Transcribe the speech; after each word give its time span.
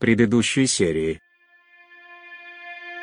предыдущей 0.00 0.66
серии. 0.66 1.20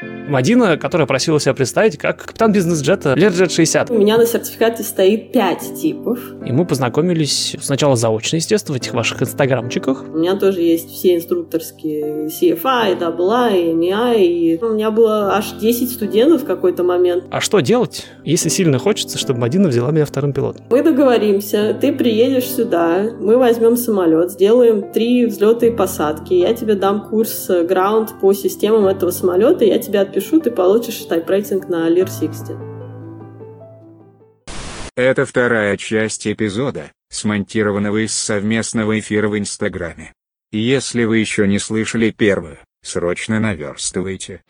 Мадина, 0.02 0.77
которая 0.77 1.08
просила 1.08 1.40
себя 1.40 1.54
представить 1.54 1.98
как 1.98 2.26
капитан 2.26 2.52
бизнес-джета 2.52 3.14
Learjet 3.14 3.50
60. 3.50 3.90
У 3.90 3.98
меня 3.98 4.18
на 4.18 4.26
сертификате 4.26 4.84
стоит 4.84 5.32
5 5.32 5.82
типов. 5.82 6.20
И 6.46 6.52
мы 6.52 6.66
познакомились 6.66 7.55
сначала 7.62 7.96
заочно, 7.96 8.36
естественно, 8.36 8.78
в 8.78 8.82
этих 8.82 8.94
ваших 8.94 9.23
инстаграмчиках. 9.23 10.04
У 10.14 10.18
меня 10.18 10.36
тоже 10.36 10.62
есть 10.62 10.91
все 10.91 11.16
инструкторские 11.16 12.28
CFI, 12.28 13.00
WI, 13.00 13.73
MEI. 13.73 14.25
И 14.25 14.60
у 14.62 14.73
меня 14.73 14.91
было 14.91 15.34
аж 15.34 15.54
10 15.54 15.89
студентов 15.89 16.43
в 16.43 16.45
какой-то 16.45 16.84
момент. 16.84 17.23
А 17.32 17.41
что 17.41 17.59
делать, 17.61 18.05
если 18.23 18.50
сильно 18.50 18.77
хочется, 18.79 19.18
чтобы 19.18 19.39
Мадина 19.39 19.70
взяла 19.70 19.91
меня 19.91 20.05
вторым 20.05 20.34
пилотом? 20.34 20.66
Мы 20.70 20.84
договоримся, 20.84 21.75
ты 21.79 21.93
приедешь 21.93 22.50
сюда, 22.50 23.11
мы 23.20 23.38
возьмем 23.38 23.77
самолет, 23.77 24.32
сделаем 24.32 24.91
три 24.91 25.25
взлета 25.25 25.66
и 25.66 25.71
посадки, 25.71 26.34
я 26.34 26.54
тебе 26.54 26.75
дам 26.75 27.07
курс 27.09 27.50
граунд 27.50 28.20
по 28.20 28.34
системам 28.34 28.86
этого 28.86 29.12
самолета, 29.12 29.66
я 29.66 29.80
тебе 29.80 29.87
отпишу, 29.96 30.40
ты 30.40 30.52
получишь 30.52 31.05
тайп-рейтинг 31.09 31.68
на 31.70 31.90
Lear 31.90 32.08
60. 32.08 32.58
Это 34.95 35.26
вторая 35.26 35.78
часть 35.78 36.28
эпизода, 36.28 36.91
смонтированного 37.09 38.05
из 38.05 38.14
совместного 38.14 39.00
эфира 39.00 39.30
в 39.30 39.38
Инстаграме. 39.38 40.12
Если 40.52 41.04
вы 41.04 41.20
еще 41.20 41.48
не 41.48 41.59
слышали 41.59 42.09
первую, 42.09 42.58
срочно 42.84 43.40
наверстывайте. 43.40 44.42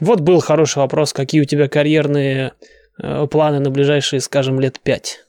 Вот 0.00 0.20
был 0.20 0.40
хороший 0.40 0.78
вопрос, 0.78 1.12
какие 1.12 1.40
у 1.40 1.44
тебя 1.44 1.68
карьерные 1.68 2.52
планы 2.96 3.60
на 3.60 3.70
ближайшие, 3.70 4.20
скажем, 4.20 4.60
лет 4.60 4.80
пять. 4.80 5.24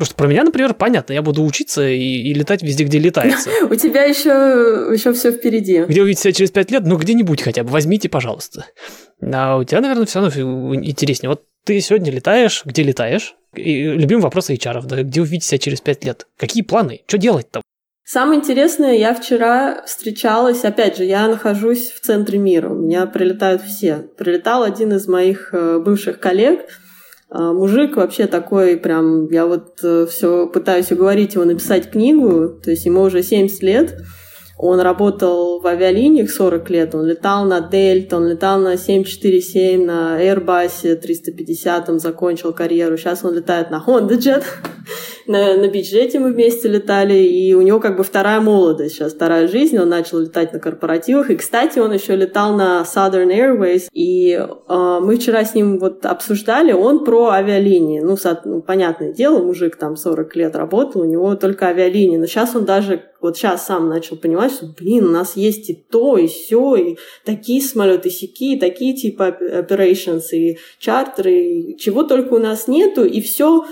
Потому 0.00 0.06
что 0.06 0.14
про 0.14 0.28
меня, 0.28 0.44
например, 0.44 0.72
понятно, 0.72 1.12
я 1.12 1.20
буду 1.20 1.44
учиться 1.44 1.86
и, 1.86 1.98
и 1.98 2.32
летать 2.32 2.62
везде, 2.62 2.84
где 2.84 2.98
летается. 2.98 3.50
У 3.70 3.74
тебя 3.74 4.04
еще, 4.04 4.88
еще 4.94 5.12
все 5.12 5.30
впереди. 5.30 5.84
Где 5.86 6.00
увидеть 6.00 6.20
себя 6.20 6.32
через 6.32 6.50
пять 6.50 6.70
лет, 6.70 6.84
ну 6.86 6.96
где-нибудь 6.96 7.42
хотя 7.42 7.64
бы, 7.64 7.70
возьмите, 7.70 8.08
пожалуйста. 8.08 8.64
А 9.20 9.58
у 9.58 9.64
тебя, 9.64 9.82
наверное, 9.82 10.06
все 10.06 10.20
равно 10.20 10.74
интереснее. 10.74 11.28
Вот 11.28 11.44
ты 11.64 11.78
сегодня 11.82 12.10
летаешь, 12.10 12.62
где 12.64 12.82
летаешь? 12.82 13.34
И 13.54 13.82
любимый 13.82 14.22
вопрос 14.22 14.48
HR, 14.48 14.86
да, 14.86 15.02
где 15.02 15.20
увидеть 15.20 15.44
себя 15.44 15.58
через 15.58 15.82
пять 15.82 16.02
лет? 16.02 16.26
Какие 16.38 16.62
планы? 16.62 17.02
Что 17.06 17.18
делать-то? 17.18 17.60
Самое 18.12 18.40
интересное, 18.40 18.96
я 18.96 19.14
вчера 19.14 19.84
встречалась, 19.86 20.64
опять 20.64 20.96
же, 20.96 21.04
я 21.04 21.28
нахожусь 21.28 21.92
в 21.92 22.00
центре 22.00 22.40
мира, 22.40 22.68
у 22.68 22.74
меня 22.74 23.06
прилетают 23.06 23.62
все. 23.62 24.04
Прилетал 24.18 24.64
один 24.64 24.92
из 24.94 25.06
моих 25.06 25.54
э, 25.54 25.78
бывших 25.78 26.18
коллег, 26.18 26.62
э, 27.30 27.38
мужик 27.38 27.94
вообще 27.94 28.26
такой 28.26 28.78
прям, 28.78 29.30
я 29.30 29.46
вот 29.46 29.78
э, 29.84 30.06
все 30.10 30.48
пытаюсь 30.48 30.90
уговорить 30.90 31.34
его 31.34 31.44
написать 31.44 31.88
книгу, 31.92 32.48
то 32.48 32.72
есть 32.72 32.84
ему 32.84 33.02
уже 33.02 33.22
70 33.22 33.62
лет, 33.62 33.96
он 34.62 34.78
работал 34.80 35.58
в 35.58 35.66
авиалиниях 35.66 36.30
40 36.30 36.68
лет, 36.68 36.94
он 36.94 37.06
летал 37.06 37.46
на 37.46 37.62
Дельта, 37.62 38.18
он 38.18 38.28
летал 38.28 38.60
на 38.60 38.76
747, 38.76 39.86
на 39.86 40.22
Airbus 40.22 40.96
350, 40.96 41.88
он 41.88 41.98
закончил 41.98 42.52
карьеру. 42.52 42.98
Сейчас 42.98 43.24
он 43.24 43.34
летает 43.34 43.70
на 43.70 43.82
Honda 43.86 44.18
Jet, 44.18 44.44
на, 45.26 45.56
на 45.56 45.68
биджете 45.68 46.18
мы 46.18 46.32
вместе 46.32 46.68
летали, 46.68 47.14
и 47.14 47.54
у 47.54 47.62
него 47.62 47.80
как 47.80 47.96
бы 47.96 48.04
вторая 48.04 48.42
молодость 48.42 48.96
сейчас, 48.96 49.14
вторая 49.14 49.48
жизнь, 49.48 49.78
он 49.78 49.88
начал 49.88 50.18
летать 50.18 50.52
на 50.52 50.58
корпоративах. 50.58 51.30
И, 51.30 51.36
кстати, 51.36 51.78
он 51.78 51.92
еще 51.94 52.14
летал 52.14 52.54
на 52.54 52.82
Southern 52.82 53.30
Airways, 53.34 53.88
и 53.94 54.32
э, 54.32 54.98
мы 55.00 55.16
вчера 55.16 55.42
с 55.46 55.54
ним 55.54 55.78
вот 55.78 56.04
обсуждали, 56.04 56.72
он 56.72 57.06
про 57.06 57.30
авиалинии. 57.30 58.00
Ну, 58.00 58.18
со, 58.18 58.38
ну, 58.44 58.60
понятное 58.60 59.14
дело, 59.14 59.42
мужик 59.42 59.76
там 59.76 59.96
40 59.96 60.36
лет 60.36 60.54
работал, 60.54 61.00
у 61.00 61.06
него 61.06 61.34
только 61.34 61.68
авиалинии, 61.68 62.18
но 62.18 62.26
сейчас 62.26 62.54
он 62.54 62.66
даже 62.66 63.09
вот 63.20 63.36
сейчас 63.36 63.66
сам 63.66 63.88
начал 63.88 64.16
понимать, 64.16 64.52
что, 64.52 64.66
блин, 64.66 65.06
у 65.06 65.10
нас 65.10 65.36
есть 65.36 65.70
и 65.70 65.74
то, 65.74 66.16
и 66.16 66.26
все, 66.26 66.76
и 66.76 66.96
такие 67.24 67.62
самолеты, 67.62 68.08
и 68.08 68.12
сякие, 68.12 68.58
такие 68.58 68.94
типа 68.94 69.36
operations, 69.40 70.30
и 70.32 70.58
чартеры, 70.78 71.32
и 71.32 71.78
чего 71.78 72.04
только 72.04 72.34
у 72.34 72.38
нас 72.38 72.68
нету, 72.68 73.04
и 73.04 73.20
все 73.20 73.64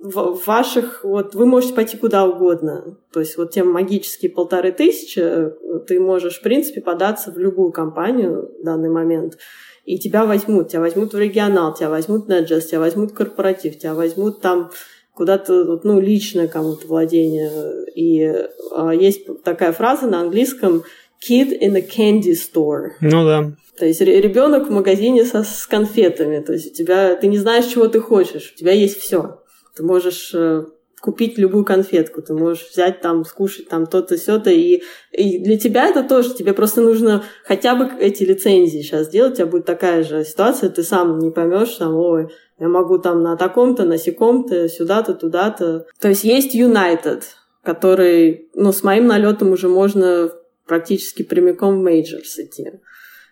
в 0.00 0.40
ваших, 0.46 1.02
вот 1.02 1.34
вы 1.34 1.44
можете 1.46 1.74
пойти 1.74 1.96
куда 1.96 2.24
угодно. 2.24 2.96
То 3.12 3.20
есть 3.20 3.36
вот 3.36 3.50
те 3.50 3.64
магические 3.64 4.30
полторы 4.30 4.70
тысячи, 4.70 5.50
ты 5.86 5.98
можешь, 5.98 6.38
в 6.38 6.42
принципе, 6.42 6.80
податься 6.80 7.32
в 7.32 7.38
любую 7.38 7.72
компанию 7.72 8.48
в 8.60 8.64
данный 8.64 8.90
момент, 8.90 9.38
и 9.84 9.98
тебя 9.98 10.26
возьмут. 10.26 10.68
Тебя 10.68 10.80
возьмут 10.80 11.14
в 11.14 11.18
регионал, 11.18 11.74
тебя 11.74 11.88
возьмут 11.88 12.28
на 12.28 12.40
джаз, 12.40 12.66
тебя 12.66 12.80
возьмут 12.80 13.12
корпоратив, 13.12 13.78
тебя 13.78 13.94
возьмут 13.94 14.40
там 14.40 14.70
куда-то, 15.18 15.80
ну, 15.82 15.98
личное 15.98 16.46
кому-то 16.46 16.86
владение. 16.86 17.50
И 17.96 18.32
а, 18.72 18.94
есть 18.94 19.26
такая 19.42 19.72
фраза 19.72 20.06
на 20.06 20.20
английском 20.20 20.84
«kid 21.20 21.50
in 21.60 21.76
a 21.76 21.80
candy 21.80 22.34
store». 22.34 22.90
Ну 23.00 23.24
да. 23.24 23.50
То 23.76 23.84
есть 23.84 24.00
ребенок 24.00 24.68
в 24.68 24.70
магазине 24.70 25.24
со, 25.24 25.42
с 25.42 25.66
конфетами. 25.66 26.38
То 26.38 26.52
есть 26.52 26.70
у 26.70 26.72
тебя, 26.72 27.16
ты 27.16 27.26
не 27.26 27.38
знаешь, 27.38 27.66
чего 27.66 27.88
ты 27.88 28.00
хочешь. 28.00 28.52
У 28.54 28.58
тебя 28.58 28.70
есть 28.70 29.00
все. 29.00 29.40
Ты 29.74 29.82
можешь 29.82 30.30
э, 30.34 30.66
купить 31.00 31.36
любую 31.36 31.64
конфетку, 31.64 32.22
ты 32.22 32.32
можешь 32.32 32.68
взять 32.70 33.00
там, 33.00 33.24
скушать 33.24 33.68
там 33.68 33.86
то-то, 33.86 34.16
сё-то, 34.16 34.50
и, 34.50 34.82
и 35.10 35.38
для 35.38 35.58
тебя 35.58 35.88
это 35.88 36.04
тоже, 36.04 36.34
тебе 36.34 36.52
просто 36.52 36.80
нужно 36.80 37.24
хотя 37.44 37.74
бы 37.74 37.90
эти 38.00 38.22
лицензии 38.22 38.82
сейчас 38.82 39.06
сделать, 39.06 39.32
у 39.32 39.36
тебя 39.36 39.46
будет 39.46 39.64
такая 39.64 40.04
же 40.04 40.24
ситуация, 40.24 40.70
ты 40.70 40.82
сам 40.84 41.18
не 41.18 41.30
поймешь, 41.30 41.74
там, 41.74 41.96
ой, 41.96 42.28
я 42.58 42.68
могу 42.68 42.98
там 42.98 43.22
на 43.22 43.36
таком-то, 43.36 43.84
на 43.84 43.98
секом-то, 43.98 44.68
сюда-то, 44.68 45.14
туда-то. 45.14 45.86
То 46.00 46.08
есть 46.08 46.24
есть 46.24 46.54
United, 46.54 47.22
который, 47.62 48.48
ну, 48.54 48.72
с 48.72 48.82
моим 48.82 49.06
налетом 49.06 49.52
уже 49.52 49.68
можно 49.68 50.30
практически 50.66 51.22
прямиком 51.22 51.78
в 51.78 51.82
majors 51.82 52.38
идти. 52.38 52.72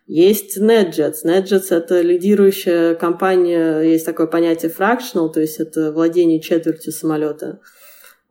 Есть 0.06 0.56
NetJets. 0.58 1.24
NetJets— 1.24 1.66
это 1.70 2.00
лидирующая 2.00 2.94
компания, 2.94 3.80
есть 3.80 4.06
такое 4.06 4.28
понятие 4.28 4.70
fractional, 4.70 5.32
то 5.32 5.40
есть 5.40 5.58
это 5.58 5.90
владение 5.92 6.40
четвертью 6.40 6.92
самолета. 6.92 7.60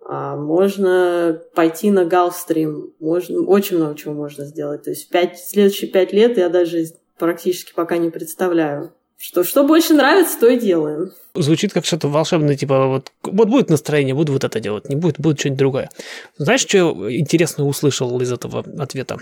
А 0.08 0.38
можно 0.38 1.42
пойти 1.54 1.92
на 1.92 2.04
Gulfstream, 2.04 2.94
можно, 3.00 3.42
очень 3.42 3.78
много 3.78 3.98
чего 3.98 4.14
можно 4.14 4.46
сделать. 4.46 4.84
То 4.84 4.92
есть 4.92 5.10
пять, 5.10 5.38
следующие 5.38 5.92
пять 5.92 6.14
лет 6.14 6.38
я 6.38 6.48
даже 6.48 6.86
практически 7.18 7.74
пока 7.76 7.98
не 7.98 8.10
представляю. 8.10 8.94
Что, 9.18 9.44
что 9.44 9.64
больше 9.64 9.94
нравится, 9.94 10.40
то 10.40 10.48
и 10.48 10.60
делаем. 10.60 11.12
Звучит 11.34 11.74
как 11.74 11.86
что-то 11.86 12.08
волшебное, 12.08 12.56
типа 12.56 12.88
вот, 12.88 13.12
вот 13.24 13.48
будет 13.48 13.70
настроение, 13.70 14.14
буду 14.14 14.34
вот 14.34 14.44
это 14.44 14.60
делать, 14.60 14.90
не 14.90 14.96
будет, 14.96 15.20
будет 15.20 15.40
что-нибудь 15.40 15.60
другое. 15.60 15.90
Знаешь, 16.38 16.62
что 16.62 17.12
интересно 17.14 17.66
услышал 17.66 18.20
из 18.22 18.32
этого 18.32 18.66
ответа? 18.78 19.18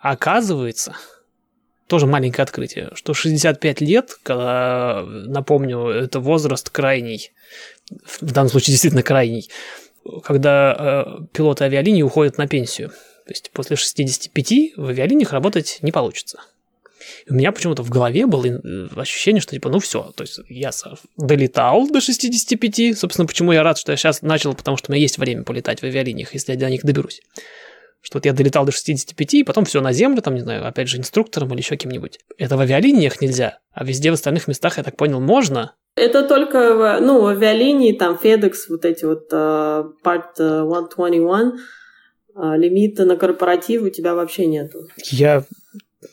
Оказывается, 0.00 0.96
тоже 1.88 2.06
маленькое 2.06 2.44
открытие, 2.44 2.90
что 2.94 3.14
65 3.14 3.80
лет, 3.80 4.16
когда, 4.22 5.04
напомню, 5.06 5.86
это 5.86 6.20
возраст 6.20 6.68
крайний, 6.70 7.32
в 8.04 8.32
данном 8.32 8.50
случае 8.50 8.72
действительно 8.72 9.02
крайний, 9.02 9.50
когда 10.22 10.76
э, 10.78 11.24
пилоты 11.32 11.64
авиалинии 11.64 12.02
уходят 12.02 12.38
на 12.38 12.46
пенсию. 12.46 12.90
То 12.90 13.32
есть 13.32 13.50
после 13.52 13.76
65 13.76 14.76
в 14.76 14.86
авиалиниях 14.86 15.32
работать 15.32 15.78
не 15.82 15.92
получится. 15.92 16.40
И 17.26 17.30
у 17.30 17.34
меня 17.34 17.52
почему-то 17.52 17.82
в 17.82 17.90
голове 17.90 18.26
было 18.26 18.46
э, 18.46 18.88
ощущение, 18.96 19.40
что 19.40 19.52
типа, 19.52 19.68
ну 19.68 19.78
все, 19.78 20.12
то 20.16 20.22
есть 20.22 20.40
я 20.48 20.70
долетал 21.16 21.88
до 21.88 22.00
65, 22.00 22.98
собственно, 22.98 23.26
почему 23.26 23.52
я 23.52 23.62
рад, 23.62 23.78
что 23.78 23.92
я 23.92 23.96
сейчас 23.96 24.22
начал, 24.22 24.54
потому 24.54 24.76
что 24.76 24.90
у 24.90 24.92
меня 24.92 25.02
есть 25.02 25.18
время 25.18 25.44
полетать 25.44 25.80
в 25.80 25.84
авиалиниях, 25.84 26.34
если 26.34 26.52
я 26.52 26.58
до 26.58 26.70
них 26.70 26.82
доберусь 26.82 27.20
что 28.00 28.18
вот 28.18 28.26
я 28.26 28.32
долетал 28.32 28.64
до 28.64 28.72
65, 28.72 29.34
и 29.34 29.44
потом 29.44 29.64
все 29.64 29.80
на 29.80 29.92
землю, 29.92 30.22
там, 30.22 30.34
не 30.34 30.40
знаю, 30.40 30.66
опять 30.66 30.88
же, 30.88 30.98
инструктором 30.98 31.50
или 31.50 31.58
еще 31.58 31.76
кем-нибудь. 31.76 32.20
Это 32.38 32.56
в 32.56 32.60
авиалиниях 32.60 33.20
нельзя, 33.20 33.58
а 33.72 33.84
везде 33.84 34.10
в 34.10 34.14
остальных 34.14 34.48
местах, 34.48 34.78
я 34.78 34.82
так 34.82 34.96
понял, 34.96 35.20
можно. 35.20 35.74
Это 35.96 36.22
только, 36.26 36.74
в, 36.74 37.00
ну, 37.00 37.20
в 37.20 37.26
авиалинии, 37.26 37.92
там, 37.92 38.18
FedEx, 38.22 38.54
вот 38.68 38.84
эти 38.84 39.04
вот 39.04 39.32
uh, 39.32 39.84
Part 40.04 40.34
121, 40.36 41.58
uh, 42.36 42.56
лимита 42.56 43.04
на 43.04 43.16
корпоратив 43.16 43.82
у 43.82 43.90
тебя 43.90 44.14
вообще 44.14 44.46
нету. 44.46 44.86
Я 45.10 45.44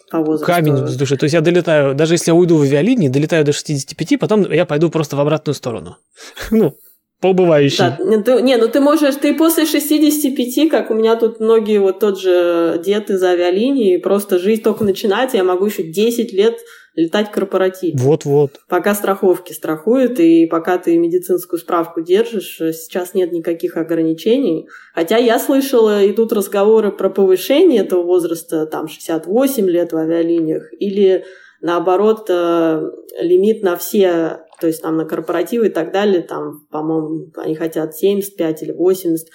камень 0.10 0.88
с 0.88 0.96
души. 0.96 1.18
То 1.18 1.26
есть 1.26 1.34
я 1.34 1.42
долетаю, 1.42 1.96
даже 1.96 2.16
если 2.16 2.32
я 2.32 2.36
уйду 2.36 2.58
в 2.58 2.62
авиалинии, 2.62 3.08
долетаю 3.08 3.46
до 3.46 3.54
65, 3.54 4.20
потом 4.20 4.52
я 4.52 4.66
пойду 4.66 4.90
просто 4.90 5.16
в 5.16 5.20
обратную 5.20 5.56
сторону. 5.56 5.98
ну, 6.52 6.78
по 7.22 7.28
убывающей. 7.28 7.78
Да, 7.78 7.98
не, 8.00 8.22
ты, 8.22 8.42
не, 8.42 8.58
ну 8.58 8.68
ты 8.68 8.80
можешь, 8.80 9.16
ты 9.16 9.34
после 9.34 9.66
65, 9.66 10.70
как 10.70 10.92
у 10.92 10.94
меня 10.94 11.16
тут 11.16 11.40
многие, 11.40 11.80
вот 11.80 12.00
тот 12.00 12.20
же 12.20 12.82
дед 12.86 13.10
из 13.10 13.24
авиалинии, 13.24 13.98
просто 13.98 14.38
жизнь 14.38 14.62
только 14.62 14.84
начинается, 14.84 15.38
я 15.38 15.44
могу 15.44 15.66
еще 15.66 15.84
10 15.84 16.34
лет 16.34 16.58
летать 16.96 17.32
корпоратив. 17.32 18.00
Вот-вот. 18.00 18.62
Пока 18.68 18.96
страховки 18.96 19.54
страхуют, 19.54 20.20
и 20.20 20.46
пока 20.48 20.78
ты 20.78 20.98
медицинскую 20.98 21.60
справку 21.60 22.02
держишь, 22.02 22.58
сейчас 22.58 23.14
нет 23.14 23.32
никаких 23.32 23.78
ограничений. 23.78 24.68
Хотя 24.94 25.18
я 25.18 25.40
слышала, 25.40 26.10
идут 26.10 26.34
разговоры 26.34 26.92
про 26.92 27.10
повышение 27.10 27.82
этого 27.82 28.04
возраста, 28.04 28.66
там, 28.66 28.88
68 28.88 29.70
лет 29.70 29.94
в 29.94 29.98
авиалиниях, 29.98 30.72
или 30.80 31.26
Наоборот, 31.62 32.28
э, 32.30 32.92
лимит 33.22 33.64
на 33.64 33.76
все, 33.76 34.42
то 34.60 34.68
есть 34.68 34.84
там 34.84 34.98
на 34.98 35.06
корпоративы 35.06 35.66
и 35.66 35.70
так 35.70 35.92
далее, 35.92 36.22
там, 36.22 36.68
по-моему, 36.70 37.32
они 37.38 37.56
хотят 37.56 37.96
75 37.96 38.62
или 38.62 38.72
80. 38.72 39.30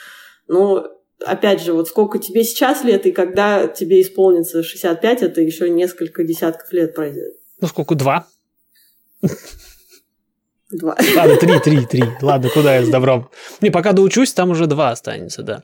Но 0.47 0.87
опять 1.25 1.61
же, 1.61 1.73
вот 1.73 1.89
сколько 1.89 2.21
тебе 2.21 2.45
сейчас 2.45 2.85
лет, 2.85 3.05
и 3.07 3.11
когда 3.11 3.67
тебе 3.67 4.01
исполнится 4.01 4.63
65, 4.63 5.23
это 5.23 5.41
еще 5.41 5.71
несколько 5.71 6.23
десятков 6.23 6.73
лет 6.73 6.95
пройдет. 6.95 7.40
Ну, 7.61 7.69
сколько? 7.69 7.95
Два? 7.95 8.27
Два. 10.71 10.97
Ладно, 11.17 11.37
три, 11.37 11.59
три, 11.59 11.85
три. 11.85 12.05
Ладно, 12.23 12.49
куда 12.49 12.77
я 12.77 12.85
с 12.85 12.89
добром? 12.89 13.29
Не, 13.61 13.71
пока 13.71 13.93
доучусь, 13.93 14.33
там 14.33 14.51
уже 14.51 14.67
два 14.67 14.91
останется, 14.91 15.43
да. 15.43 15.63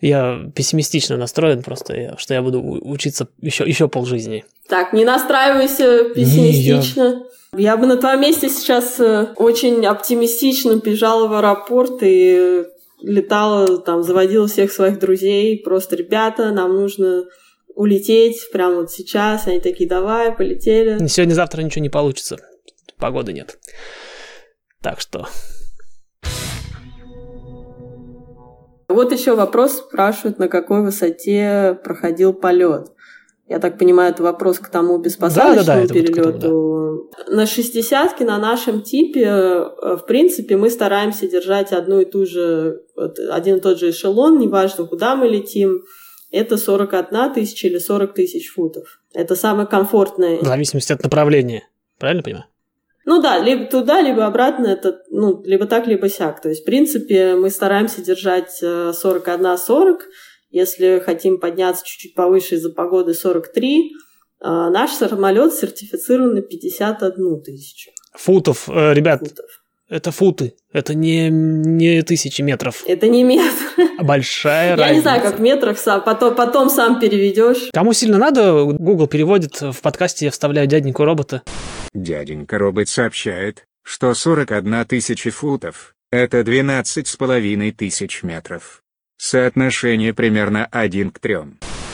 Я 0.00 0.50
пессимистично 0.54 1.16
настроен 1.16 1.62
просто, 1.62 2.16
что 2.18 2.34
я 2.34 2.42
буду 2.42 2.60
учиться 2.60 3.28
еще, 3.40 3.64
еще 3.64 3.86
полжизни. 3.86 4.44
Так, 4.68 4.92
не 4.92 5.04
настраивайся 5.04 6.12
пессимистично. 6.12 7.24
Не, 7.52 7.62
я... 7.62 7.70
я 7.70 7.76
бы 7.76 7.86
на 7.86 7.96
твоем 7.96 8.20
месте 8.20 8.48
сейчас 8.48 8.98
э, 8.98 9.28
очень 9.36 9.86
оптимистично 9.86 10.74
бежала 10.74 11.28
в 11.28 11.34
аэропорт 11.34 11.98
и 12.02 12.64
летала, 13.00 13.78
там, 13.78 14.02
заводила 14.02 14.48
всех 14.48 14.72
своих 14.72 14.98
друзей. 14.98 15.62
Просто, 15.62 15.94
ребята, 15.94 16.50
нам 16.50 16.74
нужно 16.74 17.26
улететь 17.74 18.50
прямо 18.52 18.80
вот 18.80 18.90
сейчас. 18.90 19.46
Они 19.46 19.60
такие, 19.60 19.88
давай, 19.88 20.32
полетели. 20.32 21.06
Сегодня-завтра 21.06 21.62
ничего 21.62 21.82
не 21.82 21.88
получится. 21.88 22.38
Погоды 22.98 23.32
нет. 23.32 23.58
Так 24.80 25.00
что... 25.00 25.26
Вот 28.88 29.10
еще 29.10 29.34
вопрос 29.34 29.78
спрашивают, 29.78 30.38
на 30.38 30.48
какой 30.48 30.82
высоте 30.82 31.78
проходил 31.82 32.34
полет. 32.34 32.88
Я 33.48 33.58
так 33.58 33.78
понимаю, 33.78 34.12
это 34.12 34.22
вопрос 34.22 34.58
к 34.58 34.68
тому 34.68 34.98
беспосадочному 34.98 35.66
да, 35.66 35.80
да, 35.80 35.86
да, 35.86 35.94
перелету. 35.94 36.30
Вот 36.30 36.38
да. 37.26 37.34
На 37.34 37.46
шестидесятке 37.46 38.24
на 38.24 38.38
нашем 38.38 38.82
типе, 38.82 39.24
э, 39.24 39.96
в 39.96 40.04
принципе, 40.06 40.56
мы 40.56 40.70
стараемся 40.70 41.28
держать 41.28 41.72
одну 41.72 42.00
и 42.00 42.04
ту 42.04 42.24
же, 42.26 42.82
один 43.30 43.56
и 43.56 43.60
тот 43.60 43.78
же 43.78 43.90
эшелон, 43.90 44.38
неважно, 44.38 44.86
куда 44.86 45.16
мы 45.16 45.28
летим. 45.28 45.82
Это 46.32 46.56
41 46.56 47.34
тысяча 47.34 47.68
или 47.68 47.78
40 47.78 48.14
тысяч 48.14 48.50
футов. 48.50 49.00
Это 49.12 49.36
самое 49.36 49.68
комфортное. 49.68 50.38
В 50.38 50.46
зависимости 50.46 50.92
от 50.92 51.02
направления. 51.02 51.68
Правильно 51.98 52.22
понимаю? 52.22 52.46
Ну 53.04 53.20
да, 53.20 53.38
либо 53.38 53.66
туда, 53.66 54.00
либо 54.00 54.26
обратно, 54.26 54.66
это, 54.68 55.02
ну, 55.10 55.42
либо 55.44 55.66
так, 55.66 55.86
либо 55.86 56.08
сяк. 56.08 56.40
То 56.40 56.48
есть, 56.48 56.62
в 56.62 56.64
принципе, 56.64 57.34
мы 57.34 57.50
стараемся 57.50 58.02
держать 58.02 58.62
41-40. 58.62 58.62
Э, 58.62 59.98
Если 60.50 61.02
хотим 61.04 61.38
подняться 61.38 61.84
чуть-чуть 61.84 62.14
повыше 62.14 62.54
из-за 62.54 62.70
погоды 62.70 63.12
43, 63.12 63.90
э, 63.90 64.44
наш 64.44 64.92
самолет 64.92 65.52
сертифицирован 65.52 66.34
на 66.34 66.42
51 66.42 67.42
тысячу. 67.42 67.90
Футов, 68.14 68.68
э, 68.68 68.94
ребят, 68.94 69.20
Футов. 69.20 69.61
Это 69.92 70.10
футы, 70.10 70.54
это 70.72 70.94
не, 70.94 71.28
не 71.28 72.02
тысячи 72.02 72.40
метров. 72.40 72.82
Это 72.86 73.08
не 73.08 73.24
метр. 73.24 73.52
А 73.98 74.04
большая 74.04 74.70
разница. 74.70 74.88
Я 74.88 74.94
не 74.94 75.00
знаю, 75.02 75.22
как 75.22 75.38
в 75.38 75.40
метрах, 75.42 75.78
сам, 75.78 76.02
потом, 76.02 76.34
потом 76.34 76.70
сам 76.70 76.98
переведешь. 76.98 77.68
Кому 77.72 77.92
сильно 77.92 78.16
надо, 78.16 78.64
Google 78.64 79.06
переводит, 79.06 79.60
в 79.60 79.80
подкасте 79.82 80.24
я 80.24 80.30
вставляю 80.30 80.66
дяденьку 80.66 81.04
робота. 81.04 81.42
Дяденька 81.92 82.58
робот 82.58 82.88
сообщает, 82.88 83.66
что 83.82 84.14
41 84.14 84.86
тысяча 84.86 85.30
футов– 85.30 85.94
это 86.10 86.42
12 86.42 87.06
с 87.06 87.16
половиной 87.16 87.70
тысяч 87.70 88.22
метров. 88.22 88.82
Соотношение 89.18 90.14
примерно 90.14 90.66
1 90.72 91.10
к 91.10 91.18
3. 91.18 91.36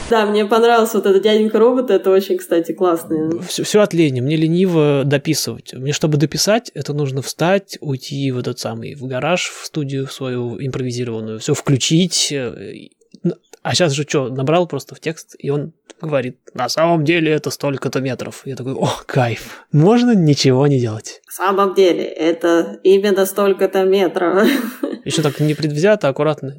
Да, 0.19 0.25
мне 0.25 0.45
понравился 0.45 0.97
вот 0.97 1.05
этот 1.05 1.21
дяденька 1.21 1.59
робот, 1.59 1.91
это 1.91 2.09
очень, 2.09 2.37
кстати, 2.37 2.71
классно. 2.71 3.41
Все, 3.41 3.63
все 3.63 3.81
от 3.81 3.93
лени, 3.93 4.21
мне 4.21 4.35
лениво 4.35 5.03
дописывать. 5.05 5.73
Мне, 5.73 5.93
чтобы 5.93 6.17
дописать, 6.17 6.71
это 6.73 6.93
нужно 6.93 7.21
встать, 7.21 7.77
уйти 7.81 8.31
в 8.31 8.39
этот 8.39 8.59
самый, 8.59 8.95
в 8.95 9.05
гараж, 9.05 9.49
в 9.49 9.65
студию 9.65 10.07
свою 10.07 10.59
импровизированную, 10.59 11.39
все 11.39 11.53
включить, 11.53 12.31
э, 12.31 12.89
а 13.61 13.75
сейчас 13.75 13.93
же 13.93 14.03
что, 14.03 14.29
набрал 14.29 14.67
просто 14.67 14.95
в 14.95 14.99
текст, 14.99 15.35
и 15.37 15.49
он 15.49 15.73
говорит, 16.01 16.39
на 16.53 16.69
самом 16.69 17.03
деле 17.03 17.31
это 17.31 17.49
столько-то 17.49 17.99
метров. 17.99 18.43
Я 18.45 18.55
такой, 18.55 18.73
о, 18.73 18.89
кайф, 19.05 19.65
можно 19.71 20.15
ничего 20.15 20.65
не 20.67 20.79
делать. 20.79 21.21
На 21.27 21.45
самом 21.45 21.73
деле 21.75 22.03
это 22.03 22.79
именно 22.83 23.25
столько-то 23.25 23.83
метров. 23.83 24.47
Еще 25.05 25.21
так 25.21 25.39
непредвзято, 25.39 26.07
аккуратно. 26.07 26.55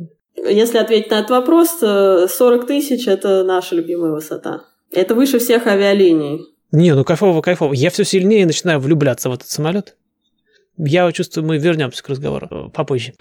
Если 0.48 0.78
ответить 0.78 1.10
на 1.10 1.20
этот 1.20 1.30
вопрос, 1.30 1.78
40 1.78 2.66
тысяч– 2.66 3.06
это 3.08 3.44
наша 3.44 3.74
любимая 3.74 4.12
высота. 4.12 4.62
Это 4.92 5.14
выше 5.14 5.38
всех 5.38 5.66
авиалиний. 5.66 6.46
Не, 6.72 6.94
ну 6.94 7.04
кайфово, 7.04 7.42
кайфово. 7.42 7.72
Я 7.72 7.90
все 7.90 8.04
сильнее 8.04 8.46
начинаю 8.46 8.80
влюбляться 8.80 9.28
в 9.28 9.34
этот 9.34 9.48
самолет. 9.48 9.96
Я 10.76 11.10
чувствую, 11.12 11.46
мы 11.46 11.58
вернемся 11.58 12.02
к 12.02 12.08
разговору 12.08 12.48
э, 12.50 12.70
попозже. 12.72 13.12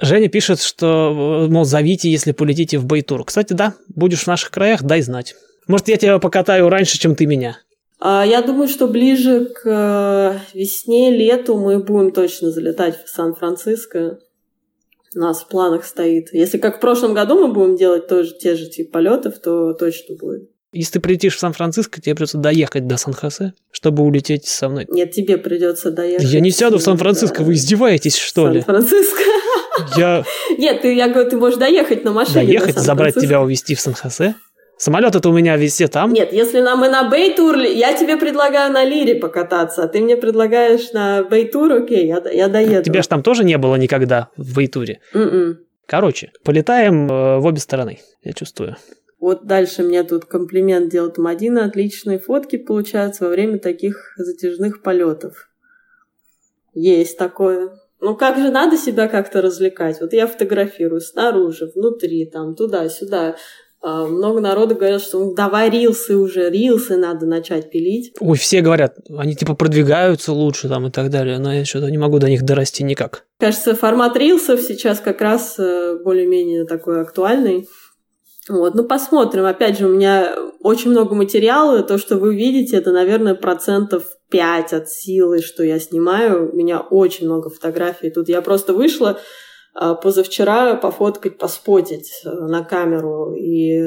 Женя 0.00 0.28
пишет, 0.28 0.60
что, 0.60 1.46
мол, 1.48 1.64
зовите, 1.64 2.10
если 2.10 2.32
полетите 2.32 2.78
в 2.78 2.84
Байтур. 2.84 3.24
Кстати, 3.24 3.54
да, 3.54 3.74
будешь 3.88 4.24
в 4.24 4.26
наших 4.26 4.50
краях, 4.50 4.82
дай 4.82 5.00
знать. 5.00 5.34
Может, 5.68 5.88
я 5.88 5.96
тебя 5.96 6.18
покатаю 6.18 6.68
раньше, 6.68 6.98
чем 6.98 7.14
ты 7.14 7.24
меня. 7.24 7.58
А, 7.98 8.24
я 8.26 8.42
думаю, 8.42 8.68
что 8.68 8.88
ближе 8.88 9.46
к 9.46 9.62
э, 9.64 10.38
весне, 10.52 11.10
лету 11.10 11.56
мы 11.56 11.78
будем 11.78 12.12
точно 12.12 12.50
залетать 12.50 13.02
в 13.04 13.08
Сан-Франциско. 13.08 14.18
У 15.16 15.18
нас 15.18 15.40
в 15.40 15.48
планах 15.48 15.86
стоит. 15.86 16.28
Если 16.32 16.58
как 16.58 16.76
в 16.76 16.80
прошлом 16.80 17.14
году 17.14 17.40
мы 17.40 17.52
будем 17.52 17.74
делать 17.74 18.06
тоже 18.06 18.34
те 18.38 18.54
же 18.54 18.68
типа 18.68 18.92
полетов, 18.92 19.38
то 19.38 19.72
точно 19.72 20.14
будет. 20.14 20.50
Если 20.72 20.92
ты 20.92 21.00
прилетишь 21.00 21.36
в 21.36 21.38
Сан-Франциско, 21.38 22.02
тебе 22.02 22.14
придется 22.14 22.36
доехать 22.36 22.86
до 22.86 22.98
Сан-Хосе, 22.98 23.54
чтобы 23.70 24.02
улететь 24.02 24.44
со 24.44 24.68
мной. 24.68 24.86
Нет, 24.90 25.12
тебе 25.12 25.38
придется 25.38 25.90
доехать. 25.90 26.28
Я 26.28 26.40
не 26.40 26.50
сяду 26.50 26.76
в 26.76 26.82
Сан-Франциско, 26.82 27.42
вы 27.42 27.54
издеваетесь, 27.54 28.16
что 28.18 28.48
ли? 28.48 28.60
Сан-Франциско. 28.60 29.22
Я... 29.96 30.24
Нет, 30.58 30.82
ты, 30.82 30.94
я 30.94 31.08
говорю, 31.08 31.30
ты 31.30 31.38
можешь 31.38 31.58
доехать 31.58 32.04
на 32.04 32.12
машине. 32.12 32.34
Доехать, 32.34 32.76
забрать 32.76 33.14
тебя, 33.14 33.40
увезти 33.40 33.74
в 33.74 33.80
Сан-Хосе? 33.80 34.34
Самолет 34.78 35.14
это 35.16 35.28
у 35.28 35.32
меня 35.32 35.56
везде 35.56 35.88
там. 35.88 36.12
Нет, 36.12 36.32
если 36.32 36.60
нам 36.60 36.84
и 36.84 36.88
на 36.88 37.08
Бейтур, 37.08 37.56
я 37.56 37.96
тебе 37.96 38.18
предлагаю 38.18 38.70
на 38.72 38.84
Лире 38.84 39.14
покататься, 39.14 39.84
а 39.84 39.88
ты 39.88 40.00
мне 40.00 40.16
предлагаешь 40.16 40.92
на 40.92 41.22
Бейтур, 41.22 41.72
окей, 41.72 42.06
я, 42.06 42.22
я 42.30 42.48
доеду. 42.48 42.82
Тебя 42.82 43.02
же 43.02 43.08
там 43.08 43.22
тоже 43.22 43.44
не 43.44 43.56
было 43.56 43.76
никогда 43.76 44.28
в 44.36 44.54
Бейтуре. 44.54 45.00
Mm-mm. 45.14 45.20
М-м. 45.20 45.58
Короче, 45.86 46.32
полетаем 46.44 47.10
э, 47.10 47.38
в 47.38 47.46
обе 47.46 47.58
стороны, 47.58 48.00
я 48.22 48.32
чувствую. 48.32 48.76
Вот 49.18 49.46
дальше 49.46 49.82
мне 49.82 50.02
тут 50.02 50.26
комплимент 50.26 50.90
делает 50.90 51.16
Мадина. 51.16 51.64
Отличные 51.64 52.18
фотки 52.18 52.56
получаются 52.56 53.24
во 53.24 53.30
время 53.30 53.58
таких 53.58 54.12
затяжных 54.18 54.82
полетов. 54.82 55.48
Есть 56.74 57.16
такое. 57.16 57.70
Ну 58.00 58.14
как 58.14 58.36
же 58.36 58.50
надо 58.50 58.76
себя 58.76 59.08
как-то 59.08 59.40
развлекать? 59.40 60.00
Вот 60.00 60.12
я 60.12 60.26
фотографирую 60.26 61.00
снаружи, 61.00 61.70
внутри, 61.74 62.26
там, 62.26 62.54
туда-сюда. 62.54 63.36
А, 63.88 64.04
много 64.04 64.40
народу 64.40 64.74
говорят, 64.74 65.00
что 65.00 65.20
ну, 65.20 65.32
давай 65.32 65.70
рилсы 65.70 66.16
уже, 66.16 66.50
рилсы 66.50 66.96
надо 66.96 67.24
начать 67.24 67.70
пилить. 67.70 68.12
Ой, 68.18 68.36
все 68.36 68.60
говорят, 68.60 68.96
они 69.16 69.36
типа 69.36 69.54
продвигаются 69.54 70.32
лучше 70.32 70.68
там 70.68 70.88
и 70.88 70.90
так 70.90 71.08
далее, 71.08 71.38
но 71.38 71.54
я 71.54 71.64
что-то 71.64 71.88
не 71.88 71.96
могу 71.96 72.18
до 72.18 72.28
них 72.28 72.42
дорасти 72.42 72.82
никак. 72.82 73.26
Кажется, 73.38 73.76
формат 73.76 74.16
рилсов 74.16 74.60
сейчас 74.60 74.98
как 74.98 75.20
раз 75.20 75.54
э, 75.60 76.00
более-менее 76.02 76.64
такой 76.64 77.00
актуальный. 77.00 77.68
Вот, 78.48 78.74
ну 78.74 78.82
посмотрим. 78.82 79.44
Опять 79.44 79.78
же, 79.78 79.86
у 79.86 79.94
меня 79.94 80.34
очень 80.58 80.90
много 80.90 81.14
материала. 81.14 81.84
То, 81.84 81.96
что 81.96 82.16
вы 82.16 82.34
видите, 82.34 82.76
это, 82.76 82.90
наверное, 82.90 83.36
процентов 83.36 84.02
5 84.30 84.72
от 84.72 84.90
силы, 84.90 85.38
что 85.42 85.62
я 85.62 85.78
снимаю. 85.78 86.50
У 86.52 86.56
меня 86.56 86.80
очень 86.80 87.26
много 87.26 87.50
фотографий. 87.50 88.10
Тут 88.10 88.28
я 88.28 88.42
просто 88.42 88.72
вышла 88.72 89.20
позавчера 89.94 90.74
пофоткать, 90.76 91.38
поспотить 91.38 92.22
э, 92.24 92.30
на 92.30 92.64
камеру. 92.64 93.34
И 93.34 93.78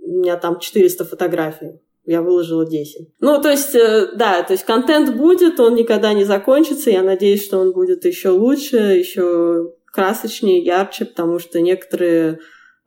у 0.00 0.20
меня 0.20 0.36
там 0.36 0.58
400 0.58 1.04
фотографий. 1.04 1.80
Я 2.04 2.22
выложила 2.22 2.64
10. 2.64 3.14
Ну, 3.20 3.42
то 3.42 3.50
есть, 3.50 3.74
э, 3.74 4.08
да, 4.14 4.42
то 4.42 4.52
есть 4.52 4.64
контент 4.64 5.16
будет, 5.16 5.60
он 5.60 5.74
никогда 5.74 6.12
не 6.12 6.24
закончится. 6.24 6.90
Я 6.90 7.02
надеюсь, 7.02 7.44
что 7.44 7.58
он 7.58 7.72
будет 7.72 8.04
еще 8.04 8.30
лучше, 8.30 8.76
еще 8.76 9.72
красочнее, 9.86 10.62
ярче, 10.64 11.04
потому 11.04 11.38
что 11.38 11.60
некоторые 11.60 12.38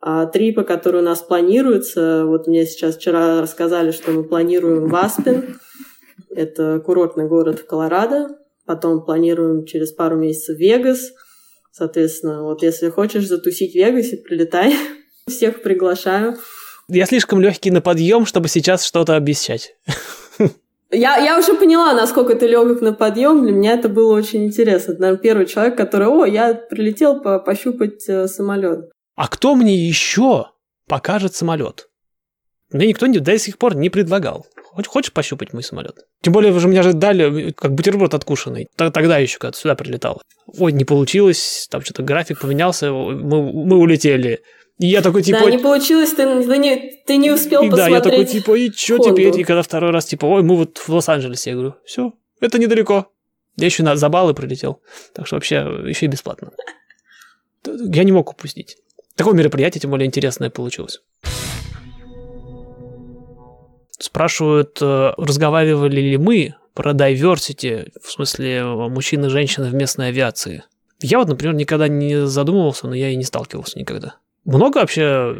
а 0.04 0.26
трипы, 0.26 0.64
которые 0.64 1.00
у 1.00 1.04
нас 1.04 1.20
планируются, 1.20 2.24
вот 2.26 2.48
мне 2.48 2.66
сейчас 2.66 2.96
вчера 2.96 3.40
рассказали, 3.40 3.92
что 3.92 4.10
мы 4.10 4.24
планируем 4.24 4.88
в 4.88 4.96
Аспен, 4.96 5.58
это 6.28 6.80
курортный 6.84 7.28
город 7.28 7.60
в 7.60 7.66
Колорадо, 7.66 8.36
потом 8.66 9.04
планируем 9.04 9.64
через 9.64 9.92
пару 9.92 10.16
месяцев 10.16 10.58
Вегас, 10.58 11.12
соответственно, 11.72 12.42
вот 12.44 12.62
если 12.62 12.88
хочешь 12.88 13.26
затусить 13.26 13.72
в 13.72 13.74
Вегасе, 13.74 14.16
прилетай, 14.18 14.76
всех 15.28 15.62
приглашаю. 15.62 16.36
Я 16.88 17.06
слишком 17.06 17.40
легкий 17.40 17.70
на 17.70 17.80
подъем, 17.80 18.26
чтобы 18.26 18.48
сейчас 18.48 18.84
что-то 18.84 19.16
обещать. 19.16 19.74
Я, 20.94 21.16
я 21.16 21.38
уже 21.38 21.54
поняла, 21.54 21.94
насколько 21.94 22.34
ты 22.34 22.46
легок 22.46 22.82
на 22.82 22.92
подъем. 22.92 23.42
Для 23.42 23.52
меня 23.52 23.72
это 23.72 23.88
было 23.88 24.12
очень 24.14 24.44
интересно. 24.44 24.92
Это, 24.92 25.00
наверное, 25.00 25.22
первый 25.22 25.46
человек, 25.46 25.74
который, 25.74 26.06
о, 26.06 26.26
я 26.26 26.52
прилетел 26.52 27.18
по 27.20 27.38
пощупать 27.38 28.06
э, 28.08 28.28
самолет. 28.28 28.90
А 29.14 29.28
кто 29.28 29.54
мне 29.54 29.74
еще 29.74 30.50
покажет 30.86 31.34
самолет? 31.34 31.88
мне 32.70 32.86
никто 32.86 33.06
не, 33.06 33.18
до 33.18 33.38
сих 33.38 33.56
пор 33.58 33.74
не 33.74 33.88
предлагал. 33.88 34.46
Хочешь 34.86 35.12
пощупать 35.12 35.52
мой 35.52 35.62
самолет? 35.62 36.06
Тем 36.22 36.32
более, 36.32 36.52
уже 36.52 36.68
меня 36.68 36.82
же 36.82 36.92
дали 36.92 37.50
как 37.50 37.74
бутерброд 37.74 38.14
откушенный. 38.14 38.68
Тогда 38.76 39.18
еще 39.18 39.38
когда 39.38 39.56
сюда 39.56 39.74
прилетал. 39.74 40.22
Ой, 40.46 40.72
не 40.72 40.84
получилось, 40.84 41.68
там 41.70 41.82
что-то 41.82 42.02
график 42.02 42.40
поменялся, 42.40 42.90
мы, 42.90 43.52
мы 43.52 43.76
улетели. 43.76 44.40
И 44.78 44.86
я 44.86 45.02
такой, 45.02 45.22
типа... 45.22 45.40
Да, 45.40 45.50
не 45.50 45.58
получилось, 45.58 46.10
ты, 46.10 46.24
ты, 46.44 46.58
не, 46.58 46.92
ты 47.06 47.16
не 47.16 47.30
успел 47.30 47.62
и 47.62 47.70
посмотреть 47.70 47.90
Да, 47.90 47.96
я 47.96 48.00
такой, 48.00 48.24
типа, 48.24 48.54
и 48.54 48.70
что 48.72 48.98
теперь? 48.98 49.38
И 49.38 49.44
когда 49.44 49.62
второй 49.62 49.90
раз, 49.90 50.06
типа, 50.06 50.24
ой, 50.24 50.42
мы 50.42 50.56
вот 50.56 50.78
в 50.78 50.88
Лос-Анджелесе, 50.88 51.50
я 51.50 51.56
говорю, 51.56 51.74
все, 51.84 52.14
это 52.40 52.58
недалеко. 52.58 53.06
Я 53.56 53.66
еще 53.66 53.82
на, 53.82 53.96
за 53.96 54.08
баллы 54.08 54.34
прилетел, 54.34 54.80
так 55.14 55.26
что 55.26 55.36
вообще 55.36 55.56
еще 55.86 56.06
и 56.06 56.08
бесплатно. 56.08 56.50
Я 57.64 58.02
не 58.04 58.12
мог 58.12 58.30
упустить. 58.30 58.78
Такое 59.14 59.34
мероприятие, 59.34 59.80
тем 59.80 59.90
более, 59.90 60.06
интересное 60.06 60.48
получилось. 60.50 61.02
Спрашивают, 64.02 64.78
э, 64.82 65.12
разговаривали 65.16 66.00
ли 66.00 66.16
мы 66.16 66.56
про 66.74 66.90
diversity, 66.90 67.92
в 68.02 68.10
смысле 68.10 68.64
мужчин 68.64 69.24
и 69.24 69.28
женщин 69.28 69.62
в 69.62 69.72
местной 69.74 70.08
авиации. 70.08 70.64
Я 71.00 71.20
вот, 71.20 71.28
например, 71.28 71.54
никогда 71.54 71.86
не 71.86 72.26
задумывался, 72.26 72.88
но 72.88 72.96
я 72.96 73.10
и 73.10 73.16
не 73.16 73.22
сталкивался 73.22 73.78
никогда. 73.78 74.16
Много 74.44 74.78
вообще 74.78 75.02
э, 75.02 75.34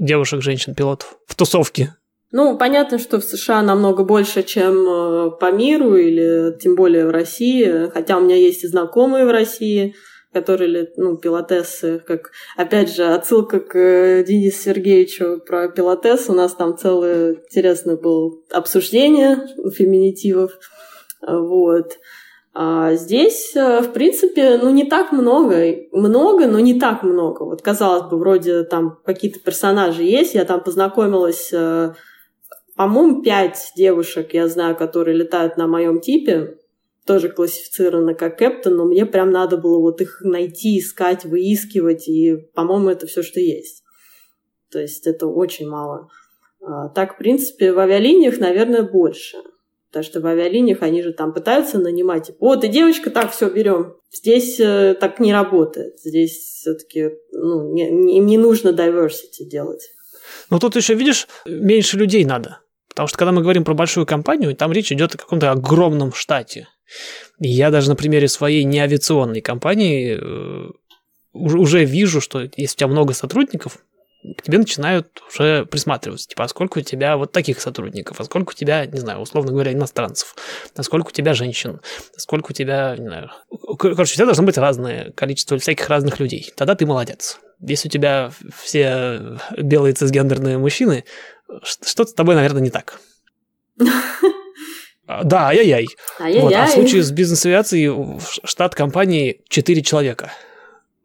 девушек, 0.00 0.40
женщин, 0.40 0.74
пилотов 0.74 1.18
в 1.26 1.34
тусовке? 1.34 1.94
Ну, 2.32 2.56
понятно, 2.56 2.98
что 2.98 3.20
в 3.20 3.24
США 3.24 3.60
намного 3.60 4.02
больше, 4.02 4.42
чем 4.44 4.88
э, 4.88 5.30
по 5.38 5.52
миру, 5.52 5.94
или 5.94 6.56
тем 6.58 6.74
более 6.74 7.06
в 7.06 7.10
России. 7.10 7.90
Хотя 7.92 8.16
у 8.16 8.22
меня 8.22 8.36
есть 8.36 8.64
и 8.64 8.68
знакомые 8.68 9.26
в 9.26 9.30
России, 9.30 9.94
которые, 10.32 10.92
ну, 10.96 11.16
пилотессы, 11.16 12.02
как, 12.06 12.30
опять 12.56 12.94
же, 12.94 13.04
отсылка 13.04 13.60
к 13.60 13.76
э, 13.76 14.24
Денису 14.24 14.62
Сергеевичу 14.62 15.40
про 15.46 15.68
пилотесс. 15.68 16.28
У 16.28 16.34
нас 16.34 16.54
там 16.54 16.76
целое 16.76 17.34
интересное 17.34 17.96
было 17.96 18.32
обсуждение 18.50 19.38
феминитивов. 19.74 20.58
Вот. 21.26 21.98
А 22.60 22.94
здесь, 22.94 23.54
э, 23.54 23.80
в 23.80 23.92
принципе, 23.92 24.58
ну, 24.58 24.70
не 24.70 24.84
так 24.84 25.12
много. 25.12 25.76
Много, 25.92 26.46
но 26.46 26.58
не 26.58 26.78
так 26.78 27.02
много. 27.02 27.44
Вот, 27.44 27.62
казалось 27.62 28.10
бы, 28.10 28.18
вроде 28.18 28.64
там 28.64 28.98
какие-то 29.04 29.40
персонажи 29.40 30.02
есть. 30.02 30.34
Я 30.34 30.44
там 30.44 30.62
познакомилась, 30.62 31.50
э, 31.52 31.94
по-моему, 32.76 33.22
пять 33.22 33.72
девушек, 33.76 34.34
я 34.34 34.48
знаю, 34.48 34.76
которые 34.76 35.16
летают 35.16 35.56
на 35.56 35.66
моем 35.66 36.00
типе. 36.00 36.57
Тоже 37.08 37.30
классифицированы 37.30 38.14
как 38.14 38.36
кэптен, 38.36 38.76
но 38.76 38.84
мне 38.84 39.06
прям 39.06 39.30
надо 39.30 39.56
было 39.56 39.78
вот 39.78 40.02
их 40.02 40.20
найти, 40.20 40.78
искать, 40.78 41.24
выискивать. 41.24 42.06
И, 42.06 42.36
по-моему, 42.54 42.90
это 42.90 43.06
все, 43.06 43.22
что 43.22 43.40
есть. 43.40 43.82
То 44.70 44.78
есть 44.78 45.06
это 45.06 45.26
очень 45.26 45.70
мало. 45.70 46.10
А, 46.60 46.90
так, 46.90 47.14
в 47.14 47.16
принципе, 47.16 47.72
в 47.72 47.78
авиалиниях, 47.78 48.38
наверное, 48.38 48.82
больше. 48.82 49.38
Потому 49.88 50.04
что 50.04 50.20
в 50.20 50.26
авиалиниях 50.26 50.82
они 50.82 51.02
же 51.02 51.14
там 51.14 51.32
пытаются 51.32 51.78
нанимать, 51.78 52.26
типа, 52.26 52.38
вот, 52.40 52.64
и 52.64 52.68
девочка, 52.68 53.08
так, 53.08 53.32
все, 53.32 53.48
берем. 53.48 53.94
Здесь 54.12 54.60
э, 54.60 54.94
так 55.00 55.18
не 55.18 55.32
работает. 55.32 55.98
Здесь 56.00 56.32
все-таки 56.32 57.12
ну, 57.32 57.72
не, 57.72 57.90
не, 57.90 58.18
не 58.18 58.36
нужно 58.36 58.68
diversity 58.68 59.46
делать. 59.50 59.88
Ну, 60.50 60.58
тут 60.58 60.76
еще, 60.76 60.92
видишь, 60.92 61.26
меньше 61.46 61.96
людей 61.96 62.26
надо. 62.26 62.60
Потому 62.90 63.08
что, 63.08 63.16
когда 63.16 63.32
мы 63.32 63.40
говорим 63.40 63.64
про 63.64 63.72
большую 63.72 64.04
компанию, 64.04 64.54
там 64.54 64.72
речь 64.72 64.92
идет 64.92 65.14
о 65.14 65.18
каком-то 65.18 65.50
огромном 65.52 66.12
штате. 66.12 66.68
Я 67.38 67.70
даже 67.70 67.88
на 67.88 67.96
примере 67.96 68.28
своей 68.28 68.64
неавиационной 68.64 69.40
компании 69.40 70.18
э, 70.20 70.70
уже 71.32 71.84
вижу, 71.84 72.20
что 72.20 72.40
если 72.56 72.74
у 72.74 72.78
тебя 72.78 72.88
много 72.88 73.14
сотрудников, 73.14 73.78
к 74.36 74.42
тебе 74.42 74.58
начинают 74.58 75.22
уже 75.28 75.64
присматриваться. 75.66 76.28
Типа, 76.28 76.44
а 76.44 76.48
сколько 76.48 76.78
у 76.78 76.80
тебя 76.80 77.16
вот 77.16 77.32
таких 77.32 77.60
сотрудников, 77.60 78.20
а 78.20 78.24
сколько 78.24 78.50
у 78.50 78.52
тебя, 78.52 78.84
не 78.86 78.98
знаю, 78.98 79.20
условно 79.20 79.52
говоря, 79.52 79.72
иностранцев, 79.72 80.34
а 80.76 80.82
сколько 80.82 81.08
у 81.08 81.12
тебя 81.12 81.34
женщин, 81.34 81.80
а 82.16 82.18
сколько 82.18 82.50
у 82.50 82.54
тебя, 82.54 82.96
не 82.98 83.06
знаю... 83.06 83.30
Короче, 83.78 84.12
у 84.12 84.16
тебя 84.16 84.26
должно 84.26 84.44
быть 84.44 84.58
разное 84.58 85.12
количество 85.12 85.58
всяких 85.58 85.88
разных 85.88 86.18
людей. 86.18 86.52
Тогда 86.56 86.74
ты 86.74 86.84
молодец. 86.84 87.38
Если 87.60 87.88
у 87.88 87.92
тебя 87.92 88.32
все 88.60 89.38
белые 89.56 89.94
цисгендерные 89.94 90.58
мужчины, 90.58 91.04
что-то 91.62 92.10
с 92.10 92.14
тобой, 92.14 92.34
наверное, 92.34 92.62
не 92.62 92.70
так. 92.70 93.00
А, 95.08 95.24
да, 95.24 95.48
ай-яй-яй. 95.48 95.88
Вот, 96.40 96.52
а 96.54 96.66
в 96.66 96.70
случае 96.70 97.02
с 97.02 97.10
бизнес-авиацией 97.10 98.20
штат 98.44 98.74
компании 98.74 99.40
4 99.48 99.82
человека 99.82 100.32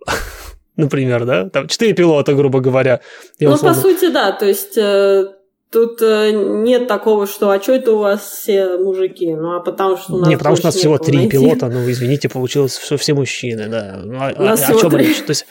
например, 0.76 1.26
да? 1.26 1.50
Там 1.50 1.68
четыре 1.68 1.94
пилота, 1.94 2.34
грубо 2.34 2.60
говоря. 2.60 3.00
Ну, 3.40 3.52
условно... 3.52 3.76
по 3.76 3.82
сути, 3.82 4.10
да. 4.12 4.34
То 4.34 4.46
есть 4.46 4.78
э, 4.78 5.26
тут 5.72 6.02
э, 6.02 6.32
нет 6.32 6.88
такого, 6.88 7.28
что 7.28 7.50
а 7.50 7.62
что 7.62 7.74
это 7.74 7.94
у 7.94 8.00
вас 8.00 8.22
все 8.22 8.78
мужики? 8.78 9.34
Ну, 9.34 9.56
а 9.56 9.62
потому 9.62 9.96
что 9.96 10.16
у 10.16 10.18
нас 10.18 10.28
Не, 10.28 10.38
потому 10.38 10.58
что 10.58 10.66
у 10.66 10.68
нас 10.68 10.76
всего 10.76 10.98
три 10.98 11.18
найти. 11.18 11.32
пилота, 11.32 11.68
ну, 11.68 11.90
извините, 11.90 12.28
получилось 12.28 12.78
все, 12.78 12.98
все 12.98 13.14
мужчины, 13.14 13.68
да. 13.70 14.02
Ну, 14.04 14.18
а, 14.20 14.34
а, 14.36 14.54
о 14.54 14.80
чем 14.80 14.98
речь? 14.98 15.20
То 15.20 15.30
есть 15.32 15.46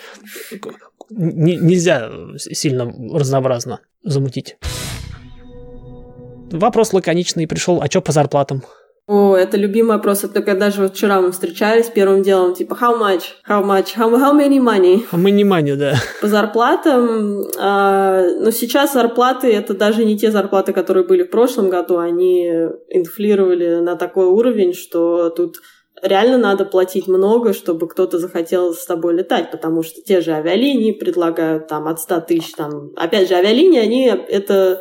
нельзя 1.08 2.10
сильно 2.36 2.92
разнообразно 3.14 3.80
замутить. 4.02 4.56
Вопрос 6.52 6.92
лаконичный 6.92 7.46
пришел, 7.46 7.80
а 7.82 7.86
что 7.86 8.00
по 8.00 8.12
зарплатам? 8.12 8.62
О, 9.08 9.34
это 9.34 9.56
любимый 9.56 9.96
вопрос. 9.96 10.22
Это 10.22 10.42
когда 10.42 10.66
даже 10.66 10.82
вот 10.82 10.94
вчера 10.94 11.20
мы 11.20 11.32
встречались 11.32 11.86
первым 11.86 12.22
делом, 12.22 12.54
типа, 12.54 12.78
how 12.80 13.00
much, 13.00 13.22
how 13.48 13.64
much, 13.64 13.96
how, 13.96 14.10
how 14.14 14.32
many 14.32 14.60
money? 14.60 15.04
How 15.10 15.20
many 15.20 15.42
money, 15.42 15.74
да. 15.74 15.96
По 16.20 16.28
зарплатам, 16.28 17.42
а, 17.58 18.22
но 18.40 18.50
сейчас 18.52 18.92
зарплаты, 18.92 19.52
это 19.52 19.74
даже 19.74 20.04
не 20.04 20.16
те 20.16 20.30
зарплаты, 20.30 20.72
которые 20.72 21.04
были 21.04 21.24
в 21.24 21.30
прошлом 21.30 21.68
году, 21.68 21.98
они 21.98 22.46
инфлировали 22.90 23.80
на 23.80 23.96
такой 23.96 24.26
уровень, 24.26 24.72
что 24.72 25.30
тут 25.30 25.56
реально 26.00 26.38
надо 26.38 26.64
платить 26.64 27.08
много, 27.08 27.54
чтобы 27.54 27.88
кто-то 27.88 28.18
захотел 28.18 28.72
с 28.72 28.86
тобой 28.86 29.14
летать, 29.14 29.50
потому 29.50 29.82
что 29.82 30.00
те 30.00 30.20
же 30.20 30.32
авиалинии 30.32 30.92
предлагают 30.92 31.66
там 31.66 31.88
от 31.88 31.98
100 31.98 32.20
тысяч, 32.20 32.54
там, 32.54 32.92
опять 32.96 33.28
же, 33.28 33.34
авиалинии, 33.34 33.80
они 33.80 34.06
это 34.06 34.80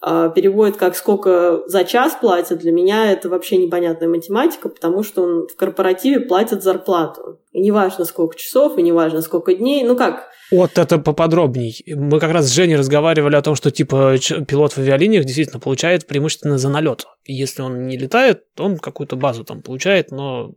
переводит 0.00 0.76
как 0.76 0.94
сколько 0.94 1.62
за 1.66 1.84
час 1.84 2.16
платят, 2.20 2.58
для 2.58 2.70
меня 2.70 3.10
это 3.10 3.28
вообще 3.28 3.56
непонятная 3.56 4.08
математика, 4.08 4.68
потому 4.68 5.02
что 5.02 5.22
он 5.22 5.48
в 5.48 5.56
корпоративе 5.56 6.20
платит 6.20 6.62
зарплату. 6.62 7.40
И 7.52 7.60
неважно, 7.60 8.04
сколько 8.04 8.36
часов, 8.36 8.78
и 8.78 8.82
неважно, 8.82 9.22
сколько 9.22 9.54
дней. 9.54 9.84
Ну 9.84 9.96
как? 9.96 10.28
Вот 10.50 10.78
это 10.78 10.98
поподробней. 10.98 11.82
Мы 11.86 12.20
как 12.20 12.30
раз 12.30 12.46
с 12.46 12.52
Женей 12.52 12.76
разговаривали 12.76 13.34
о 13.34 13.42
том, 13.42 13.56
что 13.56 13.70
типа 13.70 14.16
пилот 14.46 14.72
в 14.72 14.78
авиалиниях 14.78 15.24
действительно 15.24 15.58
получает 15.58 16.06
преимущественно 16.06 16.58
за 16.58 16.68
налет. 16.68 17.06
И 17.24 17.32
если 17.32 17.62
он 17.62 17.86
не 17.86 17.96
летает, 17.96 18.44
он 18.58 18.78
какую-то 18.78 19.16
базу 19.16 19.44
там 19.44 19.62
получает, 19.62 20.10
но 20.10 20.52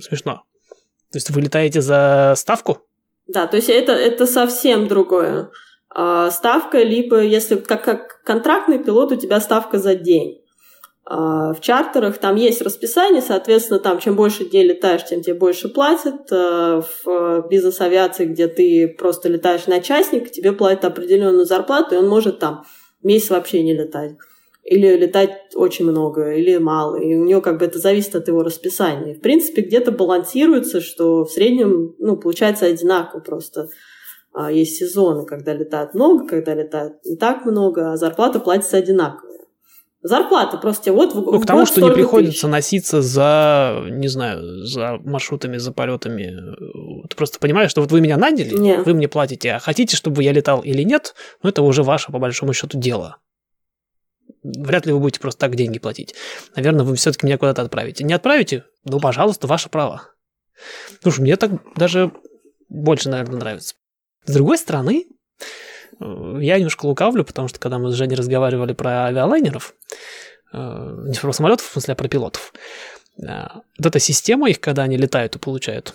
смешно. 0.00 0.44
То 1.12 1.18
есть 1.18 1.30
вы 1.30 1.40
летаете 1.42 1.80
за 1.80 2.34
ставку? 2.36 2.78
Да, 3.26 3.46
то 3.46 3.56
есть 3.56 3.68
это, 3.68 3.92
это 3.92 4.26
совсем 4.26 4.88
другое. 4.88 5.50
А, 5.98 6.30
ставка, 6.30 6.82
либо 6.82 7.22
если 7.22 7.56
как, 7.56 7.82
как 7.82 8.22
контрактный 8.22 8.78
пилот, 8.78 9.12
у 9.12 9.16
тебя 9.16 9.40
ставка 9.40 9.78
за 9.78 9.94
день. 9.94 10.42
А, 11.06 11.54
в 11.54 11.62
чартерах 11.62 12.18
там 12.18 12.36
есть 12.36 12.60
расписание, 12.60 13.22
соответственно, 13.22 13.80
там 13.80 13.98
чем 13.98 14.14
больше 14.14 14.44
дней 14.44 14.62
летаешь, 14.62 15.06
тем 15.06 15.22
тебе 15.22 15.32
больше 15.32 15.70
платят. 15.70 16.30
А, 16.30 16.82
в 16.82 17.48
бизнес-авиации, 17.48 18.26
где 18.26 18.46
ты 18.46 18.88
просто 18.88 19.30
летаешь 19.30 19.66
на 19.68 19.80
частник, 19.80 20.30
тебе 20.30 20.52
платят 20.52 20.84
определенную 20.84 21.46
зарплату, 21.46 21.94
и 21.94 21.98
он 21.98 22.08
может 22.10 22.40
там 22.40 22.66
месяц 23.02 23.30
вообще 23.30 23.62
не 23.62 23.72
летать. 23.72 24.16
Или 24.64 24.98
летать 24.98 25.54
очень 25.54 25.86
много, 25.86 26.34
или 26.34 26.58
мало. 26.58 26.96
И 26.96 27.14
у 27.14 27.24
него 27.24 27.40
как 27.40 27.58
бы 27.58 27.64
это 27.64 27.78
зависит 27.78 28.14
от 28.16 28.28
его 28.28 28.42
расписания. 28.42 29.14
В 29.14 29.20
принципе, 29.20 29.62
где-то 29.62 29.92
балансируется, 29.92 30.82
что 30.82 31.24
в 31.24 31.30
среднем, 31.30 31.94
ну, 31.98 32.18
получается 32.18 32.66
одинаково 32.66 33.20
просто. 33.20 33.70
А, 34.38 34.52
есть 34.52 34.76
сезоны, 34.76 35.24
когда 35.24 35.54
летает 35.54 35.94
много, 35.94 36.28
когда 36.28 36.52
летает 36.52 37.02
не 37.06 37.16
так 37.16 37.46
много, 37.46 37.92
а 37.92 37.96
зарплата 37.96 38.38
платится 38.38 38.76
одинаковая. 38.76 39.38
Зарплата 40.02 40.58
просто 40.58 40.92
вот 40.92 41.14
в, 41.14 41.22
ну, 41.22 41.40
к 41.40 41.46
тому, 41.46 41.64
что 41.64 41.80
не 41.80 41.90
приходится 41.90 42.42
тысяч. 42.42 42.52
носиться 42.52 43.00
за, 43.00 43.82
не 43.88 44.08
знаю, 44.08 44.62
за 44.66 44.98
маршрутами, 45.02 45.56
за 45.56 45.72
полетами. 45.72 46.36
Ты 47.08 47.16
просто 47.16 47.38
понимаешь, 47.38 47.70
что 47.70 47.80
вот 47.80 47.90
вы 47.90 48.02
меня 48.02 48.18
наняли, 48.18 48.54
нет. 48.54 48.84
вы 48.84 48.92
мне 48.92 49.08
платите, 49.08 49.52
а 49.52 49.58
хотите, 49.58 49.96
чтобы 49.96 50.22
я 50.22 50.32
летал 50.32 50.60
или 50.60 50.82
нет, 50.82 51.14
ну 51.42 51.48
это 51.48 51.62
уже 51.62 51.82
ваше, 51.82 52.12
по 52.12 52.18
большому 52.18 52.52
счету, 52.52 52.78
дело. 52.78 53.16
Вряд 54.42 54.84
ли 54.84 54.92
вы 54.92 55.00
будете 55.00 55.18
просто 55.18 55.40
так 55.40 55.56
деньги 55.56 55.78
платить. 55.78 56.14
Наверное, 56.54 56.84
вы 56.84 56.94
все-таки 56.96 57.24
меня 57.24 57.38
куда-то 57.38 57.62
отправите. 57.62 58.04
Не 58.04 58.12
отправите? 58.12 58.64
Ну, 58.84 59.00
пожалуйста, 59.00 59.46
ваше 59.46 59.70
право. 59.70 60.10
Слушай, 61.02 61.20
мне 61.22 61.36
так 61.36 61.52
даже 61.74 62.12
больше, 62.68 63.08
наверное, 63.08 63.40
нравится. 63.40 63.76
С 64.26 64.32
другой 64.32 64.58
стороны, 64.58 65.06
э, 66.00 66.38
я 66.40 66.56
немножко 66.56 66.86
лукавлю, 66.86 67.24
потому 67.24 67.48
что 67.48 67.58
когда 67.58 67.78
мы 67.78 67.90
с 67.90 67.94
Женей 67.94 68.16
разговаривали 68.16 68.72
про 68.72 69.06
авиалайнеров, 69.06 69.74
э, 70.52 70.58
не 71.06 71.18
про 71.18 71.32
самолетов, 71.32 71.66
в 71.66 71.72
смысле, 71.72 71.92
а 71.92 71.96
про 71.96 72.08
пилотов, 72.08 72.52
э, 73.22 73.24
вот 73.78 73.86
эта 73.86 73.98
система 74.00 74.50
их, 74.50 74.60
когда 74.60 74.82
они 74.82 74.96
летают 74.96 75.36
и 75.36 75.38
получают, 75.38 75.94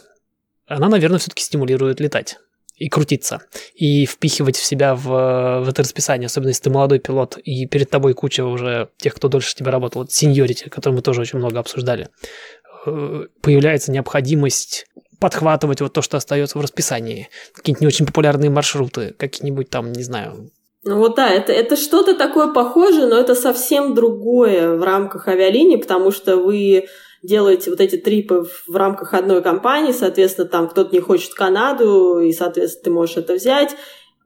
она, 0.66 0.88
наверное, 0.88 1.20
все-таки 1.20 1.44
стимулирует 1.44 2.00
летать. 2.00 2.40
и 2.78 2.90
крутиться, 2.90 3.42
и 3.76 4.08
впихивать 4.08 4.56
в 4.56 4.66
себя 4.66 4.96
в, 4.96 5.04
в 5.04 5.70
это 5.70 5.84
расписание, 5.84 6.26
особенно 6.26 6.50
если 6.50 6.64
ты 6.64 6.70
молодой 6.72 6.98
пилот, 6.98 7.38
и 7.38 7.68
перед 7.68 7.92
тобой 7.92 8.16
куча 8.16 8.44
уже 8.44 8.90
тех, 8.98 9.14
кто 9.14 9.28
дольше 9.28 9.54
тебя 9.54 9.70
работал, 9.70 10.08
сеньорити, 10.08 10.68
который 10.70 10.96
мы 10.96 11.04
тоже 11.04 11.22
очень 11.22 11.38
много 11.38 11.60
обсуждали, 11.60 12.10
появляется 12.84 13.92
необходимость 13.92 14.88
подхватывать 15.22 15.80
вот 15.80 15.94
то, 15.94 16.02
что 16.02 16.18
остается 16.18 16.58
в 16.58 16.62
расписании. 16.62 17.30
Какие-нибудь 17.54 17.82
не 17.82 17.88
очень 17.88 18.06
популярные 18.06 18.50
маршруты, 18.50 19.16
какие-нибудь 19.18 19.70
там, 19.70 19.94
не 19.94 20.04
знаю, 20.04 20.50
ну 20.84 20.98
вот 20.98 21.16
да, 21.16 21.30
это, 21.30 21.54
это 21.54 21.76
что-то 21.76 22.16
такое 22.16 22.52
похожее, 22.52 23.06
но 23.06 23.16
это 23.16 23.36
совсем 23.36 23.94
другое 23.94 24.76
в 24.76 24.84
рамках 24.84 25.28
авиалинии, 25.28 25.76
потому 25.76 26.10
что 26.10 26.38
вы 26.38 26.88
делаете 27.22 27.70
вот 27.70 27.80
эти 27.80 27.98
трипы 27.98 28.48
в 28.68 28.76
рамках 28.76 29.14
одной 29.14 29.44
компании, 29.44 29.92
соответственно, 29.92 30.48
там 30.48 30.68
кто-то 30.68 30.92
не 30.92 31.00
хочет 31.00 31.36
Канаду, 31.36 32.20
и, 32.20 32.32
соответственно, 32.34 32.84
ты 32.84 32.90
можешь 32.90 33.18
это 33.18 33.36
взять. 33.36 33.76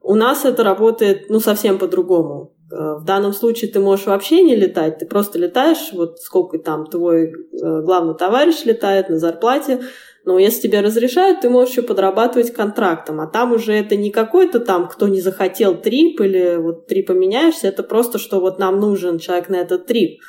У 0.00 0.14
нас 0.14 0.46
это 0.46 0.64
работает, 0.64 1.28
ну, 1.28 1.40
совсем 1.40 1.78
по-другому. 1.78 2.54
Э, 2.70 2.94
в 2.98 3.04
данном 3.04 3.32
случае 3.32 3.70
ты 3.70 3.80
можешь 3.80 4.06
вообще 4.06 4.42
не 4.42 4.56
летать, 4.56 4.98
ты 4.98 5.06
просто 5.06 5.38
летаешь, 5.38 5.92
вот 5.92 6.18
сколько 6.20 6.58
там 6.58 6.86
твой 6.86 7.32
э, 7.32 7.82
главный 7.82 8.14
товарищ 8.14 8.64
летает 8.64 9.08
на 9.08 9.18
зарплате, 9.18 9.80
но 10.26 10.40
если 10.40 10.62
тебе 10.62 10.80
разрешают, 10.80 11.40
ты 11.40 11.48
можешь 11.48 11.70
еще 11.70 11.82
подрабатывать 11.82 12.52
контрактом. 12.52 13.20
А 13.20 13.28
там 13.28 13.52
уже 13.52 13.72
это 13.72 13.94
не 13.94 14.10
какой-то 14.10 14.58
там, 14.58 14.88
кто 14.88 15.06
не 15.06 15.20
захотел 15.20 15.76
трип 15.80 16.20
или 16.20 16.56
вот 16.56 16.88
трип 16.88 17.06
поменяешься, 17.06 17.68
это 17.68 17.84
просто, 17.84 18.18
что 18.18 18.40
вот 18.40 18.58
нам 18.58 18.80
нужен 18.80 19.20
человек 19.20 19.48
на 19.48 19.54
этот 19.54 19.86
трип. 19.86 20.20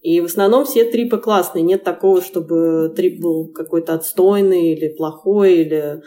И 0.00 0.22
в 0.22 0.24
основном 0.24 0.64
все 0.64 0.86
трипы 0.86 1.18
классные. 1.18 1.62
Нет 1.62 1.84
такого, 1.84 2.22
чтобы 2.22 2.94
трип 2.96 3.20
был 3.20 3.52
какой-то 3.52 3.92
отстойный 3.92 4.72
или 4.72 4.88
плохой, 4.88 5.56
или 5.56 6.02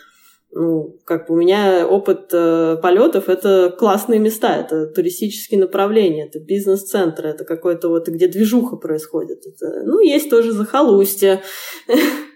ну, 0.51 0.97
как 1.05 1.29
у 1.29 1.35
меня 1.35 1.85
опыт 1.87 2.29
э, 2.33 2.77
полетов 2.81 3.29
это 3.29 3.75
классные 3.77 4.19
места, 4.19 4.55
это 4.55 4.87
туристические 4.87 5.59
направления, 5.59 6.25
это 6.25 6.39
бизнес-центры, 6.39 7.29
это 7.29 7.43
какой-то 7.43 7.89
вот 7.89 8.07
где 8.07 8.27
движуха 8.27 8.77
происходит. 8.77 9.45
Это, 9.45 9.83
ну, 9.85 9.99
есть 9.99 10.31
тоже 10.31 10.51
захолустье. 10.51 11.43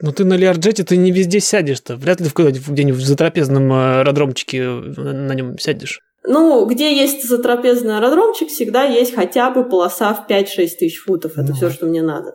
Ну 0.00 0.12
ты 0.12 0.24
на 0.24 0.34
Лиарджете 0.34 0.84
ты 0.84 0.96
не 0.96 1.10
везде 1.10 1.40
сядешь-то. 1.40 1.96
Вряд 1.96 2.20
ли 2.20 2.28
где-нибудь 2.28 3.00
в 3.00 3.06
затрапезном 3.06 3.72
э, 3.72 4.00
аэродромчике 4.00 4.62
на 4.64 5.32
нем 5.34 5.58
сядешь. 5.58 6.00
Ну, 6.24 6.66
где 6.66 6.94
есть 6.94 7.26
затрапезный 7.26 7.96
аэродромчик, 7.96 8.48
всегда 8.48 8.84
есть 8.84 9.14
хотя 9.14 9.50
бы 9.50 9.64
полоса 9.64 10.14
в 10.14 10.30
5-6 10.30 10.46
тысяч 10.78 10.98
футов. 10.98 11.32
Это 11.32 11.48
ну. 11.48 11.54
все, 11.54 11.70
что 11.70 11.86
мне 11.86 12.02
надо. 12.02 12.34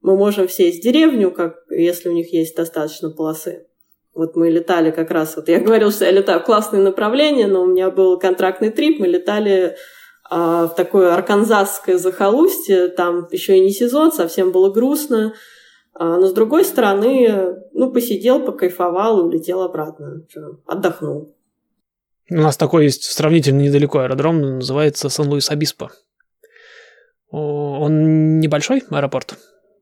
Мы 0.00 0.16
можем 0.16 0.48
все 0.48 0.68
из 0.68 0.80
деревню, 0.80 1.30
как, 1.30 1.56
если 1.70 2.08
у 2.08 2.12
них 2.12 2.32
есть 2.32 2.56
достаточно 2.56 3.10
полосы. 3.10 3.66
Вот 4.14 4.36
мы 4.36 4.50
летали 4.50 4.90
как 4.90 5.10
раз, 5.10 5.36
вот 5.36 5.48
я 5.48 5.60
говорил, 5.60 5.90
что 5.90 6.04
я 6.04 6.10
летаю 6.10 6.40
в 6.40 6.44
классные 6.44 6.82
направления, 6.82 7.46
но 7.46 7.62
у 7.62 7.66
меня 7.66 7.90
был 7.90 8.18
контрактный 8.18 8.70
трип, 8.70 9.00
мы 9.00 9.06
летали 9.06 9.76
а, 10.28 10.66
в 10.66 10.74
такое 10.74 11.14
арканзасское 11.14 11.98
захолустье, 11.98 12.88
там 12.88 13.28
еще 13.30 13.56
и 13.56 13.60
не 13.60 13.70
сезон, 13.70 14.12
совсем 14.12 14.52
было 14.52 14.70
грустно. 14.70 15.34
А, 15.94 16.18
но 16.18 16.26
с 16.26 16.32
другой 16.32 16.64
стороны, 16.64 17.56
ну, 17.72 17.92
посидел, 17.92 18.44
покайфовал 18.44 19.20
и 19.20 19.24
улетел 19.24 19.62
обратно. 19.62 20.22
Отдохнул. 20.66 21.36
У 22.30 22.36
нас 22.36 22.56
такой 22.56 22.84
есть 22.84 23.04
сравнительно 23.04 23.60
недалеко 23.60 23.98
аэродром, 23.98 24.58
называется 24.58 25.08
Сан-Луис-Обиспо. 25.08 25.90
Он 27.30 28.40
небольшой 28.40 28.82
аэропорт, 28.90 29.38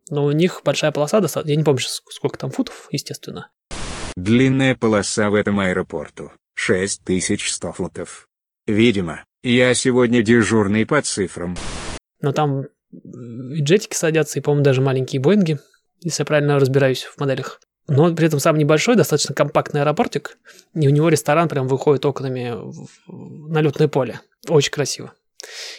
но 0.08 0.24
у 0.24 0.32
них 0.32 0.62
большая 0.64 0.92
полоса, 0.92 1.20
достаточно, 1.20 1.50
я 1.50 1.56
не 1.56 1.64
помню, 1.64 1.80
сколько 1.80 2.38
там 2.38 2.50
футов, 2.50 2.88
естественно. 2.90 3.50
Длинная 4.16 4.74
полоса 4.74 5.30
в 5.30 5.34
этом 5.34 5.60
аэропорту, 5.60 6.32
6100 6.54 7.72
футов. 7.72 8.28
Видимо, 8.66 9.24
я 9.42 9.72
сегодня 9.74 10.22
дежурный 10.22 10.86
по 10.86 11.00
цифрам. 11.02 11.56
Но 12.20 12.32
там 12.32 12.64
и 12.92 13.62
джетики 13.62 13.94
садятся, 13.94 14.38
и, 14.38 14.42
по-моему, 14.42 14.64
даже 14.64 14.80
маленькие 14.80 15.20
Боинги 15.20 15.58
если 16.00 16.22
я 16.22 16.26
правильно 16.26 16.58
разбираюсь 16.58 17.04
в 17.04 17.18
моделях. 17.20 17.60
Но 17.88 18.04
он 18.04 18.14
при 18.14 18.26
этом 18.26 18.38
сам 18.38 18.56
небольшой, 18.56 18.94
достаточно 18.94 19.34
компактный 19.34 19.82
аэропортик, 19.82 20.38
и 20.74 20.86
у 20.86 20.90
него 20.90 21.08
ресторан 21.08 21.48
прям 21.48 21.66
выходит 21.66 22.06
окнами 22.06 22.54
на 23.08 23.60
летное 23.60 23.88
поле. 23.88 24.20
Очень 24.48 24.70
красиво. 24.70 25.12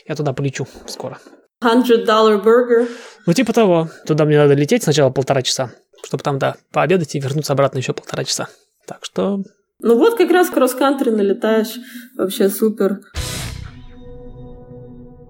Я 0.07 0.15
туда 0.15 0.33
полечу 0.33 0.67
скоро. 0.87 1.19
$100 1.63 2.43
burger. 2.43 2.89
Ну, 3.25 3.33
типа 3.33 3.53
того. 3.53 3.89
Туда 4.05 4.25
мне 4.25 4.37
надо 4.37 4.55
лететь 4.55 4.83
сначала 4.83 5.11
полтора 5.11 5.41
часа, 5.41 5.71
чтобы 6.03 6.23
там, 6.23 6.39
да, 6.39 6.55
пообедать 6.71 7.15
и 7.15 7.19
вернуться 7.19 7.53
обратно 7.53 7.77
еще 7.77 7.93
полтора 7.93 8.23
часа. 8.23 8.49
Так 8.87 9.05
что... 9.05 9.43
Ну 9.79 9.97
вот 9.97 10.17
как 10.17 10.31
раз 10.31 10.49
кросс-кантри 10.49 11.11
налетаешь. 11.11 11.77
Вообще 12.17 12.49
супер. 12.49 13.01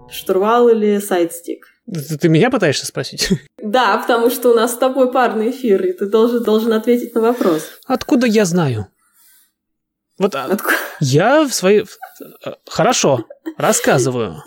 Штурвал 0.09 0.69
или 0.69 0.99
сайдстик? 0.99 1.67
Ты, 1.85 2.17
ты 2.17 2.29
меня 2.29 2.49
пытаешься 2.49 2.85
спросить? 2.85 3.29
Да, 3.63 3.99
потому 3.99 4.31
что 4.31 4.49
у 4.49 4.53
нас 4.55 4.73
с 4.73 4.77
тобой 4.77 5.13
парный 5.13 5.51
эфир, 5.51 5.85
и 5.85 5.93
ты 5.93 6.07
должен, 6.07 6.43
должен 6.43 6.73
ответить 6.73 7.13
на 7.13 7.21
вопрос. 7.21 7.63
Откуда 7.85 8.25
я 8.25 8.43
знаю? 8.43 8.87
Вот 10.17 10.35
а, 10.35 10.45
Откуда? 10.45 10.75
я 10.99 11.45
в 11.47 11.53
своей... 11.53 11.85
Хорошо, 12.67 13.23
рассказываю. 13.57 14.43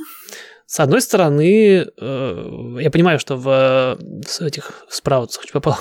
С 0.66 0.80
одной 0.80 1.00
стороны, 1.00 1.86
э, 1.96 2.76
я 2.80 2.90
понимаю, 2.90 3.18
что 3.20 3.36
в, 3.36 3.96
в 3.98 4.40
этих 4.42 4.72
спраутсах, 4.88 5.50
попал, 5.52 5.78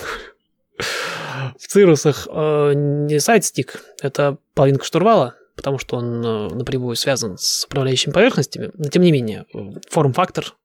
в 1.58 1.68
цирусах 1.68 2.28
э, 2.32 2.74
не 2.76 3.20
сайт-стик, 3.20 3.84
это 4.02 4.38
половинка 4.54 4.86
штурвала, 4.86 5.36
потому 5.56 5.80
что 5.80 5.98
он 5.98 6.24
э, 6.24 6.50
напрямую 6.54 6.96
связан 6.96 7.38
с 7.38 7.66
управляющими 7.66 8.14
поверхностями, 8.14 8.72
но 8.76 8.90
тем 8.90 9.02
не 9.02 9.12
менее, 9.12 9.46
форм-фактор 9.90 10.56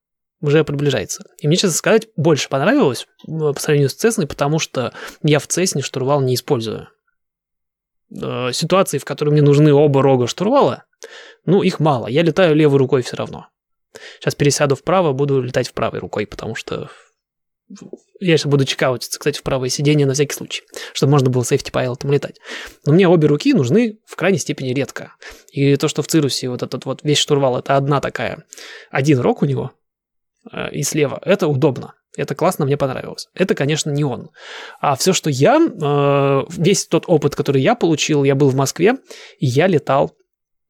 уже 0.40 0.64
приближается. 0.64 1.24
И 1.38 1.46
мне, 1.46 1.57
честно 1.57 1.77
сказать, 1.77 2.09
больше 2.16 2.48
понравилось 2.48 3.07
э, 3.27 3.31
по 3.31 3.59
сравнению 3.59 3.90
с 3.90 3.94
Цесной, 3.94 4.27
потому 4.27 4.59
что 4.59 4.92
я 5.22 5.38
в 5.38 5.46
Цесне 5.46 5.83
штурвал 5.83 6.20
не 6.20 6.35
использую. 6.35 6.88
Э, 8.11 8.53
ситуации, 8.53 8.98
в 8.98 9.05
которой 9.05 9.31
мне 9.31 9.42
нужны 9.42 9.72
оба 9.72 10.03
рога 10.03 10.27
штурвала, 10.27 10.85
ну, 11.44 11.62
их 11.62 11.81
мало. 11.81 12.07
Я 12.07 12.22
летаю 12.22 12.55
левой 12.55 12.79
рукой 12.79 13.03
все 13.03 13.16
равно. 13.16 13.48
Сейчас 14.20 14.35
пересяду 14.35 14.77
вправо, 14.77 15.12
буду 15.12 15.40
летать 15.40 15.68
в 15.68 15.72
правой 15.72 15.98
рукой, 15.98 16.27
потому 16.27 16.55
что 16.55 16.90
я 18.20 18.37
сейчас 18.37 18.51
буду 18.51 18.64
чекаутиться, 18.64 19.18
кстати, 19.18 19.38
в 19.38 19.42
правое 19.42 19.68
сиденье 19.68 20.07
на 20.07 20.14
всякий 20.14 20.35
случай, 20.35 20.62
чтобы 20.92 21.12
можно 21.12 21.31
было 21.31 21.44
сейфти 21.44 21.70
пайлотом 21.70 22.11
летать. 22.11 22.40
Но 22.87 22.92
мне 22.92 23.07
обе 23.09 23.29
руки 23.29 23.53
нужны 23.53 23.98
в 24.07 24.16
крайней 24.16 24.38
степени 24.38 24.72
редко. 24.72 25.14
И 25.53 25.77
то, 25.77 25.88
что 25.88 26.03
в 26.03 26.07
Цирусе 26.07 26.48
вот 26.48 26.62
этот 26.62 26.87
вот 26.87 27.01
весь 27.03 27.18
штурвал, 27.18 27.59
это 27.59 27.77
одна 27.77 28.01
такая, 28.01 28.44
один 28.90 29.20
рог 29.20 29.42
у 29.42 29.46
него, 29.46 29.72
и 30.73 30.83
слева. 30.83 31.21
Это 31.25 31.49
удобно. 31.49 31.95
Это 32.17 32.35
классно, 32.35 32.65
мне 32.65 32.77
понравилось. 32.77 33.29
Это, 33.35 33.55
конечно, 33.55 33.91
не 33.91 34.03
он. 34.03 34.31
А 34.81 34.97
все, 34.97 35.13
что 35.13 35.31
я, 35.31 35.59
э, 35.59 36.43
весь 36.51 36.87
тот 36.87 37.05
опыт, 37.07 37.37
который 37.37 37.63
я 37.63 37.75
получил, 37.75 38.25
я 38.25 38.35
был 38.35 38.51
в 38.51 38.57
Москве, 38.57 38.97
и 39.39 39.47
я 39.47 39.69
летал, 39.69 40.17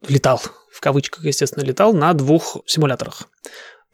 летал, 0.07 0.43
в 0.71 0.81
кавычках, 0.81 1.25
естественно, 1.25 1.65
летал 1.65 1.95
на 1.95 2.13
двух 2.13 2.59
симуляторах 2.67 3.29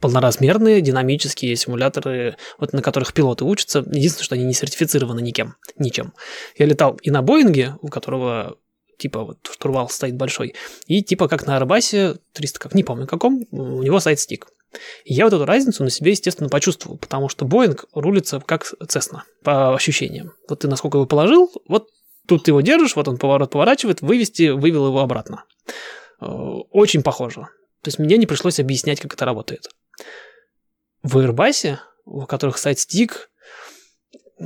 полноразмерные 0.01 0.81
динамические 0.81 1.55
симуляторы, 1.55 2.35
вот 2.59 2.73
на 2.73 2.81
которых 2.81 3.13
пилоты 3.13 3.45
учатся. 3.45 3.79
Единственное, 3.79 4.25
что 4.25 4.35
они 4.35 4.43
не 4.43 4.53
сертифицированы 4.53 5.21
никем, 5.21 5.55
ничем. 5.79 6.13
Я 6.57 6.65
летал 6.65 6.99
и 7.01 7.09
на 7.09 7.21
Боинге, 7.21 7.75
у 7.81 7.87
которого 7.87 8.57
типа 8.97 9.23
вот 9.23 9.37
штурвал 9.51 9.89
стоит 9.89 10.15
большой, 10.15 10.53
и 10.87 11.01
типа 11.01 11.27
как 11.27 11.47
на 11.47 11.57
Арбасе 11.57 12.17
300, 12.33 12.59
как 12.59 12.75
не 12.75 12.83
помню 12.83 13.07
каком, 13.07 13.45
у 13.51 13.81
него 13.81 13.99
сайт-стик. 13.99 14.47
Я 15.05 15.25
вот 15.25 15.33
эту 15.33 15.45
разницу 15.45 15.83
на 15.83 15.89
себе, 15.89 16.11
естественно, 16.11 16.49
почувствовал, 16.49 16.97
потому 16.97 17.29
что 17.29 17.45
Боинг 17.45 17.85
рулится 17.93 18.39
как 18.39 18.65
Цесна, 18.87 19.23
по 19.43 19.73
ощущениям. 19.75 20.33
Вот 20.49 20.59
ты 20.59 20.67
насколько 20.67 20.97
его 20.97 21.05
положил, 21.05 21.51
вот 21.67 21.89
тут 22.27 22.43
ты 22.43 22.51
его 22.51 22.61
держишь, 22.61 22.95
вот 22.95 23.07
он 23.07 23.17
поворот 23.17 23.51
поворачивает, 23.51 24.01
вывести, 24.01 24.49
вывел 24.49 24.87
его 24.87 24.99
обратно. 24.99 25.45
Э, 26.21 26.25
очень 26.25 27.03
похоже. 27.03 27.41
То 27.81 27.89
есть 27.89 27.99
мне 27.99 28.17
не 28.17 28.25
пришлось 28.25 28.59
объяснять, 28.59 28.99
как 28.99 29.13
это 29.13 29.25
работает. 29.25 29.69
В 31.03 31.17
Airbus, 31.17 31.77
у 32.05 32.25
которых 32.25 32.57
сайт-стик, 32.57 33.29
э, 34.39 34.43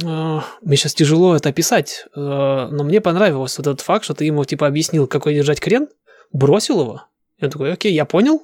мне 0.62 0.78
сейчас 0.78 0.94
тяжело 0.94 1.36
это 1.36 1.50
описать, 1.50 2.06
э, 2.16 2.20
но 2.20 2.84
мне 2.84 3.02
понравилось 3.02 3.58
вот 3.58 3.68
этот 3.68 3.82
факт, 3.82 4.04
что 4.04 4.14
ты 4.14 4.26
ему 4.26 4.44
типа 4.44 4.68
объяснил, 4.68 5.08
какой 5.08 5.36
держать 5.36 5.62
крен, 5.62 5.88
бросил 6.32 6.82
его, 6.82 7.04
он 7.42 7.50
такой, 7.50 7.74
окей, 7.74 7.94
я 7.94 8.06
понял, 8.06 8.44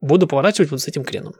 буду 0.00 0.26
поворачивать 0.26 0.70
вот 0.70 0.80
с 0.80 0.88
этим 0.88 1.04
креном. 1.04 1.34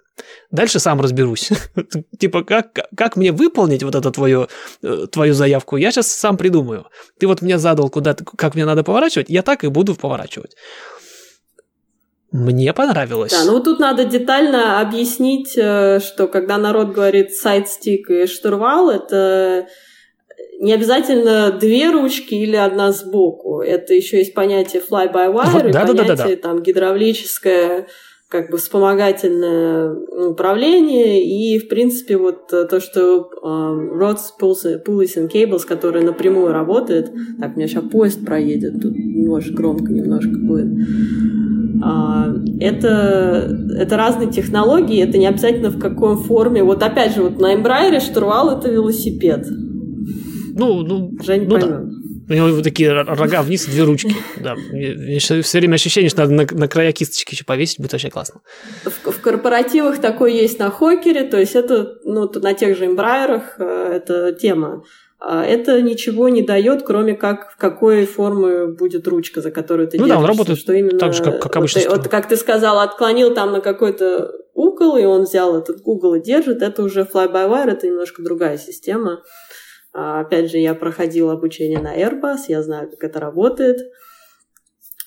Дальше 0.50 0.78
сам 0.78 1.00
разберусь. 1.00 1.50
типа, 2.18 2.44
как, 2.44 2.88
как 2.96 3.16
мне 3.16 3.32
выполнить 3.32 3.82
вот 3.82 3.94
эту 3.94 4.10
твою, 4.10 4.48
э, 4.82 5.06
твою 5.10 5.34
заявку, 5.34 5.76
я 5.76 5.90
сейчас 5.90 6.08
сам 6.08 6.36
придумаю. 6.36 6.86
Ты 7.18 7.26
вот 7.26 7.42
мне 7.42 7.58
задал, 7.58 7.90
куда, 7.90 8.14
как 8.14 8.54
мне 8.54 8.64
надо 8.64 8.84
поворачивать, 8.84 9.28
я 9.28 9.42
так 9.42 9.64
и 9.64 9.68
буду 9.68 9.94
поворачивать. 9.94 10.56
Мне 12.32 12.72
понравилось. 12.72 13.30
Да, 13.30 13.44
ну 13.44 13.62
тут 13.62 13.78
надо 13.78 14.04
детально 14.04 14.80
объяснить, 14.80 15.56
э, 15.56 16.00
что 16.00 16.26
когда 16.26 16.58
народ 16.58 16.92
говорит 16.92 17.32
сайт-стик 17.32 18.10
и 18.10 18.26
штурвал, 18.26 18.90
это 18.90 19.68
не 20.58 20.72
обязательно 20.72 21.52
две 21.52 21.90
ручки 21.90 22.34
или 22.34 22.56
одна 22.56 22.92
сбоку. 22.92 23.60
Это 23.60 23.94
еще 23.94 24.18
есть 24.18 24.34
понятие 24.34 24.82
fly-by-wire 24.82 25.50
вот, 25.50 25.64
и 25.66 25.72
да, 25.72 25.86
понятие 25.86 26.08
да, 26.08 26.16
да, 26.16 26.28
да. 26.28 26.36
там 26.36 26.62
гидравлическое 26.62 27.86
как 28.28 28.50
бы 28.50 28.56
вспомогательное 28.56 29.94
управление 30.30 31.24
и, 31.24 31.58
в 31.58 31.68
принципе, 31.68 32.16
вот 32.16 32.48
то, 32.48 32.80
что 32.80 33.28
э, 33.30 33.46
rods, 33.46 34.32
pulleys 34.40 35.16
and 35.16 35.30
cables, 35.32 35.66
который 35.66 36.02
напрямую 36.02 36.52
работает. 36.52 37.12
Так, 37.38 37.54
у 37.54 37.58
меня 37.58 37.68
сейчас 37.68 37.84
поезд 37.84 38.24
проедет, 38.24 38.80
тут 38.80 38.94
может 38.96 39.54
громко 39.54 39.92
немножко 39.92 40.36
будет. 40.36 40.68
А, 41.82 42.34
это, 42.60 43.56
это 43.78 43.96
разные 43.96 44.30
технологии, 44.30 45.02
это 45.02 45.18
не 45.18 45.26
обязательно 45.26 45.70
в 45.70 45.78
какой 45.78 46.16
форме. 46.16 46.62
Вот 46.62 46.82
опять 46.82 47.14
же, 47.14 47.22
вот 47.22 47.38
на 47.38 47.54
Эмбрайере 47.54 48.00
штурвал– 48.00 48.58
это 48.58 48.70
велосипед. 48.70 49.46
Ну, 50.56 50.82
ну, 50.82 51.12
Женя 51.22 51.46
ну 51.48 51.58
да. 51.58 51.84
У 52.28 52.32
него 52.32 52.48
вот 52.48 52.64
такие 52.64 52.90
рога 52.90 53.42
вниз 53.42 53.66
и 53.68 53.70
две 53.70 53.82
ручки. 53.84 54.14
Да. 54.36 54.54
Все 55.18 55.58
время 55.58 55.74
ощущение, 55.74 56.10
что 56.10 56.26
надо 56.26 56.32
на, 56.32 56.46
на 56.58 56.68
края 56.68 56.92
кисточки 56.92 57.34
еще 57.34 57.44
повесить, 57.44 57.78
будет 57.78 57.92
вообще 57.92 58.10
классно. 58.10 58.40
В, 58.84 59.10
в 59.10 59.20
корпоративах 59.20 60.00
такое 60.00 60.30
есть 60.30 60.58
на 60.58 60.70
Хокере, 60.70 61.24
то 61.24 61.38
есть 61.38 61.54
это 61.54 61.98
ну, 62.04 62.30
на 62.34 62.54
тех 62.54 62.76
же 62.76 62.86
эмбрайерах 62.86 63.56
э, 63.58 63.92
это 63.96 64.32
тема. 64.32 64.84
А 65.26 65.42
это 65.42 65.80
ничего 65.80 66.28
не 66.28 66.42
дает, 66.42 66.82
кроме 66.82 67.14
как 67.14 67.50
в 67.52 67.56
какой 67.56 68.04
формы 68.04 68.68
будет 68.68 69.08
ручка, 69.08 69.40
за 69.40 69.50
которую 69.50 69.88
ты 69.88 69.98
ну, 69.98 70.04
держишься. 70.04 70.20
да, 70.20 70.22
он 70.22 70.28
работает 70.28 70.58
что 70.58 70.72
именно, 70.74 70.98
так 70.98 71.14
же, 71.14 71.22
как, 71.22 71.40
как 71.40 71.56
обычно. 71.56 71.80
Вот, 71.88 71.98
вот, 71.98 72.08
как 72.08 72.28
ты 72.28 72.36
сказал, 72.36 72.78
отклонил 72.80 73.32
там 73.32 73.52
на 73.52 73.60
какой-то 73.60 74.32
угол, 74.52 74.96
и 74.96 75.04
он 75.04 75.22
взял 75.22 75.56
этот 75.56 75.78
угол 75.84 76.16
и 76.16 76.22
держит. 76.22 76.60
Это 76.60 76.82
уже 76.82 77.02
fly-by-wire, 77.02 77.70
это 77.70 77.86
немножко 77.86 78.22
другая 78.22 78.58
система. 78.58 79.22
А, 79.94 80.20
опять 80.20 80.50
же, 80.50 80.58
я 80.58 80.74
проходила 80.74 81.32
обучение 81.32 81.78
на 81.78 81.96
Airbus, 81.96 82.46
я 82.48 82.62
знаю, 82.62 82.90
как 82.90 83.04
это 83.04 83.20
работает. 83.20 83.78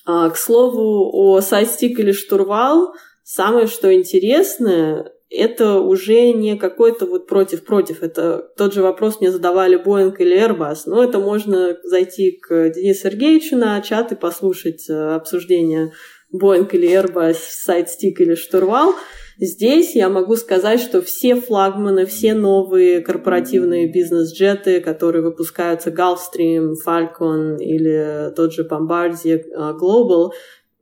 А, 0.06 0.30
к 0.30 0.36
слову, 0.36 1.10
о 1.12 1.40
сайдстик 1.42 2.00
или 2.00 2.12
штурвал, 2.12 2.94
самое 3.22 3.66
что 3.66 3.92
интересное, 3.94 5.12
это 5.30 5.80
уже 5.80 6.32
не 6.32 6.56
какой-то 6.56 7.04
вот 7.04 7.26
против-против. 7.26 8.02
Это 8.02 8.50
тот 8.56 8.72
же 8.72 8.82
вопрос 8.82 9.20
мне 9.20 9.30
задавали 9.30 9.78
Boeing 9.78 10.16
или 10.18 10.40
Airbus. 10.42 10.84
Но 10.86 11.04
это 11.04 11.18
можно 11.18 11.76
зайти 11.82 12.32
к 12.32 12.70
Денису 12.70 13.02
Сергеевичу 13.02 13.56
на 13.56 13.80
чат 13.82 14.12
и 14.12 14.16
послушать 14.16 14.88
э, 14.88 14.94
обсуждение 14.94 15.92
Boeing 16.34 16.68
или 16.72 16.88
Airbus, 16.88 17.36
сайдстик 17.38 18.22
или 18.22 18.34
штурвал. 18.34 18.94
Здесь 19.40 19.94
я 19.94 20.08
могу 20.08 20.34
сказать, 20.34 20.80
что 20.80 21.00
все 21.00 21.36
флагманы, 21.36 22.06
все 22.06 22.34
новые 22.34 23.00
корпоративные 23.00 23.86
бизнес-джеты, 23.86 24.80
которые 24.80 25.22
выпускаются 25.22 25.90
Gulfstream, 25.90 26.72
Falcon 26.84 27.58
или 27.58 28.32
тот 28.34 28.52
же 28.52 28.66
Bombardier 28.66 29.42
а, 29.54 29.74
Global, 29.74 30.30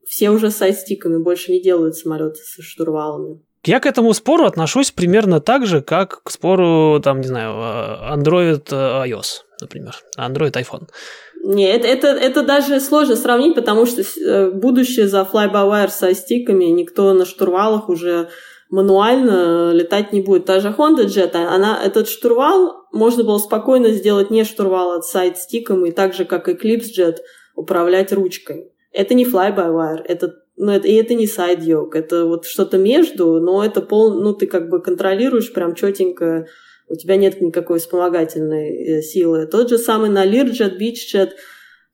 все 0.07 0.31
уже 0.31 0.51
с 0.51 0.57
сайдстиками, 0.57 1.23
больше 1.23 1.53
не 1.53 1.61
делают 1.61 1.97
самолеты 1.97 2.37
со 2.37 2.62
штурвалами. 2.62 3.42
Я 3.64 3.81
к 3.81 3.87
этому 3.87 4.14
спору 4.14 4.45
отношусь 4.45 4.90
примерно 4.90 5.40
так 5.40 5.66
же, 5.66 5.83
как 5.83 6.23
к 6.23 6.31
спору, 6.31 7.01
там, 7.01 7.21
не 7.21 7.27
знаю, 7.27 7.53
Android 8.16 8.62
э, 8.71 9.11
iOS, 9.11 9.42
например, 9.61 9.95
Android 10.19 10.53
iPhone. 10.53 10.88
Нет, 11.45 11.85
это, 11.85 12.09
это, 12.09 12.42
даже 12.42 12.81
сложно 12.81 13.16
сравнить, 13.16 13.55
потому 13.55 13.87
что 13.87 14.03
э, 14.03 14.51
будущее 14.51 15.07
за 15.07 15.29
fly-by-wire 15.31 15.90
со 15.90 16.14
стиками 16.14 16.64
никто 16.64 17.12
на 17.12 17.25
штурвалах 17.25 17.88
уже 17.88 18.29
мануально 18.69 19.73
летать 19.73 20.12
не 20.12 20.21
будет. 20.21 20.47
Та 20.47 20.61
же 20.61 20.75
Honda 20.77 21.07
Jet, 21.07 21.35
она, 21.37 21.81
этот 21.85 22.09
штурвал 22.09 22.87
можно 22.92 23.23
было 23.23 23.38
спокойно 23.38 23.90
сделать 23.90 24.31
не 24.31 24.45
штурвал, 24.45 24.92
а 24.92 25.03
сайд-стиком, 25.03 25.87
и 25.87 25.92
так 25.92 26.14
же, 26.14 26.25
как 26.25 26.49
Eclipse 26.49 26.90
Jet, 26.99 27.16
управлять 27.55 28.12
ручкой. 28.12 28.73
Это 28.92 29.14
не 29.14 29.25
fly-by-wire, 29.25 30.03
это 30.05 30.35
ну, 30.57 30.73
это, 30.73 30.88
и 30.88 30.95
это 30.95 31.14
не 31.14 31.27
сайд 31.27 31.62
йог, 31.62 31.95
это 31.95 32.25
вот 32.25 32.47
что-то 32.47 32.79
между, 32.79 33.40
но 33.40 33.62
это 33.62 33.83
пол, 33.83 34.14
ну, 34.21 34.33
ты 34.33 34.47
как 34.47 34.71
бы 34.71 34.81
контролируешь 34.81 35.53
прям 35.53 35.75
четенько 35.75 36.47
у 36.88 36.96
тебя 36.96 37.16
нет 37.16 37.40
никакой 37.40 37.79
вспомогательной 37.79 38.70
э, 38.70 39.03
силы. 39.03 39.46
Тот 39.46 39.68
же 39.68 39.79
самый 39.79 40.11
на 40.11 40.27
Learjet, 40.27 40.79
BeachJet, 40.79 41.31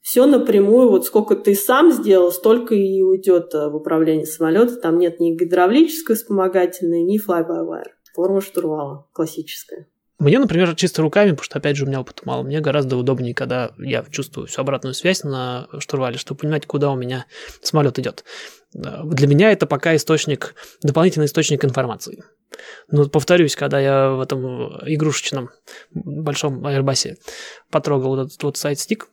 все 0.01 0.27
напрямую, 0.27 0.91
вот 0.91 1.07
сколько 1.07 1.37
ты 1.37 1.55
сам 1.55 1.93
сделал, 1.93 2.33
столько 2.33 2.75
и 2.75 3.01
уйдет 3.03 3.55
э, 3.55 3.69
в 3.69 3.77
управлении 3.77 4.25
самолета. 4.25 4.77
Там 4.77 4.99
нет 4.99 5.21
ни 5.21 5.35
гидравлической 5.35 6.17
вспомогательной, 6.17 7.03
ни 7.03 7.19
fly-by-wire. 7.25 7.93
Форма 8.15 8.41
штурвала 8.41 9.09
классическая. 9.13 9.87
Мне, 10.19 10.39
например, 10.39 10.75
чисто 10.77 11.03
руками, 11.03 11.31
потому 11.31 11.45
что, 11.45 11.59
опять 11.59 11.77
же, 11.77 11.85
у 11.85 11.89
меня 11.89 12.01
опыта 12.01 12.23
мало, 12.25 12.43
мне 12.45 12.61
гораздо 12.61 12.97
удобнее, 12.97 13.35
когда 13.35 13.73
я 13.79 14.05
чувствую 14.09 14.47
всю 14.47 14.61
обратную 14.61 14.95
связь 14.95 15.25
на 15.25 15.67
штурвале, 15.79 16.17
чтобы 16.17 16.41
понимать, 16.41 16.65
куда 16.67 16.93
у 16.93 16.97
меня 16.97 17.27
самолет 17.61 17.99
идет. 17.99 18.25
Для 18.75 19.27
меня 19.27 19.53
это 19.53 19.67
пока 19.67 19.95
источник, 19.97 20.55
дополнительный 20.83 21.27
источник 21.27 21.65
информации. 21.65 22.25
Но 22.91 23.09
повторюсь, 23.09 23.55
когда 23.55 23.79
я 23.79 24.11
в 24.11 24.21
этом 24.21 24.79
игрушечном 24.87 25.51
большом 25.91 26.67
Airbus 26.67 27.17
потрогал 27.71 28.17
вот 28.17 28.27
этот 28.27 28.43
вот 28.43 28.57
сайт-стик, 28.57 29.09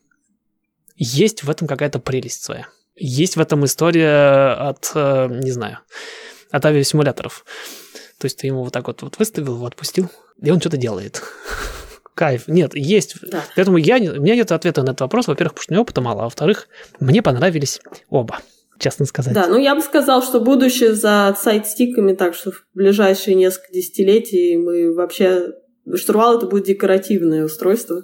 есть 0.96 1.42
в 1.42 1.50
этом 1.50 1.66
какая-то 1.66 1.98
прелесть 1.98 2.42
своя. 2.42 2.68
Есть 2.96 3.36
в 3.36 3.40
этом 3.40 3.64
история 3.64 4.52
от, 4.52 4.92
э, 4.94 5.28
не 5.30 5.50
знаю, 5.50 5.78
от 6.50 6.66
авиасимуляторов. 6.66 7.44
То 8.18 8.26
есть 8.26 8.38
ты 8.38 8.46
ему 8.46 8.64
вот 8.64 8.72
так 8.72 8.86
вот, 8.86 9.02
вот 9.02 9.18
выставил, 9.18 9.54
его 9.54 9.66
отпустил, 9.66 10.10
и 10.42 10.50
он 10.50 10.60
что-то 10.60 10.76
делает. 10.76 11.22
Кайф. 12.14 12.48
Нет, 12.48 12.74
есть. 12.74 13.16
Да. 13.22 13.44
Поэтому 13.56 13.78
я, 13.78 13.96
у 13.96 14.20
меня 14.20 14.36
нет 14.36 14.52
ответа 14.52 14.82
на 14.82 14.90
этот 14.90 15.00
вопрос. 15.00 15.26
Во-первых, 15.28 15.54
потому 15.54 15.62
что 15.62 15.72
у 15.72 15.74
меня 15.74 15.82
опыта 15.82 16.00
мало. 16.02 16.20
А 16.22 16.24
во-вторых, 16.24 16.68
мне 16.98 17.22
понравились 17.22 17.80
оба 18.10 18.40
честно 18.80 19.06
сказать. 19.06 19.34
Да, 19.34 19.46
ну 19.46 19.58
я 19.58 19.74
бы 19.74 19.82
сказал, 19.82 20.22
что 20.22 20.40
будущее 20.40 20.94
за 20.94 21.36
сайт-стиками, 21.38 22.14
так 22.14 22.34
что 22.34 22.50
в 22.50 22.64
ближайшие 22.74 23.36
несколько 23.36 23.72
десятилетий 23.72 24.56
мы 24.56 24.92
вообще... 24.94 25.52
Штурвал 25.94 26.36
это 26.36 26.46
будет 26.46 26.64
декоративное 26.64 27.44
устройство 27.44 28.02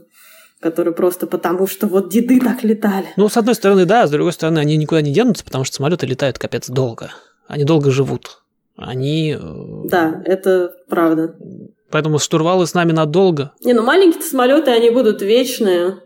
которое 0.59 0.93
просто 0.93 1.27
потому, 1.27 1.67
что 1.67 1.87
вот 1.87 2.09
деды 2.09 2.41
так 2.41 2.65
летали. 2.65 3.07
Ну, 3.17 3.29
с 3.29 3.37
одной 3.37 3.55
стороны, 3.55 3.85
да, 3.85 4.07
с 4.07 4.11
другой 4.11 4.33
стороны, 4.33 4.59
они 4.59 4.77
никуда 4.77 5.03
не 5.03 5.13
денутся, 5.13 5.45
потому 5.45 5.65
что 5.65 5.77
самолеты 5.77 6.07
летают 6.07 6.39
капец 6.39 6.69
долго. 6.69 7.11
Они 7.47 7.65
долго 7.65 7.91
живут. 7.91 8.43
Они... 8.77 9.37
Э, 9.39 9.89
да, 9.89 10.23
это 10.25 10.73
правда. 10.89 11.37
Поэтому 11.91 12.19
штурвалы 12.19 12.67
с 12.67 12.75
нами 12.75 12.93
надолго. 12.93 13.53
Не, 13.63 13.75
ну 13.75 13.83
маленькие 13.83 14.23
самолеты, 14.23 14.71
они 14.71 14.91
будут 14.91 15.23
вечные. 15.23 15.99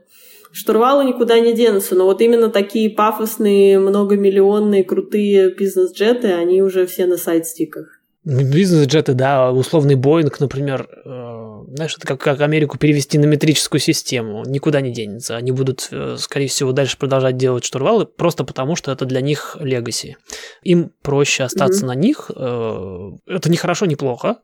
Штурвалы 0.52 1.04
никуда 1.04 1.38
не 1.38 1.54
денутся, 1.54 1.94
но 1.94 2.04
вот 2.04 2.20
именно 2.20 2.48
такие 2.48 2.90
пафосные, 2.90 3.78
многомиллионные, 3.78 4.84
крутые 4.84 5.54
бизнес-джеты, 5.54 6.32
они 6.32 6.62
уже 6.62 6.86
все 6.86 7.06
на 7.06 7.16
сайт-стиках. 7.16 8.00
Бизнес-джеты, 8.24 9.14
да, 9.14 9.50
условный 9.50 9.94
Боинг, 9.94 10.40
например, 10.40 10.86
э, 11.06 11.40
знаешь, 11.74 11.96
это 11.96 12.06
как, 12.06 12.20
как 12.20 12.40
Америку 12.42 12.76
перевести 12.76 13.16
на 13.16 13.24
метрическую 13.24 13.80
систему, 13.80 14.42
никуда 14.44 14.82
не 14.82 14.92
денется. 14.92 15.36
Они 15.36 15.52
будут, 15.52 15.88
э, 15.90 16.16
скорее 16.18 16.48
всего, 16.48 16.72
дальше 16.72 16.98
продолжать 16.98 17.38
делать 17.38 17.64
штурвалы, 17.64 18.04
просто 18.04 18.44
потому 18.44 18.76
что 18.76 18.92
это 18.92 19.06
для 19.06 19.22
них 19.22 19.56
легаси. 19.58 20.18
Им 20.62 20.92
проще 21.02 21.44
остаться 21.44 21.84
mm-hmm. 21.84 21.88
на 21.88 21.94
них. 21.94 22.30
Э, 22.34 23.10
это 23.26 23.50
не 23.50 23.56
хорошо, 23.56 23.86
не 23.86 23.96
плохо, 23.96 24.36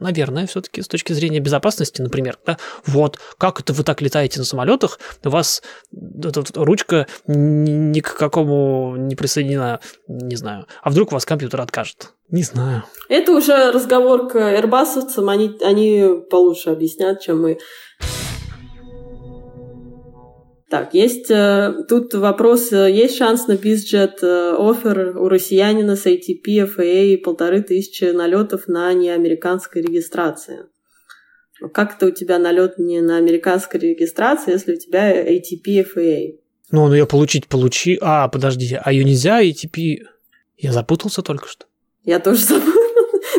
наверное, 0.00 0.46
все-таки 0.46 0.82
с 0.82 0.88
точки 0.88 1.12
зрения 1.12 1.40
безопасности, 1.40 2.02
например, 2.02 2.38
да, 2.46 2.58
вот, 2.86 3.18
как 3.38 3.60
это 3.60 3.72
вы 3.72 3.84
так 3.84 4.00
летаете 4.00 4.38
на 4.38 4.44
самолетах, 4.44 4.98
у 5.24 5.30
вас 5.30 5.62
эта 5.92 6.42
ручка 6.54 7.06
ни 7.26 8.00
к 8.00 8.14
какому 8.16 8.96
не 8.96 9.14
присоединена, 9.14 9.80
не 10.06 10.36
знаю, 10.36 10.66
а 10.82 10.90
вдруг 10.90 11.12
у 11.12 11.14
вас 11.14 11.24
компьютер 11.24 11.60
откажет? 11.60 12.12
Не 12.30 12.42
знаю. 12.42 12.84
Это 13.08 13.32
уже 13.32 13.72
разговор 13.72 14.28
к 14.28 14.36
airbusовцам, 14.36 15.30
они, 15.30 15.56
они 15.62 16.22
получше 16.30 16.70
объяснят, 16.70 17.20
чем 17.20 17.40
мы. 17.40 17.58
Так, 20.70 20.92
есть 20.92 21.30
э, 21.30 21.84
тут 21.88 22.12
вопрос, 22.12 22.72
э, 22.72 22.90
есть 22.90 23.16
шанс 23.16 23.46
на 23.46 23.52
BizJet 23.52 24.18
э, 24.20 24.54
офер 24.58 25.16
у 25.16 25.28
россиянина 25.28 25.96
с 25.96 26.04
ATP, 26.04 26.68
FAA 26.76 27.16
полторы 27.18 27.62
тысячи 27.62 28.04
налетов 28.04 28.68
на 28.68 28.92
неамериканской 28.92 29.80
регистрации? 29.80 30.66
Как 31.72 31.96
это 31.96 32.06
у 32.06 32.10
тебя 32.10 32.38
налет 32.38 32.78
не 32.78 33.00
на 33.00 33.16
американской 33.16 33.80
регистрации, 33.80 34.52
если 34.52 34.74
у 34.74 34.76
тебя 34.76 35.10
ATP, 35.10 35.86
FAA? 35.94 36.38
Ну, 36.70 36.88
ну 36.88 36.94
я 36.94 37.06
получить 37.06 37.46
получи. 37.46 37.98
А, 38.02 38.28
подождите, 38.28 38.80
а 38.84 38.92
ее 38.92 39.04
нельзя 39.04 39.42
ATP? 39.42 40.04
Я 40.58 40.72
запутался 40.72 41.22
только 41.22 41.48
что. 41.48 41.64
Я 42.04 42.20
тоже 42.20 42.42
забыла. 42.44 42.74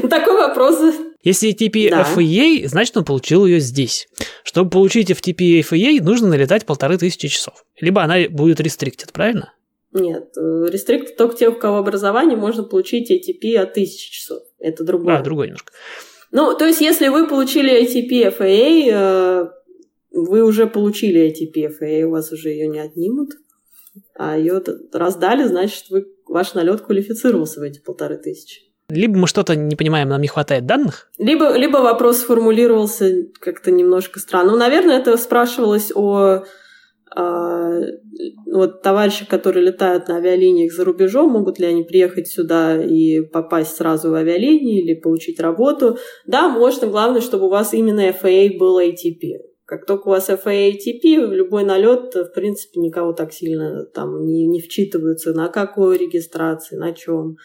Такой 0.09 0.33
вопрос. 0.35 0.95
Если 1.21 1.53
FTP 1.53 1.89
да. 1.89 2.07
FAA, 2.15 2.67
значит, 2.67 2.95
он 2.95 3.03
получил 3.03 3.45
ее 3.45 3.59
здесь. 3.59 4.07
Чтобы 4.43 4.69
получить 4.69 5.11
FTP 5.11 5.61
FAA, 5.61 6.01
нужно 6.01 6.29
налетать 6.29 6.65
полторы 6.65 6.97
тысячи 6.97 7.27
часов. 7.27 7.65
Либо 7.79 8.01
она 8.01 8.29
будет 8.29 8.61
restricted, 8.61 9.11
правильно? 9.11 9.53
Нет, 9.91 10.33
restricted 10.37 11.15
только 11.17 11.35
тех, 11.35 11.57
у 11.57 11.59
кого 11.59 11.77
образование, 11.77 12.37
можно 12.37 12.63
получить 12.63 13.11
ATP 13.11 13.55
от 13.55 13.73
тысячи 13.73 14.11
часов. 14.11 14.43
Это 14.59 14.83
другое. 14.83 15.17
А, 15.17 15.23
другое 15.23 15.47
немножко. 15.47 15.73
Ну, 16.31 16.55
то 16.55 16.65
есть, 16.65 16.79
если 16.79 17.07
вы 17.07 17.27
получили 17.27 17.83
ATP 17.83 18.37
FAA, 18.37 18.89
э, 18.91 19.49
вы 20.11 20.43
уже 20.43 20.67
получили 20.67 21.27
ATP, 21.27 21.79
FAA 21.79 22.03
у 22.03 22.11
вас 22.11 22.31
уже 22.31 22.49
ее 22.49 22.67
не 22.67 22.79
отнимут, 22.79 23.31
а 24.15 24.37
ее 24.37 24.61
раздали, 24.93 25.45
значит, 25.45 25.89
вы, 25.89 26.05
ваш 26.27 26.53
налет 26.53 26.81
квалифицировался 26.81 27.59
в 27.59 27.63
эти 27.63 27.79
полторы 27.79 28.17
тысячи. 28.17 28.68
Либо 28.89 29.17
мы 29.17 29.27
что-то 29.27 29.55
не 29.55 29.75
понимаем, 29.75 30.09
нам 30.09 30.21
не 30.21 30.27
хватает 30.27 30.65
данных. 30.65 31.09
Либо, 31.17 31.55
либо 31.55 31.77
вопрос 31.77 32.17
сформулировался 32.17 33.11
как-то 33.39 33.71
немножко 33.71 34.19
странно. 34.19 34.51
Ну, 34.51 34.57
наверное, 34.57 34.99
это 34.99 35.15
спрашивалось 35.17 35.91
о 35.93 36.43
а, 37.15 37.79
вот 38.45 38.81
товарищи, 38.81 39.25
которые 39.25 39.65
летают 39.65 40.07
на 40.07 40.17
авиалиниях 40.17 40.71
за 40.71 40.85
рубежом, 40.85 41.31
могут 41.31 41.59
ли 41.59 41.65
они 41.65 41.83
приехать 41.83 42.27
сюда 42.27 42.81
и 42.81 43.21
попасть 43.21 43.77
сразу 43.77 44.11
в 44.11 44.15
авиалинии 44.15 44.81
или 44.81 44.99
получить 44.99 45.39
работу? 45.39 45.97
Да, 46.25 46.49
можно. 46.49 46.87
Главное, 46.87 47.21
чтобы 47.21 47.47
у 47.47 47.49
вас 47.49 47.73
именно 47.73 48.09
FAA 48.09 48.57
был 48.57 48.79
ATP. 48.79 49.37
Как 49.65 49.85
только 49.85 50.07
у 50.07 50.11
вас 50.11 50.29
FAA 50.29 50.71
ATP, 50.71 51.27
любой 51.33 51.63
налет, 51.63 52.15
в 52.15 52.33
принципе, 52.33 52.79
никого 52.79 53.13
так 53.13 53.31
сильно 53.31 53.85
там 53.85 54.25
не, 54.25 54.47
не 54.47 54.61
вчитываются, 54.61 55.33
на 55.33 55.47
какой 55.49 55.97
регистрации, 55.97 56.75
на 56.75 56.93
чем. 56.93 57.37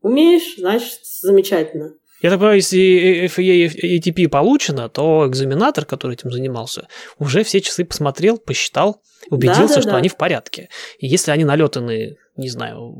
Умеешь, 0.00 0.56
значит, 0.58 1.00
замечательно. 1.04 1.94
Я 2.22 2.28
так 2.28 2.38
понимаю, 2.38 2.56
если 2.56 3.24
FAA 3.26 3.98
ATP 3.98 4.28
получено, 4.28 4.88
то 4.90 5.26
экзаменатор, 5.26 5.86
который 5.86 6.14
этим 6.14 6.30
занимался, 6.30 6.86
уже 7.18 7.44
все 7.44 7.62
часы 7.62 7.84
посмотрел, 7.84 8.36
посчитал, 8.36 9.02
убедился, 9.30 9.68
да, 9.68 9.74
да, 9.76 9.80
что 9.80 9.90
да. 9.92 9.96
они 9.96 10.08
в 10.10 10.16
порядке. 10.16 10.68
И 10.98 11.06
если 11.06 11.30
они 11.30 11.44
налетаны, 11.44 12.16
не 12.36 12.48
знаю, 12.50 12.94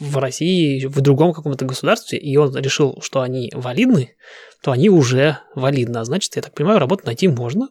в 0.00 0.16
России, 0.16 0.86
в 0.86 1.00
другом 1.02 1.34
каком-то 1.34 1.66
государстве, 1.66 2.18
и 2.18 2.34
он 2.36 2.56
решил, 2.56 2.98
что 3.02 3.20
они 3.20 3.50
валидны, 3.54 4.16
то 4.62 4.72
они 4.72 4.88
уже 4.88 5.38
валидны. 5.54 5.98
А 5.98 6.04
значит, 6.04 6.36
я 6.36 6.42
так 6.42 6.54
понимаю, 6.54 6.78
работу 6.78 7.04
найти 7.04 7.28
можно. 7.28 7.68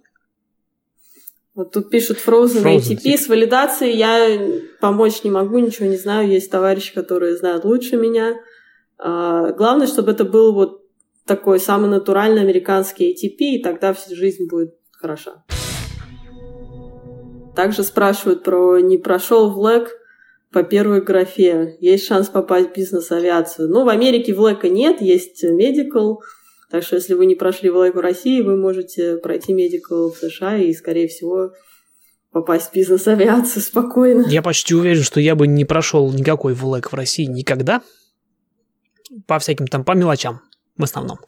Вот 1.56 1.72
тут 1.72 1.89
пишут 1.89 2.18
Frozen, 2.18 2.63
Frozen 2.63 2.98
ATP. 2.98 3.18
С 3.18 3.30
валидацией 3.30 3.96
я 3.96 4.62
помочь 4.82 5.24
не 5.24 5.32
могу, 5.32 5.58
ничего 5.60 5.88
не 5.88 5.96
знаю. 5.96 6.28
Есть 6.28 6.52
товарищи, 6.52 6.94
которые 6.94 7.38
знают 7.38 7.63
лучше 7.63 7.96
меня. 7.96 8.36
А, 8.98 9.54
главное, 9.54 9.88
чтобы 9.88 10.12
это 10.12 10.26
был 10.26 10.54
вот 10.54 10.82
такой 11.26 11.62
самый 11.62 11.89
натуральный 11.89 12.41
американский 12.41 13.13
ATP, 13.13 13.38
и 13.38 13.63
тогда 13.63 13.94
вся 13.94 14.13
жизнь 14.13 14.48
будет 14.50 14.76
хороша. 14.91 15.46
Также 17.56 17.84
спрашивают 17.84 18.44
про 18.44 18.80
не 18.80 18.98
прошел 18.98 19.50
в 19.50 19.58
ЛЭК 19.58 19.98
по 20.52 20.62
первой 20.63 21.02
графе. 21.02 21.78
Есть 21.80 22.06
шанс 22.06 22.28
попасть 22.28 22.72
в 22.72 22.76
бизнес-авиацию. 22.76 23.70
Ну, 23.70 23.86
в 23.86 23.89
Америке 23.89 24.34
в 24.34 24.41
ЛЭКа 24.41 24.68
нет, 24.68 25.02
есть 25.02 25.41
медикал. 25.44 26.22
Так 26.69 26.84
что, 26.84 26.95
если 26.95 27.13
вы 27.13 27.25
не 27.25 27.36
прошли 27.36 27.69
в 27.69 27.99
России, 27.99 28.41
вы 28.41 28.58
можете 28.58 29.17
пройти 29.17 29.54
медикал 29.54 30.12
в 30.12 30.17
США 30.17 30.58
и, 30.58 30.73
скорее 30.73 31.08
всего, 31.08 31.54
попасть 32.32 32.71
в 32.71 32.73
бизнес-авиацию 32.73 33.62
спокойно. 33.62 34.25
Я 34.28 34.41
почти 34.41 34.75
уверен, 34.75 35.04
что 35.04 35.19
я 35.19 35.36
бы 35.36 35.47
не 35.47 35.65
прошел 35.65 36.12
никакой 36.12 36.54
в 36.54 36.65
ЛЭК 36.65 36.91
в 36.91 36.95
России 36.95 37.25
никогда, 37.25 37.82
по 39.28 39.39
всяким 39.39 39.67
там, 39.67 39.84
по 39.84 39.93
мелочам 39.93 40.41
в 40.78 40.84
основном. 40.84 41.19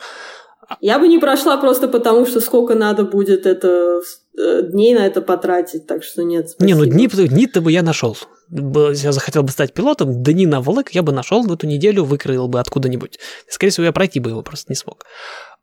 Я 0.82 1.00
бы 1.00 1.08
не 1.08 1.17
прошла 1.17 1.58
просто 1.58 1.88
потому, 1.88 2.26
что 2.26 2.41
сколько 2.41 2.76
надо 2.76 3.06
будет 3.06 3.45
это 3.45 4.02
э, 4.38 4.63
дней 4.63 4.93
на 4.93 5.06
это 5.06 5.21
потратить, 5.21 5.88
так 5.88 6.04
что 6.04 6.23
нет. 6.23 6.50
Спасибо. 6.50 6.67
Не, 6.67 6.86
ну 6.86 6.86
дни, 6.86 7.08
дни-то 7.08 7.62
бы 7.62 7.71
я 7.71 7.84
нашел. 7.84 8.17
Я 8.50 9.12
захотел 9.12 9.44
бы 9.44 9.52
стать 9.52 9.74
пилотом, 9.74 10.24
дни 10.24 10.46
на 10.46 10.62
ВЛЭК 10.62 10.92
я 10.92 11.04
бы 11.04 11.12
нашел 11.12 11.44
в 11.44 11.52
эту 11.52 11.68
неделю, 11.68 12.06
выкроил 12.06 12.48
бы 12.48 12.60
откуда-нибудь. 12.60 13.20
Скорее 13.50 13.72
всего, 13.72 13.86
я 13.86 13.92
пройти 13.92 14.20
бы 14.20 14.30
его 14.30 14.42
просто 14.42 14.72
не 14.72 14.76
смог. 14.76 15.06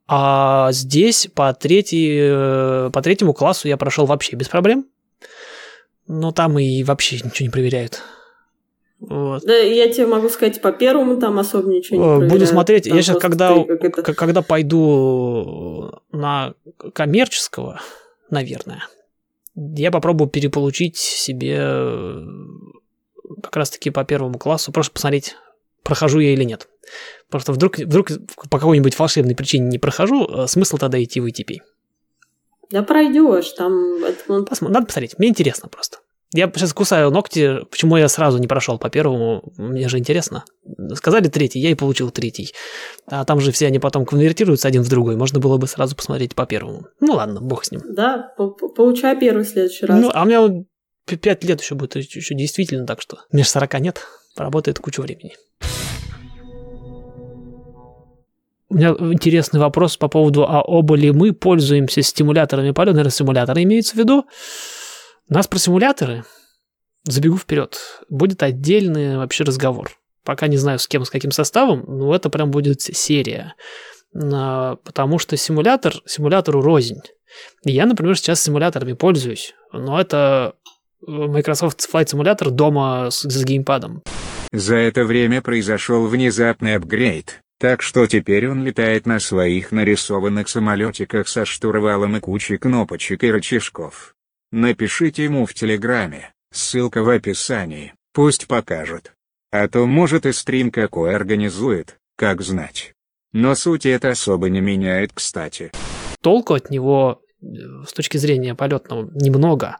А 0.07 0.70
здесь 0.73 1.29
по, 1.35 1.55
третий, 1.55 2.18
э, 2.20 2.90
по 2.92 3.01
третьему 3.01 3.33
классу 3.33 3.68
я 3.68 3.79
прошел 3.79 4.05
вообще 4.05 4.37
без 4.37 4.49
проблем. 4.49 4.87
Но 6.07 6.33
там 6.33 6.59
и 6.59 6.85
вообще 6.85 7.16
ничего 7.16 7.47
не 7.47 7.51
проверяют. 7.51 8.03
Вот. 9.01 9.42
Да, 9.44 9.57
я 9.57 9.90
тебе 9.90 10.07
могу 10.07 10.29
сказать, 10.29 10.61
по 10.61 10.73
первому 10.73 11.18
там 11.18 11.38
особо 11.38 11.68
ничего 11.68 11.97
не 11.97 12.03
проверяют. 12.03 12.33
Буду 12.33 12.47
смотреть. 12.47 12.85
Там 12.85 12.97
я 12.97 13.03
сейчас, 13.03 13.18
когда, 13.18 13.55
когда 13.64 14.42
пойду 14.42 16.01
на 16.12 16.53
коммерческого, 16.92 17.81
наверное, 18.29 18.83
я 19.54 19.90
попробую 19.90 20.28
переполучить 20.28 20.96
себе 20.96 22.18
как 23.42 23.56
раз-таки 23.56 23.90
по 23.90 24.04
первому 24.04 24.38
классу, 24.38 24.72
просто 24.72 24.92
посмотреть, 24.92 25.36
прохожу 25.82 26.20
я 26.20 26.32
или 26.32 26.44
нет. 26.44 26.68
Просто 27.30 27.52
вдруг, 27.52 27.78
вдруг 27.78 28.08
по 28.50 28.58
какой-нибудь 28.58 28.98
волшебной 28.98 29.34
причине 29.34 29.68
не 29.68 29.78
прохожу, 29.78 30.26
э, 30.26 30.46
смысл 30.46 30.76
тогда 30.76 31.02
идти 31.02 31.20
в 31.20 31.26
ETP. 31.26 31.58
Да 32.70 32.82
пройдешь, 32.82 33.50
там... 33.52 34.04
Это... 34.04 34.42
Посмотрим, 34.42 34.74
надо 34.74 34.86
посмотреть, 34.86 35.18
мне 35.18 35.28
интересно 35.28 35.68
просто. 35.68 35.98
Я 36.35 36.51
сейчас 36.53 36.75
кусаю 36.75 37.12
ногти, 37.12 37.61
почему 37.70 37.97
я 37.97 38.09
сразу 38.09 38.38
не 38.38 38.49
прошел 38.49 38.77
по 38.77 38.90
первому, 38.90 39.53
мне 39.57 39.88
же 39.88 39.99
интересно. 39.99 40.44
Сказали 40.94 41.29
третий, 41.29 41.61
я 41.61 41.70
и 41.70 41.75
получил 41.75 42.11
третий. 42.11 42.53
А 43.07 43.25
там 43.25 43.38
же 43.38 43.53
все 43.53 43.68
они 43.68 43.79
потом 43.79 44.05
конвертируются 44.05 44.66
один 44.66 44.83
в 44.83 44.88
другой, 44.88 45.14
можно 45.14 45.38
было 45.38 45.59
бы 45.59 45.68
сразу 45.68 45.94
посмотреть 45.94 46.35
по 46.35 46.44
первому. 46.44 46.88
Ну 46.99 47.12
ладно, 47.12 47.40
бог 47.40 47.64
с 47.64 47.70
ним. 47.70 47.83
Да, 47.88 48.33
получай 48.37 49.16
первый 49.16 49.44
в 49.44 49.49
следующий 49.49 49.87
раз. 49.87 50.01
Ну, 50.01 50.11
а 50.12 50.25
у 50.25 50.27
меня 50.27 50.64
пять 51.07 51.44
лет 51.44 51.61
еще 51.61 51.77
будет, 51.77 51.94
еще 51.94 52.35
действительно, 52.35 52.85
так 52.85 53.01
что 53.01 53.18
же 53.31 53.44
40 53.44 53.81
нет, 53.81 54.01
работает 54.37 54.81
кучу 54.81 55.03
времени. 55.03 55.35
У 58.70 58.75
меня 58.75 58.88
интересный 58.99 59.61
вопрос 59.61 59.97
по 59.97 60.09
поводу, 60.09 60.47
а 60.49 60.62
оба 60.62 60.97
ли 60.97 61.12
мы 61.12 61.33
пользуемся 61.33 62.03
стимуляторами 62.03 62.73
полета, 62.73 62.97
наверное, 62.97 63.12
симуляторы 63.12 63.62
имеется 63.62 63.94
в 63.94 63.99
виду. 63.99 64.25
У 65.30 65.34
нас 65.34 65.46
про 65.46 65.58
симуляторы, 65.58 66.24
забегу 67.04 67.38
вперед, 67.38 67.78
будет 68.10 68.42
отдельный 68.42 69.16
вообще 69.16 69.44
разговор. 69.44 69.90
Пока 70.22 70.48
не 70.48 70.58
знаю, 70.58 70.78
с 70.78 70.87
кем, 70.87 71.04
с 71.04 71.10
каким 71.10 71.30
составом, 71.30 71.84
но 71.87 72.14
это 72.14 72.28
прям 72.28 72.50
будет 72.50 72.82
серия. 72.82 73.54
А, 74.14 74.76
потому 74.76 75.18
что 75.18 75.37
симулятор, 75.38 75.94
симулятору 76.04 76.60
рознь. 76.60 77.00
Я, 77.64 77.87
например, 77.87 78.16
сейчас 78.16 78.42
симуляторами 78.42 78.92
пользуюсь, 78.92 79.54
но 79.72 79.98
это 79.98 80.56
э, 81.06 81.10
Microsoft 81.10 81.88
Flight 81.90 82.12
Simulator 82.12 82.50
дома 82.50 83.10
с, 83.10 83.22
с 83.22 83.44
геймпадом. 83.44 84.02
За 84.52 84.76
это 84.76 85.04
время 85.04 85.40
произошел 85.40 86.06
внезапный 86.06 86.76
апгрейд, 86.76 87.40
так 87.58 87.80
что 87.80 88.06
теперь 88.06 88.48
он 88.48 88.62
летает 88.62 89.06
на 89.06 89.18
своих 89.20 89.72
нарисованных 89.72 90.48
самолетиках 90.50 91.28
со 91.28 91.46
штурвалом 91.46 92.16
и 92.16 92.20
кучей 92.20 92.58
кнопочек 92.58 93.24
и 93.24 93.32
рычажков. 93.32 94.14
Напишите 94.56 95.24
ему 95.24 95.46
в 95.46 95.52
Телеграме, 95.52 96.32
ссылка 96.52 97.02
в 97.02 97.08
описании, 97.08 97.92
пусть 98.12 98.46
покажет. 98.46 99.12
А 99.50 99.66
то 99.66 99.84
может 99.84 100.26
и 100.26 100.32
стрим 100.32 100.70
какой 100.70 101.16
организует, 101.16 101.98
как 102.14 102.40
знать. 102.40 102.92
Но 103.32 103.56
суть 103.56 103.84
это 103.84 104.10
особо 104.10 104.48
не 104.50 104.60
меняет, 104.60 105.10
кстати. 105.12 105.72
Толку 106.20 106.54
от 106.54 106.70
него 106.70 107.20
э, 107.42 107.46
с 107.84 107.92
точки 107.92 108.16
зрения 108.16 108.54
полетного 108.54 109.10
немного. 109.12 109.78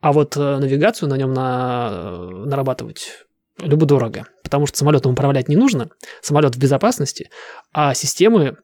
А 0.00 0.12
вот 0.12 0.36
э, 0.36 0.58
навигацию 0.58 1.08
на 1.08 1.16
нем 1.16 1.34
на... 1.34 1.88
Э, 1.90 2.44
нарабатывать 2.46 3.26
любо-дорого, 3.58 4.24
потому 4.44 4.68
что 4.68 4.78
самолетом 4.78 5.14
управлять 5.14 5.48
не 5.48 5.56
нужно, 5.56 5.90
самолет 6.22 6.54
в 6.54 6.60
безопасности, 6.60 7.28
а 7.72 7.94
системы 7.94 8.56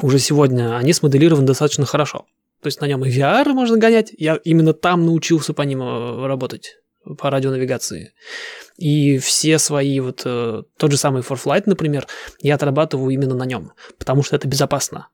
уже 0.00 0.20
сегодня, 0.20 0.76
они 0.76 0.92
смоделированы 0.92 1.48
достаточно 1.48 1.84
хорошо. 1.84 2.26
То 2.62 2.68
есть 2.68 2.80
на 2.80 2.86
нем 2.86 3.04
и 3.04 3.10
VR 3.10 3.52
можно 3.52 3.76
гонять. 3.76 4.12
Я 4.16 4.36
именно 4.44 4.72
там 4.72 5.04
научился 5.04 5.52
по 5.52 5.62
ним 5.62 5.82
э, 5.82 6.26
работать, 6.26 6.76
по 7.18 7.28
радионавигации. 7.28 8.14
И 8.76 9.18
все 9.18 9.58
свои 9.58 9.98
вот... 9.98 10.22
Э, 10.24 10.62
тот 10.78 10.92
же 10.92 10.96
самый 10.96 11.22
ForFlight, 11.22 11.64
например, 11.66 12.06
я 12.38 12.54
отрабатываю 12.54 13.10
именно 13.12 13.34
на 13.34 13.44
нем, 13.44 13.72
потому 13.98 14.22
что 14.22 14.36
это 14.36 14.46
безопасно. 14.46 15.08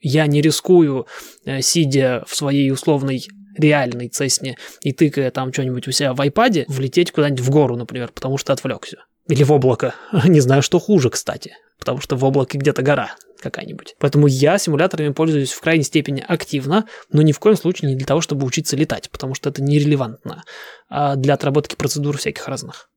Я 0.00 0.26
не 0.26 0.42
рискую, 0.42 1.06
э, 1.46 1.62
сидя 1.62 2.24
в 2.26 2.36
своей 2.36 2.70
условной 2.70 3.26
реальной 3.56 4.08
цесне 4.08 4.58
и 4.82 4.92
тыкая 4.92 5.30
там 5.30 5.54
что-нибудь 5.54 5.88
у 5.88 5.92
себя 5.92 6.12
в 6.12 6.20
айпаде, 6.20 6.66
влететь 6.68 7.10
куда-нибудь 7.10 7.40
в 7.40 7.50
гору, 7.50 7.76
например, 7.76 8.12
потому 8.12 8.36
что 8.36 8.52
отвлекся. 8.52 9.04
Или 9.28 9.44
в 9.44 9.52
облако. 9.52 9.94
Не 10.26 10.40
знаю, 10.40 10.60
что 10.60 10.78
хуже, 10.78 11.08
кстати. 11.08 11.54
Потому 11.78 12.00
что 12.00 12.16
в 12.16 12.24
облаке 12.24 12.58
где-то 12.58 12.82
гора 12.82 13.16
какая-нибудь. 13.40 13.96
Поэтому 13.98 14.26
я 14.26 14.58
симуляторами 14.58 15.12
пользуюсь 15.12 15.52
в 15.52 15.60
крайней 15.60 15.84
степени 15.84 16.24
активно, 16.26 16.86
но 17.10 17.22
ни 17.22 17.32
в 17.32 17.38
коем 17.38 17.56
случае 17.56 17.90
не 17.90 17.96
для 17.96 18.06
того, 18.06 18.20
чтобы 18.20 18.46
учиться 18.46 18.76
летать, 18.76 19.10
потому 19.10 19.34
что 19.34 19.48
это 19.50 19.62
нерелевантно 19.62 20.44
а 20.88 21.16
для 21.16 21.34
отработки 21.34 21.76
процедур 21.76 22.18
всяких 22.18 22.46
разных. 22.48 22.90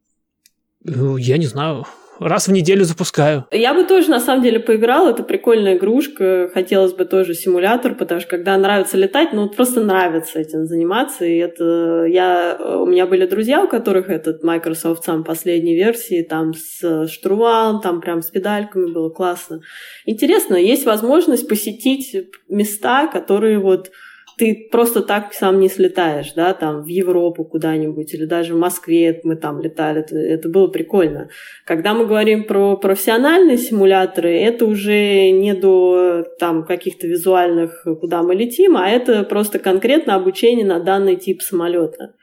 Э, 0.85 1.15
я 1.17 1.37
не 1.37 1.45
знаю, 1.45 1.85
раз 2.19 2.47
в 2.47 2.51
неделю 2.51 2.83
запускаю. 2.83 3.45
Я 3.51 3.73
бы 3.73 3.83
тоже, 3.83 4.09
на 4.09 4.19
самом 4.19 4.43
деле, 4.43 4.59
поиграл. 4.59 5.07
Это 5.07 5.23
прикольная 5.23 5.77
игрушка. 5.77 6.49
Хотелось 6.53 6.93
бы 6.93 7.05
тоже 7.05 7.33
симулятор, 7.33 7.95
потому 7.95 8.21
что 8.21 8.29
когда 8.29 8.57
нравится 8.57 8.97
летать, 8.97 9.33
ну, 9.33 9.49
просто 9.49 9.81
нравится 9.81 10.39
этим 10.39 10.65
заниматься. 10.65 11.25
И 11.25 11.37
это 11.37 12.05
я... 12.05 12.57
У 12.59 12.85
меня 12.85 13.05
были 13.05 13.25
друзья, 13.25 13.63
у 13.63 13.67
которых 13.67 14.09
этот 14.09 14.43
Microsoft 14.43 15.03
сам 15.03 15.23
последней 15.23 15.75
версии, 15.75 16.21
там 16.21 16.53
с 16.53 17.07
штурвалом, 17.07 17.81
там 17.81 18.01
прям 18.01 18.21
с 18.21 18.29
педальками 18.29 18.91
было 18.91 19.09
классно. 19.09 19.61
Интересно, 20.05 20.55
есть 20.55 20.85
возможность 20.85 21.47
посетить 21.47 22.15
места, 22.49 23.07
которые 23.07 23.59
вот 23.59 23.91
ты 24.37 24.67
просто 24.71 25.01
так 25.01 25.33
сам 25.33 25.59
не 25.59 25.69
слетаешь, 25.69 26.33
да, 26.33 26.53
там 26.53 26.83
в 26.83 26.87
Европу 26.87 27.43
куда-нибудь 27.43 28.13
или 28.13 28.25
даже 28.25 28.53
в 28.53 28.59
Москве 28.59 29.21
мы 29.23 29.35
там 29.35 29.61
летали, 29.61 30.01
это, 30.01 30.17
это 30.17 30.49
было 30.49 30.67
прикольно. 30.67 31.29
Когда 31.65 31.93
мы 31.93 32.05
говорим 32.05 32.45
про 32.45 32.77
профессиональные 32.77 33.57
симуляторы, 33.57 34.31
это 34.31 34.65
уже 34.65 35.29
не 35.29 35.53
до 35.53 36.25
там 36.39 36.65
каких-то 36.65 37.07
визуальных, 37.07 37.85
куда 38.01 38.23
мы 38.23 38.35
летим, 38.35 38.77
а 38.77 38.89
это 38.89 39.23
просто 39.23 39.59
конкретно 39.59 40.15
обучение 40.15 40.65
на 40.65 40.79
данный 40.79 41.15
тип 41.15 41.41
самолета. 41.41 42.13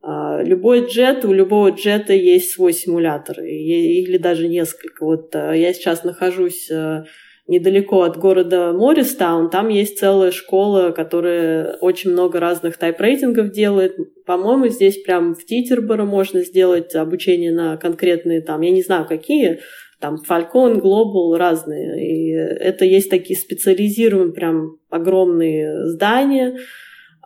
А, 0.00 0.42
любой 0.42 0.86
джет, 0.86 1.24
у 1.24 1.32
любого 1.32 1.70
джета 1.70 2.12
есть 2.12 2.52
свой 2.52 2.72
симулятор, 2.72 3.40
или 3.40 4.16
даже 4.16 4.48
несколько. 4.48 5.04
Вот 5.04 5.34
а, 5.34 5.52
я 5.52 5.72
сейчас 5.72 6.04
нахожусь 6.04 6.70
а, 6.70 7.04
недалеко 7.48 8.02
от 8.02 8.18
города 8.18 8.72
Морристаун, 8.72 9.48
там 9.50 9.68
есть 9.68 9.98
целая 9.98 10.30
школа, 10.30 10.90
которая 10.90 11.76
очень 11.80 12.12
много 12.12 12.38
разных 12.38 12.76
тайп-рейтингов 12.76 13.50
делает. 13.50 13.96
По-моему, 14.26 14.68
здесь 14.68 15.02
прям 15.02 15.34
в 15.34 15.44
Титерборо 15.44 16.04
можно 16.04 16.42
сделать 16.44 16.94
обучение 16.94 17.50
на 17.50 17.78
конкретные 17.78 18.42
там, 18.42 18.60
я 18.60 18.70
не 18.70 18.82
знаю 18.82 19.06
какие, 19.06 19.60
там 19.98 20.16
Falcon, 20.28 20.80
Global, 20.80 21.36
разные. 21.36 22.06
И 22.06 22.32
это 22.32 22.84
есть 22.84 23.10
такие 23.10 23.38
специализированные 23.38 24.32
прям 24.32 24.76
огромные 24.90 25.86
здания. 25.86 26.58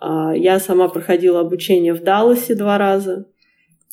А, 0.00 0.34
я 0.34 0.58
сама 0.58 0.88
проходила 0.88 1.40
обучение 1.40 1.92
в 1.92 2.02
Далласе 2.02 2.54
два 2.54 2.78
раза 2.78 3.26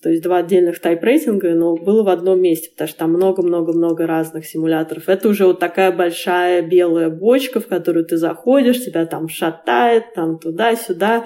то 0.01 0.09
есть 0.09 0.23
два 0.23 0.37
отдельных 0.37 0.79
тайп-рейтинга, 0.79 1.53
но 1.55 1.75
было 1.75 2.03
в 2.03 2.09
одном 2.09 2.41
месте, 2.41 2.69
потому 2.71 2.87
что 2.87 2.99
там 2.99 3.13
много-много-много 3.13 4.07
разных 4.07 4.45
симуляторов. 4.45 5.09
Это 5.09 5.27
уже 5.27 5.45
вот 5.45 5.59
такая 5.59 5.91
большая 5.91 6.61
белая 6.61 7.09
бочка, 7.09 7.59
в 7.59 7.67
которую 7.67 8.05
ты 8.05 8.17
заходишь, 8.17 8.83
тебя 8.83 9.05
там 9.05 9.27
шатает, 9.27 10.13
там 10.13 10.39
туда-сюда. 10.39 11.25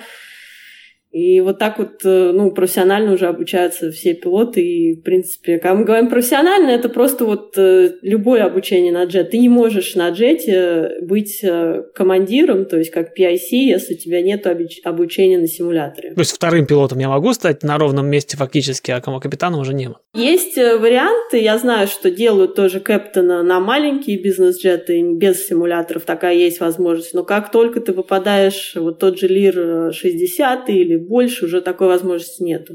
И 1.13 1.41
вот 1.41 1.59
так 1.59 1.77
вот, 1.77 2.01
э, 2.03 2.31
ну, 2.33 2.49
профессионально 2.49 3.13
уже 3.13 3.27
обучаются 3.27 3.91
все 3.91 4.15
пилоты. 4.15 4.61
И, 4.61 4.95
в 4.95 5.03
принципе, 5.03 5.59
когда 5.59 5.75
мы 5.75 5.85
говорим 5.85 6.09
профессионально, 6.09 6.71
это 6.71 6.89
просто 6.89 7.23
вот 7.25 7.55
э, 7.55 7.91
любое 8.01 8.43
обучение 8.43 8.91
на 8.91 9.03
джет. 9.05 9.29
Ты 9.29 9.37
не 9.37 9.47
можешь 9.47 9.93
на 9.93 10.09
джете 10.09 10.93
быть 11.03 11.39
э, 11.43 11.83
командиром, 11.93 12.65
то 12.65 12.79
есть 12.79 12.89
как 12.89 13.17
PIC, 13.17 13.37
если 13.51 13.93
у 13.93 13.97
тебя 13.97 14.23
нет 14.23 14.47
обучения 14.47 15.37
на 15.37 15.47
симуляторе. 15.47 16.13
То 16.15 16.21
есть 16.21 16.31
вторым 16.31 16.65
пилотом 16.65 16.97
я 16.97 17.09
могу 17.09 17.31
стать 17.33 17.61
на 17.61 17.77
ровном 17.77 18.07
месте 18.07 18.35
фактически, 18.35 18.89
а 18.89 18.99
капитаном 18.99 19.59
уже 19.59 19.75
не 19.75 19.89
Есть 20.15 20.57
варианты, 20.57 21.37
я 21.37 21.59
знаю, 21.59 21.87
что 21.87 22.09
делают 22.09 22.55
тоже 22.55 22.79
кэптона 22.79 23.43
на 23.43 23.59
маленькие 23.59 24.17
бизнес-джеты 24.17 25.03
без 25.13 25.45
симуляторов, 25.45 26.05
такая 26.05 26.33
есть 26.33 26.59
возможность. 26.59 27.13
Но 27.13 27.23
как 27.23 27.51
только 27.51 27.81
ты 27.81 27.93
попадаешь 27.93 28.73
вот 28.75 28.97
тот 28.97 29.19
же 29.19 29.27
Лир 29.27 29.93
60 29.93 30.69
или 30.69 31.02
больше 31.07 31.45
уже 31.45 31.61
такой 31.61 31.87
возможности 31.87 32.43
нет. 32.43 32.69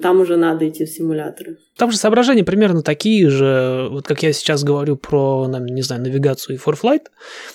Там 0.00 0.20
уже 0.20 0.36
надо 0.36 0.68
идти 0.68 0.84
в 0.84 0.88
симуляторы. 0.88 1.58
Там 1.76 1.90
же 1.90 1.96
соображения 1.96 2.44
примерно 2.44 2.82
такие 2.82 3.28
же, 3.30 3.88
вот 3.90 4.06
как 4.06 4.22
я 4.22 4.32
сейчас 4.32 4.64
говорю 4.64 4.96
про, 4.96 5.46
не 5.46 5.82
знаю, 5.82 6.02
навигацию 6.02 6.56
и 6.56 6.58
ForFlight, 6.58 7.06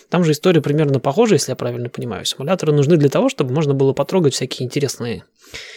там 0.09 0.23
же 0.23 0.31
история 0.31 0.61
примерно 0.61 0.99
похожа, 0.99 1.35
если 1.35 1.51
я 1.51 1.55
правильно 1.55 1.89
понимаю. 1.89 2.25
Симуляторы 2.25 2.73
нужны 2.73 2.97
для 2.97 3.09
того, 3.09 3.29
чтобы 3.29 3.53
можно 3.53 3.73
было 3.73 3.93
потрогать 3.93 4.33
всякие 4.33 4.65
интересные 4.65 5.25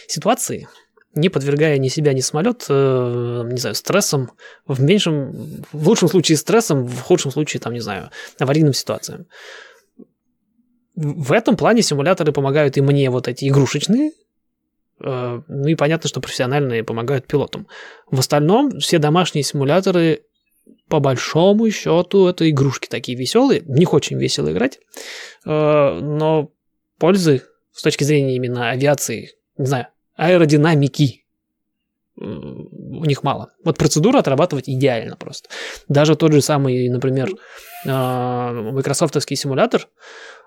ситуации, 0.07 0.67
не 1.13 1.29
подвергая 1.29 1.77
ни 1.77 1.87
себя, 1.87 2.13
ни 2.13 2.21
самолет, 2.21 2.65
э, 2.69 3.43
не 3.51 3.57
знаю, 3.57 3.75
стрессом, 3.75 4.31
в 4.65 4.81
меньшем, 4.81 5.63
в 5.71 5.87
лучшем 5.87 6.09
случае 6.09 6.37
стрессом, 6.37 6.85
в 6.85 7.01
худшем 7.01 7.31
случае, 7.31 7.59
там, 7.59 7.73
не 7.73 7.79
знаю, 7.79 8.11
аварийным 8.39 8.73
ситуациям. 8.73 9.27
В 10.95 11.31
этом 11.31 11.57
плане 11.57 11.81
симуляторы 11.81 12.31
помогают 12.31 12.77
и 12.77 12.81
мне 12.81 13.09
вот 13.09 13.27
эти 13.27 13.47
игрушечные, 13.47 14.11
ну 14.99 15.67
и 15.67 15.75
понятно, 15.75 16.09
что 16.09 16.21
профессиональные 16.21 16.83
помогают 16.83 17.27
пилотам. 17.27 17.67
В 18.09 18.19
остальном 18.19 18.79
все 18.79 18.97
домашние 18.97 19.43
симуляторы 19.43 20.21
по 20.89 20.99
большому 20.99 21.69
счету 21.69 22.27
это 22.27 22.49
игрушки 22.49 22.87
такие 22.87 23.17
веселые. 23.17 23.61
В 23.61 23.71
них 23.71 23.93
очень 23.93 24.17
весело 24.17 24.51
играть. 24.51 24.79
Э, 25.45 25.99
но 25.99 26.51
пользы 26.97 27.43
с 27.73 27.81
точки 27.81 28.03
зрения 28.03 28.35
именно 28.35 28.69
авиации, 28.69 29.31
не 29.57 29.65
знаю, 29.65 29.87
аэродинамики 30.15 31.25
у 32.19 33.05
них 33.05 33.21
мало. 33.21 33.51
Вот 33.63 33.77
процедуру 33.77 34.17
отрабатывать 34.17 34.67
идеально 34.67 35.15
просто. 35.15 35.49
Даже 35.87 36.15
тот 36.15 36.33
же 36.33 36.41
самый, 36.41 36.89
например, 36.89 37.29
э, 37.85 37.89
майкрософтовский 37.89 39.35
симулятор 39.35 39.87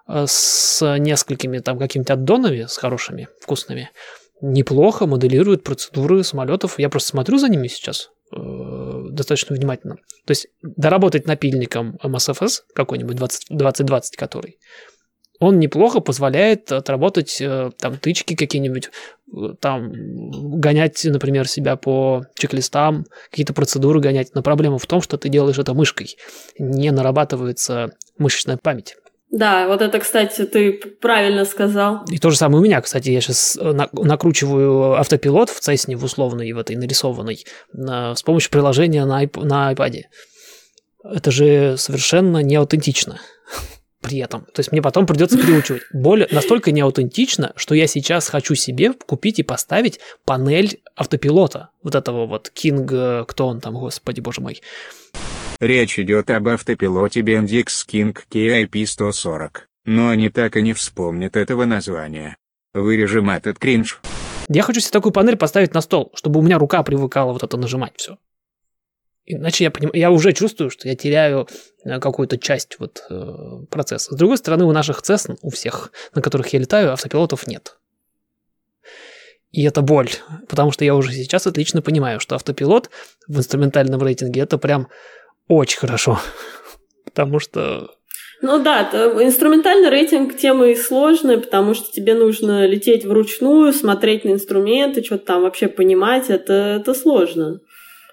с 0.08 0.98
несколькими 0.98 1.58
там 1.58 1.78
какими-то 1.78 2.14
аддонами, 2.14 2.64
с 2.64 2.76
хорошими, 2.76 3.28
вкусными, 3.40 3.90
неплохо 4.40 5.06
моделирует 5.06 5.64
процедуры 5.64 6.24
самолетов. 6.24 6.78
Я 6.78 6.88
просто 6.88 7.10
смотрю 7.10 7.38
за 7.38 7.48
ними 7.48 7.68
сейчас 7.68 8.10
э, 8.34 8.38
достаточно 9.10 9.56
внимательно. 9.56 9.96
То 10.26 10.30
есть 10.30 10.48
доработать 10.62 11.26
напильником 11.26 11.98
MSFS 12.02 12.62
какой-нибудь 12.74 13.16
20, 13.16 13.46
2020, 13.50 14.16
который, 14.16 14.58
он 15.40 15.58
неплохо 15.58 16.00
позволяет 16.00 16.70
отработать 16.70 17.40
э, 17.40 17.70
там 17.78 17.96
тычки 17.96 18.36
какие-нибудь, 18.36 18.90
э, 19.32 19.54
там 19.58 19.90
гонять, 20.60 21.02
например, 21.04 21.48
себя 21.48 21.76
по 21.76 22.26
чек-листам, 22.34 23.06
какие-то 23.30 23.54
процедуры 23.54 24.00
гонять. 24.00 24.34
Но 24.34 24.42
проблема 24.42 24.78
в 24.78 24.86
том, 24.86 25.00
что 25.00 25.16
ты 25.16 25.30
делаешь 25.30 25.58
это 25.58 25.72
мышкой. 25.72 26.16
Не 26.58 26.90
нарабатывается 26.90 27.92
мышечная 28.18 28.58
память. 28.58 28.96
Да, 29.30 29.68
вот 29.68 29.80
это, 29.80 30.00
кстати, 30.00 30.44
ты 30.44 30.72
правильно 30.72 31.44
сказал. 31.44 32.04
И 32.10 32.18
то 32.18 32.30
же 32.30 32.36
самое 32.36 32.60
у 32.60 32.64
меня, 32.64 32.80
кстати, 32.80 33.10
я 33.10 33.20
сейчас 33.20 33.56
э, 33.60 33.72
накручиваю 33.92 34.94
автопилот 34.94 35.50
в 35.50 35.60
Цесне, 35.60 35.96
в 35.96 36.04
условной, 36.04 36.50
в 36.52 36.58
этой 36.58 36.74
нарисованной, 36.74 37.44
с 37.72 38.22
помощью 38.22 38.50
приложения 38.50 39.04
на, 39.04 39.24
iP- 39.24 39.44
на 39.44 39.72
iPad. 39.72 40.02
Это 41.04 41.30
же 41.30 41.76
совершенно 41.78 42.38
не 42.38 42.56
аутентично 42.56 43.20
при 44.00 44.18
этом. 44.18 44.46
То 44.46 44.60
есть 44.60 44.72
мне 44.72 44.82
потом 44.82 45.06
придется 45.06 45.38
переучивать. 45.38 45.82
Более, 45.92 46.26
настолько 46.32 46.72
неаутентично, 46.72 47.52
что 47.54 47.76
я 47.76 47.86
сейчас 47.86 48.28
хочу 48.28 48.56
себе 48.56 48.92
купить 48.92 49.38
и 49.38 49.44
поставить 49.44 50.00
панель 50.24 50.82
автопилота. 50.96 51.70
Вот 51.84 51.94
этого 51.94 52.26
вот 52.26 52.50
King, 52.54 52.88
э, 52.90 53.24
кто 53.26 53.46
он 53.46 53.60
там, 53.60 53.74
господи 53.74 54.20
боже 54.20 54.40
мой. 54.40 54.60
Речь 55.60 55.98
идет 55.98 56.30
об 56.30 56.48
автопилоте 56.48 57.20
Bendix 57.20 57.66
King 57.86 58.16
KIP-140, 58.30 59.50
но 59.84 60.08
они 60.08 60.30
так 60.30 60.56
и 60.56 60.62
не 60.62 60.72
вспомнят 60.72 61.36
этого 61.36 61.66
названия. 61.66 62.38
Вырежем 62.72 63.28
этот 63.28 63.58
кринж. 63.58 64.00
Я 64.48 64.62
хочу 64.62 64.80
себе 64.80 64.92
такую 64.92 65.12
панель 65.12 65.36
поставить 65.36 65.74
на 65.74 65.82
стол, 65.82 66.12
чтобы 66.14 66.40
у 66.40 66.42
меня 66.42 66.58
рука 66.58 66.82
привыкала 66.82 67.34
вот 67.34 67.42
это 67.42 67.58
нажимать 67.58 67.92
все. 67.96 68.16
Иначе 69.26 69.64
я, 69.64 69.70
поним... 69.70 69.90
я 69.92 70.10
уже 70.10 70.32
чувствую, 70.32 70.70
что 70.70 70.88
я 70.88 70.96
теряю 70.96 71.46
э, 71.84 72.00
какую-то 72.00 72.38
часть 72.38 72.78
вот, 72.78 73.04
э, 73.10 73.66
процесса. 73.68 74.14
С 74.14 74.16
другой 74.16 74.38
стороны, 74.38 74.64
у 74.64 74.72
наших 74.72 75.02
Cessna, 75.02 75.36
у 75.42 75.50
всех, 75.50 75.92
на 76.14 76.22
которых 76.22 76.48
я 76.54 76.58
летаю, 76.58 76.90
автопилотов 76.90 77.46
нет. 77.46 77.76
И 79.50 79.62
это 79.64 79.82
боль, 79.82 80.10
потому 80.48 80.70
что 80.70 80.86
я 80.86 80.94
уже 80.94 81.12
сейчас 81.12 81.46
отлично 81.46 81.82
понимаю, 81.82 82.18
что 82.18 82.34
автопилот 82.34 82.88
в 83.28 83.36
инструментальном 83.36 84.00
рейтинге 84.00 84.40
это 84.40 84.56
прям 84.56 84.88
очень 85.48 85.78
хорошо. 85.78 86.18
Потому 87.04 87.38
что 87.40 87.90
ну 88.42 88.62
да, 88.62 88.88
инструментальный 89.22 89.90
рейтинг 89.90 90.34
темы 90.34 90.74
сложная, 90.74 91.36
потому 91.36 91.74
что 91.74 91.92
тебе 91.92 92.14
нужно 92.14 92.66
лететь 92.66 93.04
вручную, 93.04 93.74
смотреть 93.74 94.24
на 94.24 94.30
инструменты, 94.30 95.04
что-то 95.04 95.26
там 95.26 95.42
вообще 95.42 95.68
понимать, 95.68 96.30
это, 96.30 96.78
это 96.80 96.94
сложно. 96.94 97.60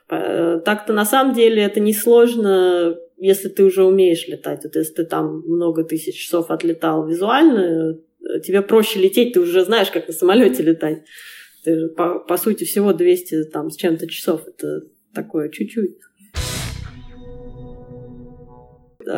Э, 0.09 0.59
так-то 0.65 0.91
на 0.91 1.05
самом 1.05 1.33
деле 1.33 1.63
это 1.63 1.79
не 1.79 1.93
сложно, 1.93 2.97
если 3.15 3.47
ты 3.47 3.63
уже 3.63 3.85
умеешь 3.85 4.27
летать. 4.27 4.65
Вот 4.65 4.75
если 4.75 4.95
ты 4.95 5.05
там 5.05 5.43
много 5.45 5.85
тысяч 5.85 6.15
часов 6.15 6.51
отлетал 6.51 7.07
визуально, 7.07 7.97
тебе 8.43 8.61
проще 8.61 8.99
лететь, 8.99 9.33
ты 9.33 9.39
уже 9.39 9.63
знаешь, 9.63 9.91
как 9.91 10.07
на 10.07 10.13
самолете 10.13 10.61
летать. 10.61 11.03
Ты, 11.63 11.87
по, 11.89 12.19
по 12.19 12.37
сути, 12.37 12.65
всего 12.65 12.91
200 12.91 13.45
там, 13.45 13.69
с 13.69 13.77
чем-то 13.77 14.07
часов. 14.07 14.41
Это 14.45 14.81
такое 15.13 15.49
чуть-чуть. 15.49 15.97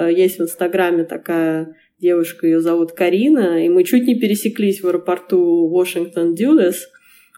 Есть 0.09 0.39
в 0.39 0.43
Инстаграме 0.43 1.03
такая 1.03 1.75
девушка, 1.99 2.47
ее 2.47 2.61
зовут 2.61 2.93
Карина, 2.93 3.63
и 3.63 3.69
мы 3.69 3.83
чуть 3.83 4.05
не 4.05 4.15
пересеклись 4.15 4.81
в 4.81 4.87
аэропорту 4.87 5.69
Вашингтон 5.69 6.35
Дюлес 6.35 6.87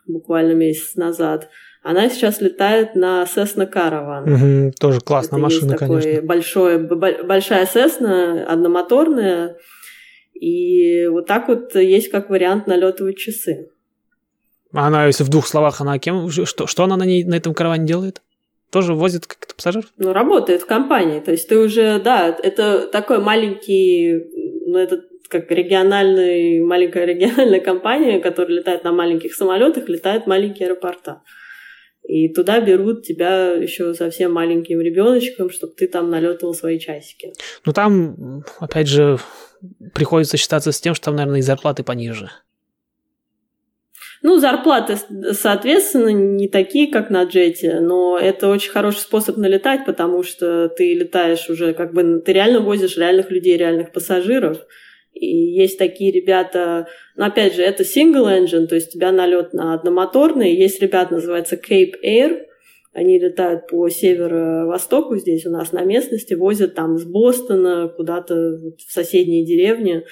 буквально 0.08 0.54
месяц 0.54 0.96
назад. 0.96 1.50
Она 1.84 2.10
сейчас 2.10 2.42
летает 2.42 2.94
на 2.96 3.24
Cessna 3.24 3.72
Caravan. 3.72 4.66
Угу, 4.68 4.74
тоже 4.80 5.00
классная 5.00 5.40
Это 5.40 5.44
машина, 5.44 5.72
есть 5.72 5.80
конечно. 5.80 6.22
Большой, 6.22 6.78
большая 6.78 7.66
Cessna, 7.66 8.44
одномоторная. 8.44 9.58
И 10.40 11.08
вот 11.08 11.26
так 11.26 11.48
вот 11.48 11.76
есть 11.76 12.10
как 12.10 12.30
вариант 12.30 12.68
налетывать 12.68 13.18
часы. 13.18 13.70
Она, 14.74 15.08
если 15.08 15.24
в 15.24 15.30
двух 15.30 15.48
словах, 15.48 15.82
она 15.82 15.98
кем? 16.00 16.30
Что, 16.30 16.68
что 16.68 16.84
она 16.84 16.98
на, 16.98 17.04
ней, 17.04 17.24
на 17.24 17.36
этом 17.36 17.54
караване 17.54 17.86
делает? 17.86 18.22
Тоже 18.72 18.94
возит 18.94 19.28
как-то 19.28 19.54
пассажиров? 19.54 19.86
Ну, 19.98 20.14
работает 20.14 20.62
в 20.62 20.66
компании. 20.66 21.20
То 21.20 21.32
есть 21.32 21.48
ты 21.48 21.60
уже, 21.60 22.00
да, 22.00 22.36
это 22.42 22.88
такой 22.88 23.20
маленький, 23.20 24.16
ну, 24.66 24.78
это 24.78 25.04
как 25.28 25.52
региональная, 25.52 26.64
маленькая 26.64 27.06
региональная 27.06 27.60
компания, 27.60 28.20
которая 28.20 28.58
летает 28.58 28.84
на 28.84 28.92
маленьких 28.92 29.34
самолетах, 29.34 29.88
летает 29.88 30.24
в 30.24 30.28
маленькие 30.28 30.68
аэропорта. 30.68 31.22
И 32.04 32.30
туда 32.34 32.60
берут 32.60 33.04
тебя 33.04 33.54
еще 33.54 33.94
совсем 33.94 34.34
маленьким 34.34 34.82
ребеночком, 34.82 35.50
чтобы 35.50 35.74
ты 35.74 35.88
там 35.88 36.10
налетывал 36.10 36.54
свои 36.54 36.80
часики. 36.80 37.34
Ну 37.66 37.74
там, 37.74 38.44
опять 38.60 38.88
же, 38.88 39.20
приходится 39.94 40.38
считаться 40.38 40.72
с 40.72 40.82
тем, 40.82 40.96
что 40.96 41.06
там, 41.06 41.16
наверное, 41.16 41.40
и 41.40 41.44
зарплаты 41.44 41.84
пониже. 41.84 42.30
Ну, 44.24 44.38
зарплаты, 44.38 44.98
соответственно, 45.32 46.10
не 46.10 46.48
такие, 46.48 46.92
как 46.92 47.10
на 47.10 47.24
джете, 47.24 47.80
но 47.80 48.20
это 48.20 48.50
очень 48.50 48.72
хороший 48.72 49.00
способ 49.00 49.38
налетать, 49.38 49.84
потому 49.86 50.22
что 50.22 50.70
ты 50.70 50.94
летаешь 50.94 51.50
уже, 51.50 51.74
как 51.74 51.94
бы, 51.94 52.22
ты 52.24 52.34
реально 52.34 52.60
возишь 52.60 52.98
реальных 52.98 53.32
людей, 53.32 53.58
реальных 53.58 53.92
пассажиров. 53.92 54.60
И 55.14 55.26
есть 55.26 55.78
такие 55.78 56.12
ребята, 56.12 56.88
но 57.16 57.26
опять 57.26 57.56
же, 57.56 57.64
это 57.64 57.84
single 57.84 58.28
engine, 58.28 58.68
то 58.68 58.76
есть 58.76 58.90
у 58.90 59.00
тебя 59.00 59.12
налет 59.12 59.54
на 59.54 59.74
одномоторный. 59.74 60.54
Есть 60.54 60.82
ребята, 60.82 61.16
называется 61.16 61.56
Cape 61.56 61.94
Air, 62.06 62.42
они 62.94 63.20
летают 63.20 63.68
по 63.68 63.88
северо-востоку 63.90 65.16
здесь 65.16 65.46
у 65.46 65.50
нас 65.50 65.72
на 65.72 65.84
местности, 65.84 66.34
возят 66.34 66.76
там 66.76 66.98
с 66.98 67.06
Бостона 67.06 67.88
куда-то 67.88 68.36
в 68.36 68.92
соседние 68.92 69.46
деревни. 69.46 70.04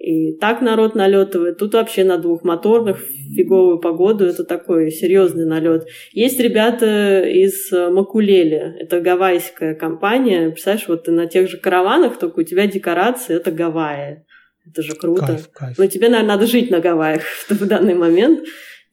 И 0.00 0.32
так 0.32 0.62
народ 0.62 0.94
налетывает. 0.94 1.58
Тут 1.58 1.74
вообще 1.74 2.04
на 2.04 2.16
двухмоторных 2.16 2.98
фиговую 3.36 3.78
погоду 3.80 4.24
это 4.24 4.44
такой 4.44 4.90
серьезный 4.90 5.44
налет. 5.44 5.86
Есть 6.12 6.40
ребята 6.40 7.20
из 7.20 7.70
Макулели. 7.70 8.76
Это 8.80 9.02
гавайская 9.02 9.74
компания. 9.74 10.48
Представляешь, 10.48 10.88
вот 10.88 11.04
ты 11.04 11.10
на 11.10 11.26
тех 11.26 11.50
же 11.50 11.58
караванах, 11.58 12.18
только 12.18 12.40
у 12.40 12.42
тебя 12.44 12.66
декорации 12.66 13.36
это 13.36 13.50
Гавайи. 13.50 14.24
Это 14.66 14.82
же 14.82 14.94
круто. 14.94 15.26
Кайф, 15.26 15.50
кайф. 15.52 15.78
Но 15.78 15.86
тебе, 15.86 16.08
наверное, 16.08 16.34
надо 16.34 16.46
жить 16.46 16.70
на 16.70 16.80
Гавайях 16.80 17.22
в 17.50 17.66
данный 17.66 17.94
момент. 17.94 18.40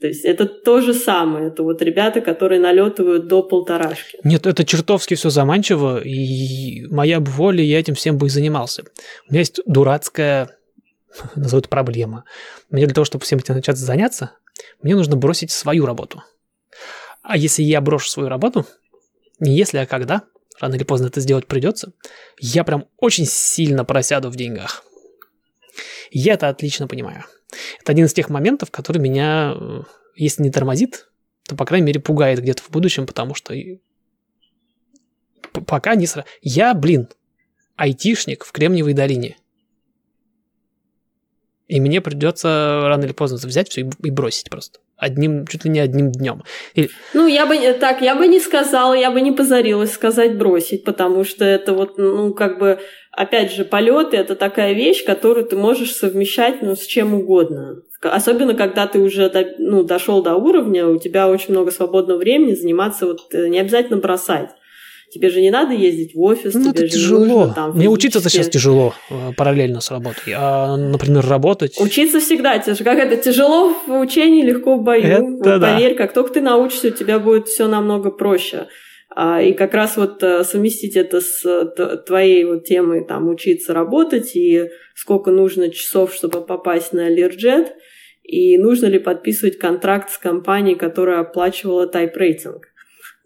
То 0.01 0.07
есть 0.07 0.25
это 0.25 0.45
то 0.45 0.81
же 0.81 0.93
самое. 0.93 1.47
Это 1.47 1.63
вот 1.63 1.81
ребята, 1.81 2.19
которые 2.19 2.59
налетывают 2.59 3.27
до 3.27 3.43
полторашки. 3.43 4.19
Нет, 4.25 4.45
это 4.45 4.65
чертовски 4.65 5.15
все 5.15 5.29
заманчиво, 5.29 6.01
и 6.03 6.85
моя 6.87 7.21
бы 7.21 7.31
воля, 7.31 7.63
я 7.63 7.79
этим 7.79 7.95
всем 7.95 8.17
бы 8.17 8.27
и 8.27 8.29
занимался. 8.29 8.83
У 9.27 9.31
меня 9.31 9.39
есть 9.39 9.61
дурацкая 9.65 10.56
назовут 11.35 11.69
проблема. 11.69 12.25
Мне 12.69 12.85
для 12.85 12.93
того, 12.93 13.05
чтобы 13.05 13.23
всем 13.23 13.39
этим 13.39 13.55
начать 13.55 13.77
заняться, 13.77 14.31
мне 14.81 14.95
нужно 14.95 15.15
бросить 15.15 15.51
свою 15.51 15.85
работу. 15.85 16.23
А 17.21 17.37
если 17.37 17.63
я 17.63 17.81
брошу 17.81 18.09
свою 18.09 18.29
работу, 18.29 18.65
не 19.39 19.55
если, 19.55 19.77
а 19.77 19.85
когда, 19.85 20.23
рано 20.59 20.75
или 20.75 20.83
поздно 20.83 21.07
это 21.07 21.19
сделать 21.19 21.47
придется, 21.47 21.93
я 22.39 22.63
прям 22.63 22.87
очень 22.97 23.25
сильно 23.25 23.85
просяду 23.85 24.29
в 24.29 24.35
деньгах. 24.35 24.83
Я 26.09 26.33
это 26.33 26.49
отлично 26.49 26.87
понимаю. 26.87 27.25
Это 27.81 27.91
один 27.91 28.05
из 28.05 28.13
тех 28.13 28.29
моментов, 28.29 28.71
который 28.71 28.99
меня, 28.99 29.53
э, 29.55 29.81
если 30.15 30.43
не 30.43 30.51
тормозит, 30.51 31.09
то, 31.47 31.55
по 31.55 31.65
крайней 31.65 31.87
мере, 31.87 31.99
пугает 31.99 32.39
где-то 32.39 32.63
в 32.63 32.69
будущем, 32.69 33.05
потому 33.05 33.35
что 33.35 33.53
пока 35.65 35.95
не 35.95 36.07
сразу... 36.07 36.27
Я, 36.41 36.73
блин, 36.73 37.09
айтишник 37.75 38.43
в 38.43 38.51
Кремниевой 38.51 38.93
долине– 38.93 39.37
и 41.67 41.79
мне 41.81 42.01
придется 42.01 42.81
рано 42.83 43.03
или 43.03 43.13
поздно 43.13 43.37
взять 43.37 43.69
все 43.69 43.89
и 44.03 44.11
бросить 44.11 44.49
просто. 44.49 44.79
Одним, 44.95 45.45
чуть 45.45 45.63
ли 45.63 45.69
не 45.69 45.79
одним 45.79 46.11
днем. 46.11 46.43
И... 46.73 46.89
Ну, 47.13 47.27
я 47.27 47.45
бы 47.45 47.55
так, 47.73 48.01
я 48.01 48.15
бы 48.15 48.27
не 48.27 48.39
сказала, 48.39 48.95
я 48.95 49.11
бы 49.11 49.21
не 49.21 49.31
позарилась 49.31 49.91
сказать 49.91 50.37
бросить, 50.37 50.83
потому 50.85 51.23
что 51.23 51.45
это 51.45 51.73
вот, 51.73 51.99
ну, 51.99 52.33
как 52.33 52.57
бы, 52.57 52.79
опять 53.11 53.53
же, 53.53 53.63
полеты 53.63 54.17
это 54.17 54.35
такая 54.35 54.73
вещь, 54.73 55.05
которую 55.05 55.45
ты 55.45 55.55
можешь 55.55 55.93
совмещать 55.93 56.63
ну, 56.63 56.75
с 56.75 56.83
чем 56.85 57.13
угодно. 57.13 57.83
Особенно, 58.01 58.55
когда 58.55 58.87
ты 58.87 58.99
уже 58.99 59.29
до, 59.29 59.45
ну, 59.59 59.83
дошел 59.83 60.23
до 60.23 60.35
уровня, 60.35 60.87
у 60.87 60.97
тебя 60.97 61.27
очень 61.27 61.51
много 61.51 61.69
свободного 61.69 62.17
времени 62.17 62.55
заниматься, 62.55 63.05
вот 63.05 63.21
э, 63.33 63.49
не 63.49 63.59
обязательно 63.59 63.97
бросать. 63.97 64.49
Тебе 65.09 65.29
же 65.29 65.41
не 65.41 65.51
надо 65.51 65.73
ездить 65.73 66.13
в 66.13 66.21
офис. 66.21 66.53
Ну, 66.53 66.73
тебе 66.73 66.85
это 66.85 66.89
тяжело. 66.89 67.25
Нужно, 67.25 67.53
там, 67.53 67.71
Мне 67.77 67.87
учиться-то 67.87 68.29
сейчас 68.29 68.49
тяжело 68.49 68.93
э, 69.09 69.31
параллельно 69.37 69.79
с 69.79 69.89
работой. 69.89 70.33
А, 70.35 70.75
например, 70.75 71.25
работать... 71.25 71.79
Учиться 71.79 72.19
всегда 72.19 72.59
тяжело. 72.59 72.83
Как 72.83 72.99
это 72.99 73.15
тяжело 73.15 73.73
в 73.87 73.99
учении, 73.99 74.43
легко 74.43 74.75
в 74.75 74.83
бою. 74.83 75.03
Это 75.03 75.23
вот, 75.23 75.41
да. 75.41 75.59
Поверь, 75.59 75.95
как 75.95 76.13
только 76.13 76.33
ты 76.33 76.41
научишься, 76.41 76.89
у 76.89 76.91
тебя 76.91 77.19
будет 77.19 77.47
все 77.47 77.67
намного 77.67 78.11
проще. 78.11 78.67
А, 79.15 79.41
и 79.41 79.53
как 79.53 79.73
раз 79.73 79.95
вот 79.95 80.21
э, 80.21 80.43
совместить 80.43 80.97
это 80.97 81.21
с 81.21 82.03
твоей 82.05 82.43
вот 82.43 82.65
темой, 82.65 83.05
там, 83.05 83.29
учиться 83.29 83.73
работать, 83.73 84.35
и 84.35 84.69
сколько 84.93 85.31
нужно 85.31 85.69
часов, 85.69 86.13
чтобы 86.13 86.41
попасть 86.41 86.91
на 86.91 87.09
Learjet, 87.09 87.69
и 88.23 88.57
нужно 88.57 88.87
ли 88.87 88.99
подписывать 88.99 89.57
контракт 89.57 90.11
с 90.11 90.17
компанией, 90.17 90.75
которая 90.75 91.21
оплачивала 91.21 91.87
тайп-рейтинг. 91.87 92.65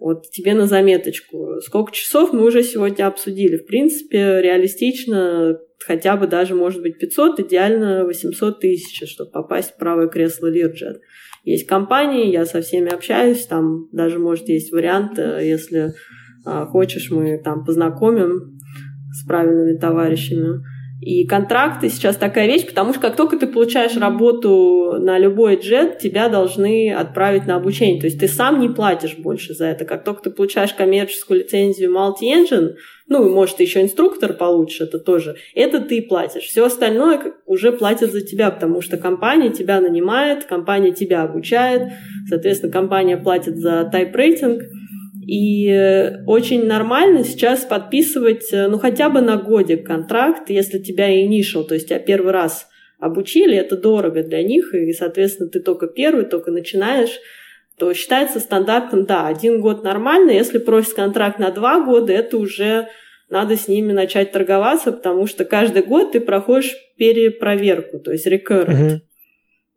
Вот 0.01 0.31
тебе 0.31 0.55
на 0.55 0.65
заметочку. 0.65 1.61
Сколько 1.63 1.91
часов 1.91 2.33
мы 2.33 2.43
уже 2.43 2.63
сегодня 2.63 3.05
обсудили. 3.05 3.57
В 3.57 3.67
принципе, 3.67 4.41
реалистично 4.41 5.59
хотя 5.77 6.17
бы 6.17 6.25
даже, 6.25 6.55
может 6.55 6.81
быть, 6.81 6.97
500, 6.97 7.39
идеально 7.41 8.03
800 8.05 8.59
тысяч, 8.59 9.07
чтобы 9.07 9.29
попасть 9.29 9.73
в 9.73 9.77
правое 9.77 10.07
кресло 10.07 10.51
Learjet. 10.51 11.01
Есть 11.43 11.67
компании, 11.67 12.31
я 12.31 12.47
со 12.47 12.61
всеми 12.61 12.91
общаюсь, 12.91 13.45
там 13.45 13.89
даже, 13.91 14.17
может, 14.17 14.49
есть 14.49 14.71
вариант, 14.71 15.19
э, 15.19 15.39
если 15.43 15.93
а, 16.45 16.65
хочешь, 16.65 17.11
мы 17.11 17.37
там 17.37 17.63
познакомим 17.63 18.59
с 19.13 19.23
правильными 19.27 19.77
товарищами. 19.77 20.63
И 21.01 21.25
контракты 21.25 21.89
сейчас 21.89 22.15
такая 22.15 22.45
вещь, 22.45 22.67
потому 22.67 22.93
что 22.93 23.01
как 23.01 23.15
только 23.15 23.35
ты 23.35 23.47
получаешь 23.47 23.97
работу 23.97 24.97
на 24.99 25.17
любой 25.17 25.55
джет, 25.55 25.97
тебя 25.97 26.29
должны 26.29 26.93
отправить 26.93 27.47
на 27.47 27.55
обучение. 27.55 27.99
То 27.99 28.05
есть 28.05 28.19
ты 28.19 28.27
сам 28.27 28.59
не 28.59 28.69
платишь 28.69 29.17
больше 29.17 29.55
за 29.55 29.65
это. 29.65 29.83
Как 29.83 30.03
только 30.03 30.21
ты 30.21 30.29
получаешь 30.29 30.73
коммерческую 30.73 31.39
лицензию 31.39 31.91
multi-engine, 31.91 32.75
ну, 33.07 33.27
может, 33.33 33.57
ты 33.57 33.63
еще 33.63 33.81
инструктор 33.81 34.33
получишь, 34.33 34.81
это 34.81 34.99
тоже, 34.99 35.37
это 35.55 35.81
ты 35.81 36.03
платишь. 36.03 36.43
Все 36.43 36.65
остальное 36.65 37.33
уже 37.47 37.71
платят 37.71 38.11
за 38.11 38.21
тебя, 38.21 38.51
потому 38.51 38.81
что 38.81 38.97
компания 38.97 39.49
тебя 39.49 39.81
нанимает, 39.81 40.43
компания 40.43 40.91
тебя 40.91 41.23
обучает, 41.23 41.93
соответственно, 42.29 42.71
компания 42.71 43.17
платит 43.17 43.57
за 43.57 43.89
тайп-рейтинг, 43.91 44.61
и 45.21 45.69
э, 45.69 46.23
очень 46.25 46.65
нормально 46.65 47.23
сейчас 47.23 47.61
подписывать, 47.61 48.51
э, 48.51 48.67
ну, 48.67 48.79
хотя 48.79 49.09
бы 49.09 49.21
на 49.21 49.37
годик 49.37 49.85
контракт, 49.85 50.49
если 50.49 50.79
тебя 50.79 51.09
initial, 51.09 51.63
то 51.63 51.75
есть 51.75 51.89
тебя 51.89 51.99
первый 51.99 52.31
раз 52.31 52.67
обучили, 52.99 53.55
это 53.55 53.77
дорого 53.77 54.23
для 54.23 54.43
них, 54.43 54.73
и, 54.73 54.91
соответственно, 54.93 55.49
ты 55.49 55.59
только 55.59 55.87
первый, 55.87 56.25
только 56.25 56.51
начинаешь, 56.51 57.19
то 57.77 57.93
считается 57.93 58.39
стандартом, 58.39 59.05
да, 59.05 59.27
один 59.27 59.61
год 59.61 59.83
нормально, 59.83 60.31
если 60.31 60.57
просят 60.57 60.93
контракт 60.93 61.39
на 61.39 61.51
два 61.51 61.83
года, 61.83 62.13
это 62.13 62.37
уже 62.37 62.87
надо 63.29 63.55
с 63.55 63.67
ними 63.67 63.91
начать 63.91 64.31
торговаться, 64.31 64.91
потому 64.91 65.25
что 65.25 65.45
каждый 65.45 65.83
год 65.83 66.11
ты 66.11 66.19
проходишь 66.19 66.75
перепроверку, 66.97 67.99
то 67.99 68.11
есть 68.11 68.27
recurrent. 68.27 68.67
Uh-huh 68.67 68.99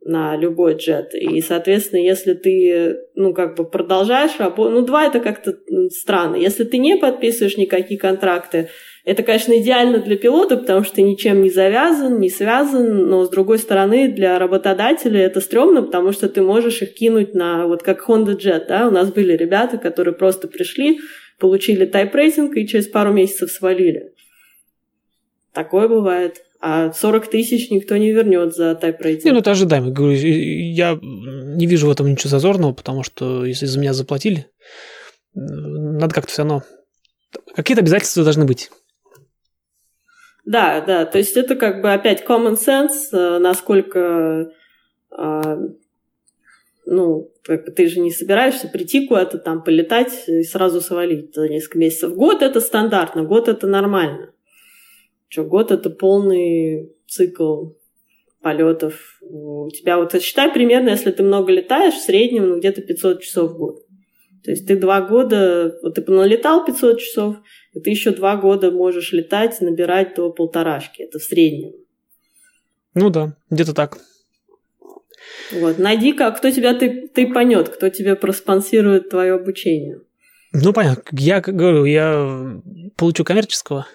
на 0.04 0.36
любой 0.36 0.74
джет. 0.74 1.14
И, 1.14 1.40
соответственно, 1.40 2.00
если 2.00 2.34
ты, 2.34 2.96
ну, 3.14 3.32
как 3.32 3.56
бы 3.56 3.64
продолжаешь 3.64 4.38
работать, 4.38 4.74
ну, 4.74 4.82
два 4.82 5.06
это 5.06 5.18
как-то 5.18 5.54
странно. 5.90 6.36
Если 6.36 6.64
ты 6.64 6.78
не 6.78 6.96
подписываешь 6.96 7.56
никакие 7.56 7.98
контракты, 7.98 8.68
это, 9.04 9.22
конечно, 9.22 9.58
идеально 9.58 9.98
для 9.98 10.16
пилота, 10.16 10.56
потому 10.56 10.84
что 10.84 10.96
ты 10.96 11.02
ничем 11.02 11.42
не 11.42 11.50
завязан, 11.50 12.20
не 12.20 12.30
связан, 12.30 13.06
но, 13.08 13.24
с 13.24 13.30
другой 13.30 13.58
стороны, 13.58 14.08
для 14.08 14.38
работодателя 14.38 15.20
это 15.20 15.40
стрёмно, 15.40 15.82
потому 15.82 16.12
что 16.12 16.28
ты 16.28 16.42
можешь 16.42 16.82
их 16.82 16.94
кинуть 16.94 17.34
на, 17.34 17.66
вот 17.66 17.82
как 17.82 18.08
Honda 18.08 18.36
Jet, 18.36 18.66
да, 18.68 18.88
у 18.88 18.90
нас 18.90 19.12
были 19.12 19.36
ребята, 19.36 19.78
которые 19.78 20.14
просто 20.14 20.48
пришли, 20.48 21.00
получили 21.38 21.86
тайп-рейтинг 21.86 22.54
и 22.56 22.66
через 22.66 22.86
пару 22.86 23.12
месяцев 23.12 23.50
свалили. 23.50 24.12
Такое 25.52 25.88
бывает 25.88 26.42
а 26.66 26.92
40 26.92 27.26
тысяч 27.26 27.68
никто 27.70 27.94
не 27.98 28.10
вернет 28.10 28.54
за 28.54 28.74
тайп-рейтинг. 28.74 29.26
Не, 29.26 29.32
ну 29.32 29.40
это 29.40 29.50
ожидаемо. 29.50 29.90
Говорю, 29.90 30.16
я 30.16 30.98
не 31.02 31.66
вижу 31.66 31.88
в 31.88 31.90
этом 31.90 32.10
ничего 32.10 32.30
зазорного, 32.30 32.72
потому 32.72 33.02
что 33.02 33.44
если 33.44 33.66
за 33.66 33.78
меня 33.78 33.92
заплатили, 33.92 34.46
надо 35.34 36.14
как-то 36.14 36.32
все 36.32 36.40
равно... 36.40 36.62
Какие-то 37.54 37.82
обязательства 37.82 38.24
должны 38.24 38.46
быть. 38.46 38.70
Да, 40.46 40.80
да, 40.80 41.04
то 41.04 41.18
есть 41.18 41.36
это 41.36 41.54
как 41.54 41.82
бы 41.82 41.92
опять 41.92 42.24
common 42.26 42.56
sense, 42.56 43.12
э, 43.12 43.38
насколько 43.40 44.50
а, 45.10 45.58
ну, 46.86 47.30
ты 47.44 47.88
же 47.88 48.00
не 48.00 48.10
собираешься 48.10 48.68
прийти 48.68 49.06
куда-то 49.06 49.36
там, 49.36 49.62
полетать 49.62 50.28
и 50.28 50.42
сразу 50.42 50.80
свалить 50.80 51.34
за 51.34 51.46
несколько 51.46 51.78
месяцев. 51.78 52.14
Год 52.14 52.40
это 52.40 52.60
стандартно, 52.60 53.22
год 53.24 53.48
это 53.48 53.66
нормально. 53.66 54.33
Что 55.34 55.42
год 55.42 55.72
это 55.72 55.90
полный 55.90 56.92
цикл 57.08 57.70
полетов. 58.40 59.18
У 59.20 59.68
тебя 59.70 59.98
вот 59.98 60.14
считай 60.22 60.48
примерно, 60.52 60.90
если 60.90 61.10
ты 61.10 61.24
много 61.24 61.50
летаешь, 61.50 61.94
в 61.94 62.04
среднем 62.04 62.50
ну, 62.50 62.58
где-то 62.60 62.82
500 62.82 63.20
часов 63.20 63.50
в 63.50 63.56
год. 63.56 63.84
То 64.44 64.52
есть 64.52 64.64
ты 64.68 64.76
два 64.76 65.00
года, 65.00 65.76
вот 65.82 65.96
ты 65.96 66.08
налетал 66.08 66.64
500 66.64 67.00
часов, 67.00 67.36
и 67.72 67.80
ты 67.80 67.90
еще 67.90 68.12
два 68.12 68.36
года 68.36 68.70
можешь 68.70 69.12
летать, 69.12 69.60
набирать 69.60 70.14
до 70.14 70.30
полторашки. 70.30 71.02
Это 71.02 71.18
в 71.18 71.22
среднем. 71.24 71.72
Ну 72.94 73.10
да, 73.10 73.36
где-то 73.50 73.74
так. 73.74 73.98
Вот, 75.50 75.78
найди-ка, 75.78 76.30
кто 76.30 76.52
тебя 76.52 76.74
ты, 76.74 77.08
ты 77.08 77.26
понет, 77.26 77.70
кто 77.70 77.88
тебе 77.88 78.14
проспонсирует 78.14 79.08
твое 79.08 79.32
обучение. 79.32 80.00
Ну, 80.52 80.72
понятно. 80.72 81.02
Я 81.10 81.40
как 81.40 81.56
говорю, 81.56 81.86
я 81.86 82.60
получу 82.96 83.24
коммерческого, 83.24 83.88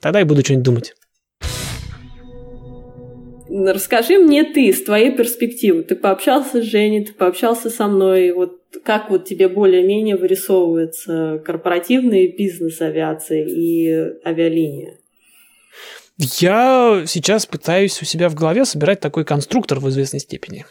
тогда 0.00 0.20
и 0.20 0.24
буду 0.24 0.42
что-нибудь 0.42 0.64
думать. 0.64 0.94
Расскажи 3.50 4.18
мне 4.18 4.44
ты, 4.44 4.72
с 4.72 4.84
твоей 4.84 5.10
перспективы. 5.10 5.82
Ты 5.82 5.96
пообщался 5.96 6.60
с 6.62 6.64
Женей, 6.64 7.04
ты 7.04 7.12
пообщался 7.12 7.70
со 7.70 7.86
мной. 7.86 8.32
Вот 8.32 8.60
как 8.84 9.10
вот 9.10 9.24
тебе 9.24 9.48
более-менее 9.48 10.16
вырисовывается 10.16 11.42
корпоративный 11.44 12.28
бизнес 12.36 12.80
авиации 12.80 13.48
и 13.48 13.88
авиалиния? 14.24 14.98
Я 16.18 17.04
сейчас 17.06 17.46
пытаюсь 17.46 18.02
у 18.02 18.04
себя 18.04 18.28
в 18.28 18.34
голове 18.34 18.64
собирать 18.64 19.00
такой 19.00 19.24
конструктор 19.24 19.78
в 19.78 19.88
известной 19.88 20.20
степени. 20.20 20.66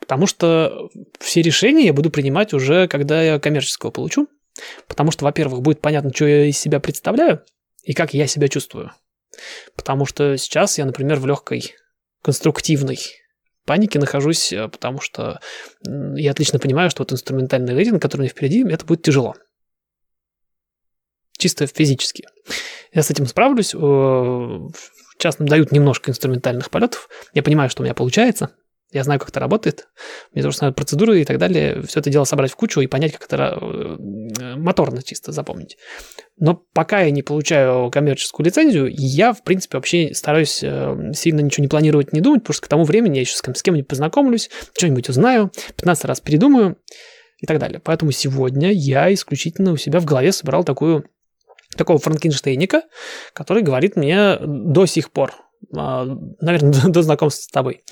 Потому 0.00 0.26
что 0.26 0.88
все 1.20 1.42
решения 1.42 1.86
я 1.86 1.92
буду 1.92 2.10
принимать 2.10 2.52
уже, 2.54 2.88
когда 2.88 3.22
я 3.22 3.38
коммерческого 3.38 3.90
получу. 3.90 4.26
Потому 4.88 5.10
что, 5.10 5.24
во-первых, 5.24 5.62
будет 5.62 5.80
понятно, 5.80 6.12
что 6.12 6.26
я 6.26 6.46
из 6.46 6.58
себя 6.58 6.80
представляю 6.80 7.42
и 7.82 7.92
как 7.92 8.14
я 8.14 8.26
себя 8.26 8.48
чувствую. 8.48 8.92
Потому 9.76 10.06
что 10.06 10.36
сейчас 10.36 10.78
я, 10.78 10.84
например, 10.84 11.18
в 11.18 11.26
легкой 11.26 11.74
конструктивной 12.22 12.98
панике 13.64 13.98
нахожусь, 13.98 14.52
э, 14.52 14.68
потому 14.68 15.00
что 15.00 15.40
я 15.84 16.32
отлично 16.32 16.58
понимаю, 16.58 16.90
что 16.90 17.02
вот 17.02 17.12
инструментальный 17.12 17.74
рейтинг, 17.74 18.02
который 18.02 18.22
у 18.22 18.24
меня 18.24 18.30
впереди, 18.30 18.64
это 18.68 18.84
будет 18.84 19.02
тяжело. 19.02 19.34
Чисто 21.38 21.66
физически. 21.66 22.26
Я 22.92 23.02
с 23.02 23.10
этим 23.10 23.26
справлюсь. 23.26 23.68
Сейчас 23.68 25.38
нам 25.38 25.48
дают 25.48 25.72
немножко 25.72 26.10
инструментальных 26.10 26.70
полетов. 26.70 27.08
Я 27.32 27.42
понимаю, 27.42 27.70
что 27.70 27.82
у 27.82 27.84
меня 27.84 27.94
получается. 27.94 28.54
Я 28.92 29.04
знаю, 29.04 29.20
как 29.20 29.28
это 29.28 29.38
работает. 29.38 29.88
Мне 30.32 30.42
надо 30.42 30.72
процедуры 30.72 31.20
и 31.20 31.24
так 31.24 31.38
далее. 31.38 31.82
Все 31.82 32.00
это 32.00 32.10
дело 32.10 32.24
собрать 32.24 32.50
в 32.50 32.56
кучу 32.56 32.80
и 32.80 32.88
понять, 32.88 33.12
как 33.12 33.24
это 33.24 33.56
э, 33.60 34.56
моторно 34.56 35.02
чисто 35.02 35.30
запомнить. 35.30 35.76
Но 36.38 36.54
пока 36.72 37.00
я 37.00 37.10
не 37.10 37.22
получаю 37.22 37.90
коммерческую 37.90 38.46
лицензию, 38.46 38.88
я, 38.90 39.32
в 39.32 39.44
принципе, 39.44 39.76
вообще 39.76 40.12
стараюсь 40.12 40.60
э, 40.64 41.12
сильно 41.14 41.40
ничего 41.40 41.62
не 41.62 41.68
планировать, 41.68 42.12
не 42.12 42.20
думать, 42.20 42.42
потому 42.42 42.54
что 42.54 42.66
к 42.66 42.68
тому 42.68 42.84
времени 42.84 43.16
я 43.16 43.20
еще 43.20 43.36
с 43.36 43.62
кем-нибудь 43.62 43.86
познакомлюсь, 43.86 44.50
что-нибудь 44.76 45.08
узнаю, 45.08 45.52
15 45.76 46.04
раз 46.06 46.20
передумаю 46.20 46.76
и 47.38 47.46
так 47.46 47.58
далее. 47.58 47.80
Поэтому 47.82 48.10
сегодня 48.10 48.72
я 48.72 49.12
исключительно 49.14 49.72
у 49.72 49.76
себя 49.76 50.00
в 50.00 50.04
голове 50.04 50.32
собирал 50.32 50.64
такую, 50.64 51.04
такого 51.76 52.00
франкенштейника, 52.00 52.82
который 53.34 53.62
говорит 53.62 53.94
мне 53.94 54.36
до 54.40 54.86
сих 54.86 55.12
пор, 55.12 55.34
наверное, 55.70 56.72
до 56.88 57.02
знакомства 57.02 57.42
с 57.42 57.48
тобой, 57.48 57.84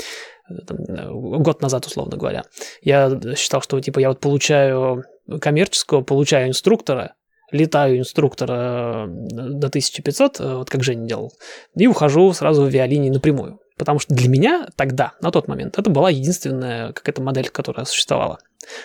там, 0.66 0.76
э, 0.88 1.10
год 1.10 1.62
назад, 1.62 1.86
условно 1.86 2.16
говоря. 2.16 2.44
Я 2.82 3.18
считал, 3.36 3.60
что 3.62 3.80
типа 3.80 3.98
я 3.98 4.08
вот 4.08 4.20
получаю 4.20 5.04
коммерческого, 5.40 6.02
получаю 6.02 6.48
инструктора, 6.48 7.14
летаю 7.50 7.98
инструктора 7.98 9.06
э, 9.06 9.08
до 9.08 9.68
1500, 9.68 10.40
э, 10.40 10.54
вот 10.56 10.70
как 10.70 10.82
Женя 10.82 11.06
делал, 11.06 11.32
и 11.74 11.86
ухожу 11.86 12.32
сразу 12.32 12.62
в 12.62 12.66
авиалинии 12.66 13.10
напрямую. 13.10 13.60
Потому 13.76 14.00
что 14.00 14.14
для 14.14 14.28
меня 14.28 14.68
тогда, 14.74 15.12
на 15.20 15.30
тот 15.30 15.46
момент, 15.46 15.78
это 15.78 15.88
была 15.88 16.10
единственная 16.10 16.92
какая-то 16.92 17.22
модель, 17.22 17.48
которая 17.48 17.84
существовала. 17.84 18.38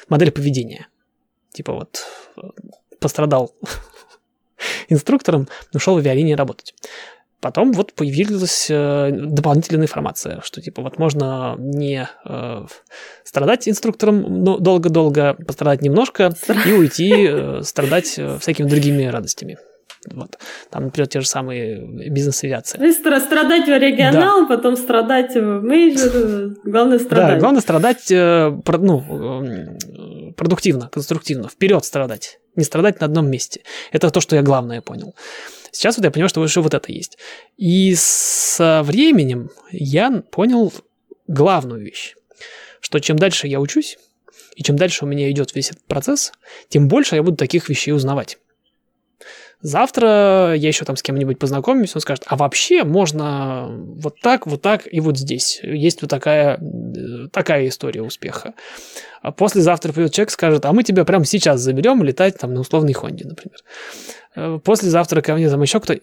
Модель 0.07 0.31
поведения. 0.31 0.87
Типа 1.51 1.73
вот 1.73 2.05
пострадал 2.99 3.53
инструктором, 4.89 5.47
ушел 5.73 5.95
в 5.95 5.97
авиалинии 5.97 6.33
работать. 6.33 6.75
Потом 7.43 7.73
вот 7.73 7.91
появилась 7.91 8.67
э, 8.69 9.11
дополнительная 9.11 9.83
информация, 9.83 10.39
что 10.45 10.61
типа 10.61 10.81
вот 10.81 10.97
можно 10.97 11.55
не 11.59 12.07
э, 12.23 12.65
страдать 13.25 13.67
инструктором 13.67 14.43
но 14.45 14.57
долго-долго, 14.59 15.33
пострадать 15.33 15.81
немножко 15.81 16.33
и 16.65 16.71
уйти 16.71 17.27
э, 17.27 17.61
страдать 17.63 18.13
э, 18.17 18.37
всякими 18.39 18.69
другими 18.69 19.03
радостями. 19.03 19.57
Вот. 20.09 20.37
Там, 20.69 20.85
например, 20.85 21.07
те 21.07 21.19
же 21.19 21.27
самые 21.27 21.85
бизнес-авиации. 22.09 22.77
То 22.77 22.85
есть 22.85 22.99
страдать 22.99 23.65
в 23.65 23.77
regional, 23.77 24.47
да. 24.47 24.55
потом 24.55 24.77
страдать 24.77 25.35
в 25.35 25.61
major, 25.63 26.55
главное 26.63 26.99
страдать. 26.99 27.33
Да, 27.33 27.39
главное 27.39 27.61
страдать 27.61 28.09
э, 28.09 28.57
ну, 28.65 29.03
э, 30.29 30.31
продуктивно, 30.37 30.87
конструктивно, 30.93 31.49
вперед 31.49 31.83
страдать, 31.83 32.39
не 32.55 32.63
страдать 32.63 33.01
на 33.01 33.05
одном 33.07 33.29
месте. 33.29 33.63
Это 33.91 34.09
то, 34.11 34.21
что 34.21 34.37
я 34.37 34.43
главное 34.43 34.79
понял. 34.79 35.13
Сейчас 35.73 35.97
вот 35.97 36.05
я 36.05 36.11
понимаю, 36.11 36.29
что 36.29 36.43
еще 36.43 36.61
вот 36.61 36.73
это 36.73 36.91
есть. 36.91 37.17
И 37.57 37.95
со 37.97 38.83
временем 38.83 39.49
я 39.71 40.23
понял 40.31 40.71
главную 41.27 41.83
вещь, 41.83 42.15
что 42.79 42.99
чем 42.99 43.17
дальше 43.17 43.47
я 43.47 43.59
учусь, 43.59 43.97
и 44.55 44.61
чем 44.61 44.75
дальше 44.75 45.03
у 45.03 45.07
меня 45.07 45.29
идет 45.31 45.55
весь 45.55 45.71
этот 45.71 45.83
процесс, 45.85 46.31
тем 46.69 46.87
больше 46.87 47.15
я 47.15 47.23
буду 47.23 47.37
таких 47.37 47.69
вещей 47.69 47.91
узнавать. 47.91 48.37
Завтра 49.63 50.55
я 50.55 50.67
еще 50.67 50.83
там 50.83 50.97
с 50.97 51.01
кем-нибудь 51.01 51.39
познакомлюсь, 51.39 51.95
он 51.95 52.01
скажет, 52.01 52.25
а 52.27 52.35
вообще 52.35 52.83
можно 52.83 53.69
вот 53.69 54.19
так, 54.19 54.45
вот 54.45 54.61
так 54.61 54.81
и 54.91 54.99
вот 54.99 55.17
здесь. 55.17 55.61
Есть 55.63 56.01
вот 56.01 56.09
такая, 56.09 56.59
такая 57.31 57.69
история 57.69 58.01
успеха. 58.01 58.55
А 59.21 59.31
послезавтра 59.31 59.93
придет 59.93 60.11
человек, 60.11 60.31
скажет, 60.31 60.65
а 60.65 60.73
мы 60.73 60.83
тебя 60.83 61.05
прямо 61.05 61.23
сейчас 61.23 61.61
заберем 61.61 62.03
летать 62.03 62.37
там 62.37 62.53
на 62.53 62.59
условной 62.59 62.91
Хонде, 62.91 63.23
например. 63.23 63.57
Э, 64.35 64.59
послезавтра 64.61 65.21
ко 65.21 65.33
мне 65.33 65.49
там 65.49 65.61
еще 65.61 65.79
кто 65.79 65.95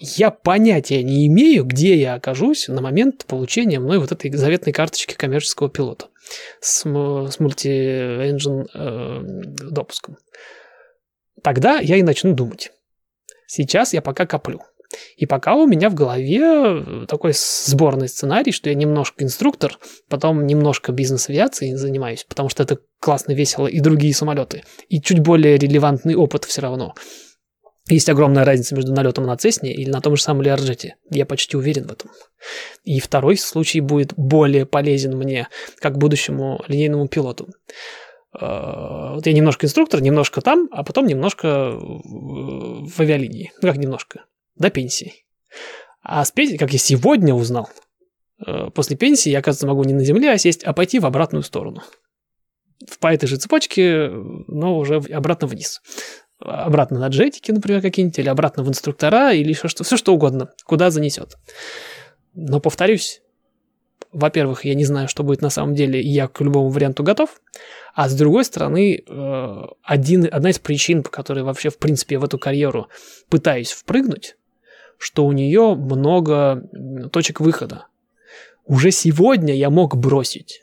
я 0.00 0.32
понятия 0.32 1.04
не 1.04 1.28
имею, 1.28 1.64
где 1.64 1.96
я 1.96 2.14
окажусь 2.14 2.66
на 2.66 2.80
момент 2.80 3.26
получения 3.26 3.78
мной 3.78 3.98
вот 3.98 4.10
этой 4.10 4.32
заветной 4.32 4.72
карточки 4.72 5.14
коммерческого 5.14 5.70
пилота 5.70 6.06
с, 6.60 6.80
с 6.80 7.38
мульти-энджин 7.38 8.66
э, 8.74 9.20
допуском. 9.70 10.16
Тогда 11.44 11.78
я 11.78 11.96
и 11.96 12.02
начну 12.02 12.34
думать. 12.34 12.72
Сейчас 13.48 13.94
я 13.94 14.02
пока 14.02 14.26
коплю. 14.26 14.60
И 15.16 15.26
пока 15.26 15.54
у 15.54 15.66
меня 15.66 15.90
в 15.90 15.94
голове 15.94 16.40
э, 16.40 17.06
такой 17.08 17.32
сборный 17.34 18.08
сценарий, 18.08 18.52
что 18.52 18.68
я 18.68 18.74
немножко 18.74 19.24
инструктор, 19.24 19.78
потом 20.08 20.46
немножко 20.46 20.92
бизнес-авиацией 20.92 21.74
занимаюсь, 21.74 22.24
потому 22.28 22.48
что 22.50 22.62
это 22.62 22.78
классно, 23.00 23.32
весело, 23.32 23.66
и 23.66 23.80
другие 23.80 24.14
самолеты. 24.14 24.64
И 24.88 25.00
чуть 25.00 25.20
более 25.20 25.56
релевантный 25.56 26.14
опыт 26.14 26.44
все 26.44 26.62
равно. 26.62 26.94
Есть 27.88 28.10
огромная 28.10 28.44
разница 28.44 28.74
между 28.74 28.92
налетом 28.92 29.24
на 29.24 29.36
Цесне 29.36 29.72
или 29.72 29.90
на 29.90 30.02
том 30.02 30.14
же 30.14 30.22
самом 30.22 30.42
Леарджете. 30.42 30.96
Я 31.10 31.24
почти 31.24 31.56
уверен 31.56 31.86
в 31.86 31.92
этом. 31.92 32.10
И 32.84 33.00
второй 33.00 33.38
случай 33.38 33.80
будет 33.80 34.12
более 34.14 34.66
полезен 34.66 35.16
мне, 35.16 35.48
как 35.80 35.96
будущему 35.96 36.62
линейному 36.68 37.08
пилоту. 37.08 37.48
Э, 38.34 39.14
вот 39.14 39.26
я 39.26 39.32
немножко 39.32 39.66
инструктор, 39.66 40.00
немножко 40.00 40.40
там, 40.40 40.68
а 40.70 40.84
потом 40.84 41.06
немножко 41.06 41.72
в 41.78 43.00
авиалинии. 43.00 43.52
Ну, 43.62 43.68
как 43.68 43.78
немножко. 43.78 44.24
До 44.56 44.70
пенсии. 44.70 45.24
А 46.02 46.24
с 46.24 46.30
пенсии, 46.30 46.56
как 46.56 46.72
я 46.72 46.78
сегодня 46.78 47.34
узнал, 47.34 47.70
э, 48.46 48.70
после 48.74 48.96
пенсии 48.96 49.30
я, 49.30 49.38
оказывается, 49.38 49.66
могу 49.66 49.84
не 49.84 49.94
на 49.94 50.04
земле 50.04 50.30
а 50.30 50.38
сесть, 50.38 50.64
а 50.64 50.72
пойти 50.72 50.98
в 50.98 51.06
обратную 51.06 51.42
сторону. 51.42 51.82
По 53.00 53.12
этой 53.12 53.26
же 53.26 53.36
цепочке, 53.36 54.08
но 54.08 54.78
уже 54.78 54.96
обратно 54.96 55.48
вниз. 55.48 55.80
Обратно 56.38 57.00
на 57.00 57.08
джетики, 57.08 57.50
например, 57.50 57.82
какие-нибудь, 57.82 58.18
или 58.20 58.28
обратно 58.28 58.62
в 58.62 58.68
инструктора, 58.68 59.32
или 59.32 59.48
еще 59.48 59.66
что, 59.66 59.82
все 59.82 59.96
что 59.96 60.14
угодно, 60.14 60.52
куда 60.64 60.90
занесет. 60.90 61.36
Но 62.34 62.60
повторюсь, 62.60 63.20
во-первых, 64.12 64.64
я 64.64 64.74
не 64.74 64.84
знаю, 64.84 65.08
что 65.08 65.22
будет 65.22 65.42
на 65.42 65.50
самом 65.50 65.74
деле, 65.74 66.00
я 66.00 66.28
к 66.28 66.40
любому 66.40 66.70
варианту 66.70 67.02
готов. 67.02 67.40
А 67.94 68.08
с 68.08 68.14
другой 68.14 68.44
стороны, 68.44 69.02
э, 69.06 69.62
один, 69.82 70.28
одна 70.30 70.50
из 70.50 70.58
причин, 70.58 71.02
по 71.02 71.10
которой 71.10 71.44
вообще, 71.44 71.70
в 71.70 71.78
принципе, 71.78 72.18
в 72.18 72.24
эту 72.24 72.38
карьеру 72.38 72.88
пытаюсь 73.28 73.72
впрыгнуть, 73.72 74.36
что 74.98 75.26
у 75.26 75.32
нее 75.32 75.74
много 75.74 76.68
точек 77.12 77.40
выхода. 77.40 77.86
Уже 78.64 78.90
сегодня 78.90 79.54
я 79.54 79.70
мог 79.70 79.96
бросить 79.96 80.62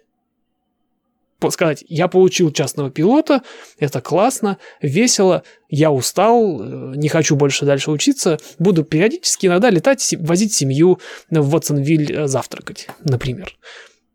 сказать, 1.49 1.83
я 1.88 2.07
получил 2.07 2.51
частного 2.51 2.89
пилота, 2.89 3.41
это 3.79 4.01
классно, 4.01 4.57
весело, 4.81 5.43
я 5.69 5.91
устал, 5.91 6.61
э, 6.61 6.93
не 6.95 7.09
хочу 7.09 7.36
больше 7.36 7.65
дальше 7.65 7.91
учиться, 7.91 8.39
буду 8.57 8.83
периодически 8.83 9.47
иногда 9.47 9.69
летать, 9.69 10.15
возить 10.19 10.53
семью 10.53 10.99
в 11.29 11.49
Ватсонвиль 11.49 12.11
э, 12.11 12.27
завтракать, 12.27 12.88
например. 13.03 13.55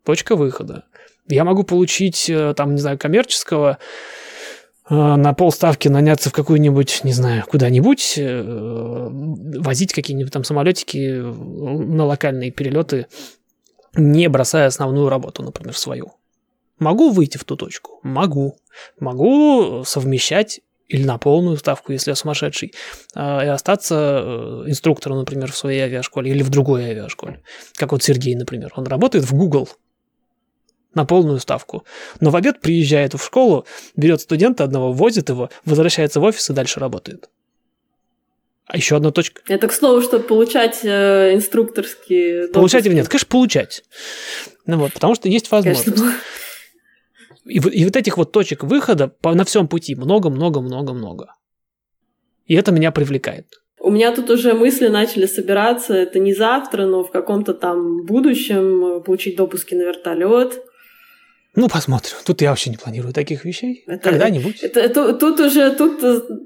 Точка 0.03 0.35
выхода. 0.35 0.85
Я 1.27 1.43
могу 1.43 1.63
получить, 1.63 2.29
э, 2.29 2.53
там, 2.55 2.73
не 2.73 2.81
знаю, 2.81 2.97
коммерческого, 2.97 3.77
на 4.89 5.33
полставки 5.33 5.87
наняться 5.87 6.29
в 6.29 6.33
какую-нибудь, 6.33 7.05
не 7.05 7.13
знаю, 7.13 7.45
куда-нибудь, 7.47 8.19
возить 9.63 9.93
какие-нибудь 9.93 10.33
там 10.33 10.43
самолетики 10.43 11.21
на 11.21 12.03
локальные 12.03 12.51
перелеты, 12.51 13.05
не 13.95 14.27
бросая 14.27 14.67
основную 14.67 15.07
работу, 15.07 15.43
например, 15.43 15.77
свою. 15.77 16.11
Могу 16.81 17.11
выйти 17.11 17.37
в 17.37 17.43
ту 17.43 17.55
точку? 17.55 17.99
Могу. 18.01 18.57
Могу 18.99 19.83
совмещать 19.85 20.61
или 20.87 21.03
на 21.03 21.19
полную 21.19 21.57
ставку, 21.57 21.91
если 21.91 22.09
я 22.09 22.15
сумасшедший, 22.15 22.73
а, 23.13 23.45
и 23.45 23.47
остаться 23.47 23.95
э, 23.95 24.63
инструктором, 24.65 25.19
например, 25.19 25.51
в 25.51 25.55
своей 25.55 25.81
авиашколе 25.81 26.31
или 26.31 26.41
в 26.41 26.49
другой 26.49 26.85
авиашколе. 26.89 27.43
Как 27.75 27.91
вот 27.91 28.01
Сергей, 28.01 28.33
например. 28.35 28.73
Он 28.75 28.87
работает 28.87 29.25
в 29.25 29.33
Google 29.35 29.69
на 30.95 31.05
полную 31.05 31.37
ставку. 31.39 31.85
Но 32.19 32.31
в 32.31 32.35
обед 32.35 32.61
приезжает 32.61 33.13
в 33.13 33.23
школу, 33.23 33.67
берет 33.95 34.21
студента 34.21 34.63
одного, 34.63 34.91
возит 34.91 35.29
его, 35.29 35.51
возвращается 35.65 36.19
в 36.19 36.23
офис 36.23 36.49
и 36.49 36.53
дальше 36.53 36.79
работает. 36.79 37.29
А 38.65 38.75
еще 38.75 38.95
одна 38.95 39.11
точка. 39.11 39.43
Это, 39.47 39.67
к 39.67 39.73
слову, 39.73 40.01
чтобы 40.01 40.23
получать 40.23 40.79
э, 40.81 41.35
инструкторские 41.35 42.47
Получать 42.47 42.87
или 42.87 42.95
нет? 42.95 43.07
Конечно, 43.07 43.27
получать. 43.27 43.83
Ну 44.65 44.77
вот, 44.79 44.93
потому 44.93 45.13
что 45.13 45.29
есть 45.29 45.51
возможность. 45.51 45.85
Конечно. 45.85 46.13
И, 47.45 47.57
и 47.57 47.85
вот 47.85 47.95
этих 47.95 48.17
вот 48.17 48.31
точек 48.31 48.63
выхода 48.63 49.07
по, 49.07 49.33
на 49.33 49.43
всем 49.45 49.67
пути 49.67 49.95
много-много-много-много. 49.95 51.35
И 52.45 52.55
это 52.55 52.71
меня 52.71 52.91
привлекает. 52.91 53.47
У 53.79 53.89
меня 53.89 54.13
тут 54.13 54.29
уже 54.29 54.53
мысли 54.53 54.87
начали 54.87 55.25
собираться. 55.25 55.95
Это 55.95 56.19
не 56.19 56.33
завтра, 56.33 56.85
но 56.85 57.03
в 57.03 57.11
каком-то 57.11 57.53
там 57.53 58.05
будущем 58.05 58.85
э, 58.85 59.01
получить 59.01 59.35
допуски 59.35 59.73
на 59.73 59.81
вертолет. 59.81 60.61
Ну, 61.55 61.67
посмотрим. 61.67 62.13
Тут 62.25 62.41
я 62.41 62.51
вообще 62.51 62.69
не 62.69 62.77
планирую 62.77 63.13
таких 63.13 63.43
вещей. 63.43 63.83
Это, 63.87 64.09
Когда-нибудь. 64.09 64.59
Это, 64.61 64.79
это, 64.79 65.13
тут 65.13 65.39
уже, 65.39 65.71
тут, 65.71 65.99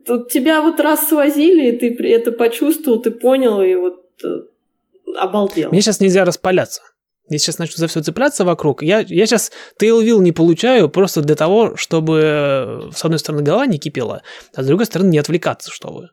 тут 0.05 0.31
тебя 0.31 0.61
вот 0.61 0.79
раз 0.79 1.09
свозили, 1.09 1.71
и 1.71 1.77
ты 1.77 2.07
это 2.07 2.31
почувствовал, 2.31 3.01
ты 3.01 3.11
понял, 3.11 3.61
и 3.61 3.75
вот 3.75 4.05
э, 4.23 4.27
обалдел. 5.17 5.71
Мне 5.71 5.81
сейчас 5.81 5.99
нельзя 5.99 6.23
распаляться. 6.25 6.81
Я 7.29 7.39
сейчас 7.39 7.57
начну 7.57 7.77
за 7.77 7.87
все 7.87 8.01
цепляться 8.01 8.45
вокруг. 8.45 8.83
Я, 8.83 8.99
я 8.99 9.25
сейчас 9.25 9.51
Tailwheel 9.81 10.19
не 10.21 10.31
получаю 10.31 10.89
просто 10.89 11.21
для 11.21 11.35
того, 11.35 11.75
чтобы 11.75 12.21
э, 12.23 12.81
с 12.93 13.03
одной 13.03 13.17
стороны 13.17 13.41
голова 13.43 13.65
не 13.65 13.79
кипела, 13.79 14.21
а 14.53 14.61
с 14.61 14.67
другой 14.67 14.85
стороны 14.85 15.09
не 15.09 15.17
отвлекаться, 15.17 15.71
чтобы. 15.71 16.09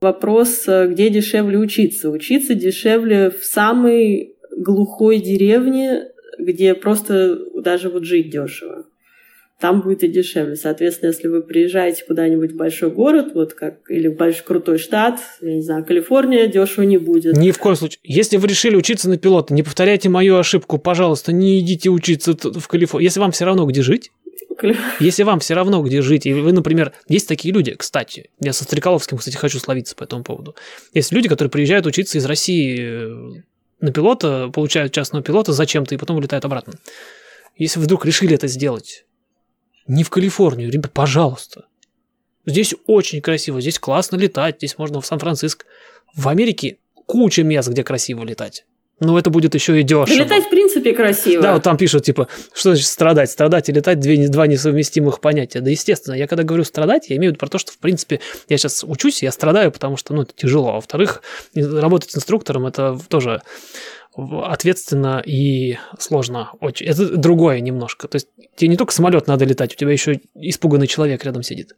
Вопрос, 0.00 0.68
э, 0.68 0.86
где 0.88 1.10
дешевле 1.10 1.58
учиться? 1.58 2.10
Учиться 2.10 2.54
дешевле 2.54 3.30
в 3.30 3.44
самой 3.44 4.36
глухой 4.56 5.18
деревне, 5.18 6.04
где 6.38 6.74
просто 6.74 7.38
даже 7.60 7.88
вот 7.88 8.04
жить 8.04 8.30
дешево 8.30 8.84
там 9.60 9.80
будет 9.80 10.04
и 10.04 10.08
дешевле. 10.08 10.56
Соответственно, 10.56 11.08
если 11.08 11.26
вы 11.26 11.42
приезжаете 11.42 12.04
куда-нибудь 12.06 12.52
в 12.52 12.56
большой 12.56 12.90
город, 12.90 13.32
вот 13.34 13.54
как 13.54 13.90
или 13.90 14.08
в 14.08 14.16
большой 14.16 14.44
крутой 14.44 14.78
штат, 14.78 15.20
я 15.40 15.54
не 15.54 15.62
знаю, 15.62 15.84
Калифорния, 15.84 16.46
дешево 16.46 16.84
не 16.84 16.98
будет. 16.98 17.36
Ни 17.36 17.50
в 17.50 17.58
коем 17.58 17.74
случае. 17.74 17.98
Если 18.04 18.36
вы 18.36 18.46
решили 18.46 18.76
учиться 18.76 19.08
на 19.08 19.18
пилота, 19.18 19.52
не 19.52 19.64
повторяйте 19.64 20.08
мою 20.08 20.36
ошибку, 20.36 20.78
пожалуйста, 20.78 21.32
не 21.32 21.58
идите 21.58 21.90
учиться 21.90 22.34
в 22.34 22.68
Калифорнию. 22.68 23.06
Если 23.06 23.18
вам 23.18 23.32
все 23.32 23.44
равно 23.44 23.66
где 23.66 23.82
жить, 23.82 24.12
если 25.00 25.24
вам 25.24 25.40
все 25.40 25.54
равно 25.54 25.82
где 25.82 26.02
жить, 26.02 26.26
и 26.26 26.32
вы, 26.32 26.52
например, 26.52 26.92
есть 27.08 27.26
такие 27.26 27.52
люди, 27.52 27.74
кстати, 27.74 28.30
я 28.40 28.52
со 28.52 28.64
Стрекаловским, 28.64 29.18
кстати, 29.18 29.36
хочу 29.36 29.58
словиться 29.58 29.96
по 29.96 30.04
этому 30.04 30.22
поводу. 30.22 30.54
Есть 30.94 31.12
люди, 31.12 31.28
которые 31.28 31.50
приезжают 31.50 31.86
учиться 31.86 32.18
из 32.18 32.24
России 32.24 32.78
э, 32.80 33.42
на 33.80 33.92
пилота, 33.92 34.50
получают 34.52 34.92
частного 34.92 35.24
пилота 35.24 35.52
зачем-то 35.52 35.94
и 35.94 35.98
потом 35.98 36.16
улетают 36.16 36.44
обратно. 36.44 36.74
Если 37.56 37.80
вы 37.80 37.86
вдруг 37.86 38.04
решили 38.06 38.34
это 38.34 38.46
сделать, 38.46 39.04
не 39.88 40.04
в 40.04 40.10
Калифорнию, 40.10 40.70
ребят, 40.70 40.92
пожалуйста. 40.92 41.64
Здесь 42.46 42.74
очень 42.86 43.20
красиво, 43.20 43.60
здесь 43.60 43.78
классно 43.78 44.16
летать, 44.16 44.56
здесь 44.58 44.78
можно 44.78 45.00
в 45.00 45.06
Сан-Франциско. 45.06 45.66
В 46.14 46.28
Америке 46.28 46.78
куча 47.06 47.42
мест, 47.42 47.68
где 47.68 47.82
красиво 47.82 48.24
летать. 48.24 48.64
Но 49.00 49.18
это 49.18 49.30
будет 49.30 49.54
еще 49.54 49.78
и 49.80 49.82
дешево. 49.84 50.06
Да 50.06 50.14
летать, 50.14 50.46
в 50.46 50.50
принципе, 50.50 50.92
красиво. 50.92 51.42
Да, 51.42 51.54
вот 51.54 51.62
там 51.62 51.76
пишут, 51.76 52.04
типа, 52.04 52.26
что 52.52 52.70
значит 52.70 52.86
страдать? 52.86 53.30
Страдать 53.30 53.68
и 53.68 53.72
летать 53.72 54.00
две, 54.00 54.28
два 54.28 54.46
несовместимых 54.46 55.20
понятия. 55.20 55.60
Да, 55.60 55.70
естественно, 55.70 56.14
я 56.14 56.26
когда 56.26 56.42
говорю 56.42 56.64
страдать, 56.64 57.08
я 57.08 57.16
имею 57.16 57.30
в 57.30 57.32
виду 57.34 57.38
про 57.38 57.48
то, 57.48 57.58
что, 57.58 57.72
в 57.72 57.78
принципе, 57.78 58.20
я 58.48 58.58
сейчас 58.58 58.82
учусь, 58.82 59.22
я 59.22 59.30
страдаю, 59.30 59.70
потому 59.70 59.96
что, 59.96 60.14
ну, 60.14 60.22
это 60.22 60.32
тяжело. 60.34 60.70
А 60.70 60.74
во-вторых, 60.74 61.22
работать 61.54 62.16
инструктором– 62.16 62.66
это 62.66 62.98
тоже 63.08 63.42
ответственно 64.16 65.22
и 65.24 65.78
сложно 65.98 66.50
очень. 66.60 66.86
Это 66.86 67.16
другое 67.16 67.60
немножко. 67.60 68.08
То 68.08 68.16
есть 68.16 68.28
тебе 68.56 68.68
не 68.68 68.76
только 68.76 68.92
самолет 68.92 69.28
надо 69.28 69.44
летать, 69.44 69.72
у 69.74 69.76
тебя 69.76 69.92
еще 69.92 70.20
испуганный 70.34 70.88
человек 70.88 71.24
рядом 71.24 71.44
сидит. 71.44 71.74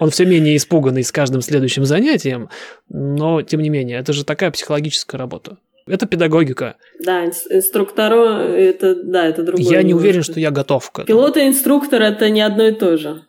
Он 0.00 0.10
все 0.10 0.24
менее 0.24 0.56
испуганный 0.56 1.04
с 1.04 1.12
каждым 1.12 1.42
следующим 1.42 1.84
занятием, 1.84 2.48
но 2.88 3.42
тем 3.42 3.60
не 3.60 3.68
менее, 3.68 3.98
это 3.98 4.14
же 4.14 4.24
такая 4.24 4.50
психологическая 4.50 5.18
работа. 5.18 5.58
Это 5.86 6.06
педагогика. 6.06 6.76
Да, 6.98 7.26
инструктору 7.26 8.24
это, 8.24 8.94
да, 9.02 9.26
это 9.26 9.42
другое. 9.42 9.64
Я 9.64 9.82
не 9.82 9.94
уверен, 9.94 10.22
что 10.22 10.40
я 10.40 10.50
готов 10.50 10.90
к 10.90 11.00
этому. 11.00 11.06
Пилот 11.06 11.36
и 11.36 11.46
инструктор 11.46 12.00
это 12.00 12.30
не 12.30 12.40
одно 12.40 12.64
и 12.64 12.72
то 12.72 12.96
же 12.96 13.22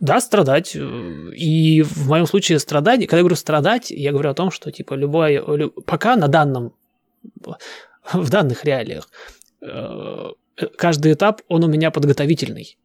да, 0.00 0.20
страдать. 0.20 0.76
И 0.76 1.82
в 1.82 2.08
моем 2.08 2.26
случае 2.26 2.58
страдать, 2.58 3.00
когда 3.02 3.18
я 3.18 3.22
говорю 3.22 3.36
страдать, 3.36 3.90
я 3.90 4.12
говорю 4.12 4.30
о 4.30 4.34
том, 4.34 4.50
что 4.50 4.70
типа 4.70 4.94
любое, 4.94 5.42
пока 5.86 6.16
на 6.16 6.28
данном, 6.28 6.74
в 8.12 8.30
данных 8.30 8.64
реалиях, 8.64 9.08
э, 9.62 10.30
каждый 10.76 11.12
этап, 11.12 11.42
он 11.48 11.64
у 11.64 11.68
меня 11.68 11.90
подготовительный. 11.90 12.76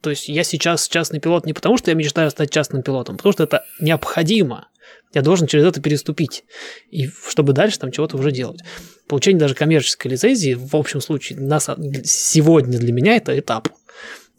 То 0.00 0.10
есть 0.10 0.28
я 0.28 0.42
сейчас 0.42 0.88
частный 0.88 1.20
пилот 1.20 1.46
не 1.46 1.52
потому, 1.52 1.76
что 1.76 1.90
я 1.90 1.94
мечтаю 1.94 2.30
стать 2.30 2.50
частным 2.50 2.82
пилотом, 2.82 3.16
потому 3.16 3.32
что 3.32 3.44
это 3.44 3.64
необходимо. 3.80 4.68
Я 5.14 5.22
должен 5.22 5.46
через 5.46 5.64
это 5.64 5.80
переступить, 5.80 6.44
и 6.90 7.08
чтобы 7.28 7.52
дальше 7.52 7.78
там 7.78 7.90
чего-то 7.92 8.16
уже 8.16 8.32
делать. 8.32 8.60
Получение 9.06 9.40
даже 9.40 9.54
коммерческой 9.54 10.08
лицензии, 10.08 10.54
в 10.54 10.74
общем 10.74 11.00
случае, 11.00 11.38
на, 11.38 11.60
сегодня 11.60 12.78
для 12.78 12.92
меня 12.92 13.16
это 13.16 13.38
этап 13.38 13.68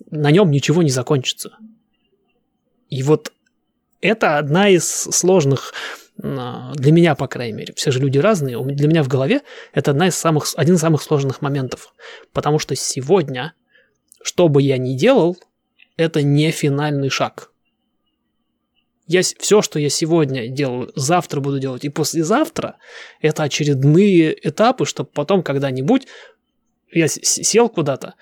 на 0.09 0.31
нем 0.31 0.51
ничего 0.51 0.83
не 0.83 0.89
закончится. 0.89 1.57
И 2.89 3.03
вот 3.03 3.31
это 4.01 4.37
одна 4.37 4.69
из 4.69 4.85
сложных 4.85 5.73
а, 6.21 6.73
для 6.75 6.91
меня, 6.91 7.15
по 7.15 7.27
крайней 7.27 7.53
мере, 7.53 7.73
все 7.75 7.91
же 7.91 7.99
люди 7.99 8.17
разные, 8.17 8.61
для 8.63 8.87
меня 8.87 9.03
в 9.03 9.07
голове 9.07 9.41
это 9.73 9.91
одна 9.91 10.07
из 10.07 10.15
самых, 10.15 10.47
один 10.55 10.75
из 10.75 10.81
самых 10.81 11.01
сложных 11.01 11.41
моментов. 11.41 11.93
Потому 12.33 12.59
что 12.59 12.75
сегодня, 12.75 13.53
что 14.21 14.47
бы 14.47 14.61
я 14.61 14.77
ни 14.77 14.95
делал, 14.95 15.37
это 15.97 16.21
не 16.21 16.51
финальный 16.51 17.09
шаг. 17.09 17.51
Я, 19.05 19.21
все, 19.21 19.61
что 19.61 19.79
я 19.79 19.89
сегодня 19.89 20.47
делаю, 20.47 20.91
завтра 20.95 21.41
буду 21.41 21.59
делать 21.59 21.83
и 21.83 21.89
послезавтра, 21.89 22.77
это 23.21 23.43
очередные 23.43 24.35
этапы, 24.47 24.85
чтобы 24.85 25.09
потом 25.13 25.43
когда-нибудь 25.43 26.07
я 26.91 27.07
сел 27.07 27.69
куда-то, 27.69 28.15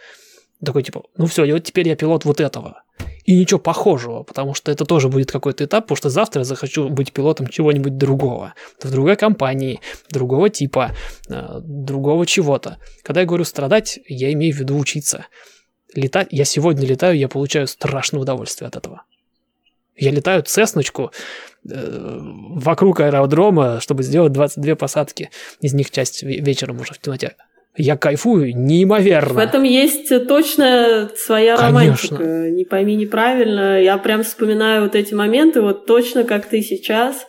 такой 0.63 0.83
типа, 0.83 1.03
ну 1.17 1.25
все, 1.25 1.51
вот 1.51 1.63
теперь 1.63 1.87
я 1.87 1.95
пилот 1.95 2.25
вот 2.25 2.39
этого. 2.39 2.83
И 3.25 3.37
ничего 3.37 3.59
похожего, 3.59 4.23
потому 4.23 4.53
что 4.53 4.71
это 4.71 4.85
тоже 4.85 5.07
будет 5.07 5.31
какой-то 5.31 5.63
этап, 5.65 5.85
потому 5.85 5.95
что 5.95 6.09
завтра 6.09 6.41
я 6.41 6.45
захочу 6.45 6.89
быть 6.89 7.13
пилотом 7.13 7.47
чего-нибудь 7.47 7.97
другого. 7.97 8.53
В 8.81 8.91
другой 8.91 9.15
компании, 9.15 9.79
другого 10.09 10.49
типа, 10.49 10.91
э, 11.29 11.59
другого 11.61 12.25
чего-то. 12.25 12.77
Когда 13.03 13.21
я 13.21 13.27
говорю 13.27 13.45
страдать, 13.45 13.99
я 14.07 14.31
имею 14.33 14.55
в 14.55 14.59
виду 14.59 14.77
учиться. 14.77 15.27
Летать, 15.93 16.29
я 16.31 16.45
сегодня 16.45 16.87
летаю, 16.87 17.17
я 17.17 17.27
получаю 17.27 17.67
страшное 17.67 18.21
удовольствие 18.21 18.67
от 18.67 18.75
этого. 18.75 19.03
Я 19.97 20.11
летаю 20.11 20.43
цесночку 20.43 21.11
э, 21.69 22.19
вокруг 22.19 22.99
аэродрома, 23.01 23.79
чтобы 23.81 24.03
сделать 24.03 24.33
22 24.33 24.75
посадки. 24.75 25.29
Из 25.59 25.73
них 25.73 25.91
часть 25.91 26.23
вечером 26.23 26.79
уже 26.79 26.93
в 26.93 26.99
темноте 26.99 27.35
я 27.77 27.95
кайфую 27.95 28.55
неимоверно. 28.55 29.33
В 29.33 29.37
этом 29.37 29.63
есть 29.63 30.09
точно 30.27 31.09
своя 31.15 31.55
Конечно. 31.55 32.17
романтика. 32.17 32.49
Не 32.51 32.65
пойми 32.65 32.95
неправильно. 32.95 33.81
Я 33.81 33.97
прям 33.97 34.23
вспоминаю 34.23 34.83
вот 34.83 34.95
эти 34.95 35.13
моменты, 35.13 35.61
вот 35.61 35.85
точно 35.85 36.23
как 36.23 36.47
ты 36.47 36.61
сейчас. 36.61 37.27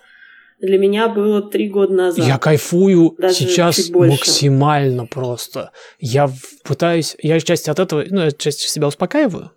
Для 0.61 0.79
меня 0.79 1.09
было 1.09 1.43
три 1.43 1.69
года 1.69 1.93
назад. 1.93 2.25
Я 2.25 2.39
кайфую 2.39 3.17
Даже 3.19 3.35
сейчас 3.35 3.91
максимально 3.91 5.07
просто. 5.07 5.73
Я 5.99 6.31
пытаюсь, 6.63 7.17
я 7.21 7.37
отчасти 7.37 7.69
от 7.69 7.81
этого, 7.81 8.05
ну, 8.09 8.27
отчасти 8.27 8.69
себя 8.69 8.87
успокаиваю, 8.87 9.51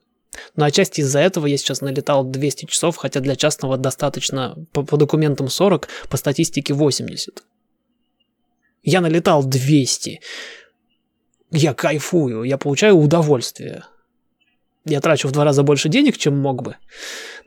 но 0.55 0.65
отчасти 0.65 1.01
из-за 1.01 1.19
этого 1.19 1.45
я 1.45 1.57
сейчас 1.57 1.81
налетал 1.81 2.23
200 2.23 2.65
часов, 2.65 2.97
хотя 2.97 3.19
для 3.19 3.35
частного 3.35 3.77
достаточно 3.77 4.55
по, 4.71 4.83
по 4.83 4.97
документам 4.97 5.49
40, 5.49 5.87
по 6.09 6.17
статистике 6.17 6.73
80. 6.73 7.43
Я 8.83 9.01
налетал 9.01 9.43
200 9.43 10.21
я 11.51 11.73
кайфую, 11.73 12.43
я 12.43 12.57
получаю 12.57 12.97
удовольствие. 12.97 13.83
Я 14.85 15.01
трачу 15.01 15.27
в 15.27 15.31
два 15.31 15.43
раза 15.43 15.63
больше 15.63 15.89
денег, 15.89 16.17
чем 16.17 16.37
мог 16.37 16.61
бы, 16.61 16.75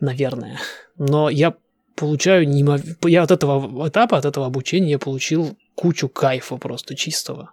наверное. 0.00 0.58
Но 0.96 1.28
я 1.28 1.54
получаю 1.94 2.48
неимов... 2.48 2.80
Я 3.04 3.22
от 3.22 3.30
этого 3.30 3.88
этапа, 3.88 4.18
от 4.18 4.24
этого 4.24 4.46
обучения 4.46 4.92
я 4.92 4.98
получил 4.98 5.56
кучу 5.74 6.08
кайфа 6.08 6.56
просто 6.56 6.96
чистого. 6.96 7.52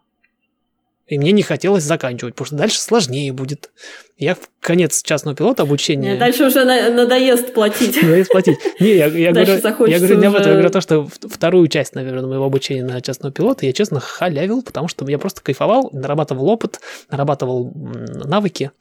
И 1.07 1.19
мне 1.19 1.31
не 1.31 1.43
хотелось 1.43 1.83
заканчивать, 1.83 2.33
потому 2.33 2.47
что 2.47 2.55
дальше 2.55 2.79
сложнее 2.79 3.31
будет. 3.31 3.71
Я 4.17 4.33
в 4.33 4.49
конец 4.59 5.03
частного 5.03 5.37
пилота 5.37 5.63
обучения... 5.63 6.11
Нет, 6.11 6.19
дальше 6.19 6.45
уже 6.45 6.63
надоест 6.65 7.53
платить. 7.53 7.95
Надоест 8.01 8.31
платить. 8.31 8.57
Не, 8.79 8.95
я, 8.95 9.05
я, 9.05 9.31
говорю, 9.31 9.53
я 9.87 9.99
говорю 9.99 10.17
не 10.17 10.25
об 10.25 10.35
этом, 10.35 10.47
я 10.47 10.53
говорю 10.53 10.69
то, 10.71 10.81
что 10.81 11.07
вторую 11.07 11.67
часть, 11.67 11.93
наверное, 11.93 12.25
моего 12.25 12.45
обучения 12.45 12.83
на 12.83 12.99
частного 13.01 13.31
пилота 13.31 13.67
я, 13.67 13.73
честно, 13.73 13.99
халявил, 13.99 14.63
потому 14.63 14.87
что 14.87 15.07
я 15.07 15.19
просто 15.19 15.41
кайфовал, 15.41 15.89
нарабатывал 15.93 16.49
опыт, 16.49 16.79
нарабатывал 17.11 17.71
навыки. 17.75 18.71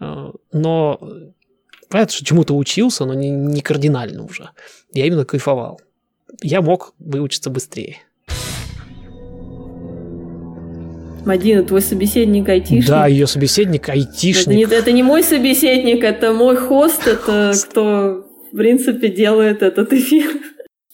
Э, 0.00 0.32
но 0.52 1.00
понятно, 1.88 2.12
что 2.12 2.24
чему-то 2.24 2.56
учился, 2.56 3.04
но 3.04 3.14
не, 3.14 3.30
не 3.30 3.60
кардинально 3.60 4.24
уже. 4.24 4.50
Я 4.92 5.06
именно 5.06 5.24
кайфовал. 5.24 5.80
Я 6.42 6.60
мог 6.60 6.94
выучиться 6.98 7.50
быстрее. 7.50 7.98
Мадина, 11.24 11.62
твой 11.62 11.80
собеседник 11.80 12.48
айтишник? 12.48 12.86
Да, 12.86 13.06
ее 13.06 13.26
собеседник 13.26 13.88
айтишник. 13.88 14.66
Это 14.66 14.74
не, 14.74 14.78
это 14.80 14.92
не 14.92 15.02
мой 15.02 15.22
собеседник, 15.22 16.04
это 16.04 16.32
мой 16.32 16.56
хост, 16.56 17.06
это 17.06 17.52
кто, 17.64 18.26
в 18.52 18.56
принципе, 18.56 19.08
делает 19.08 19.62
этот 19.62 19.92
эфир. 19.92 20.30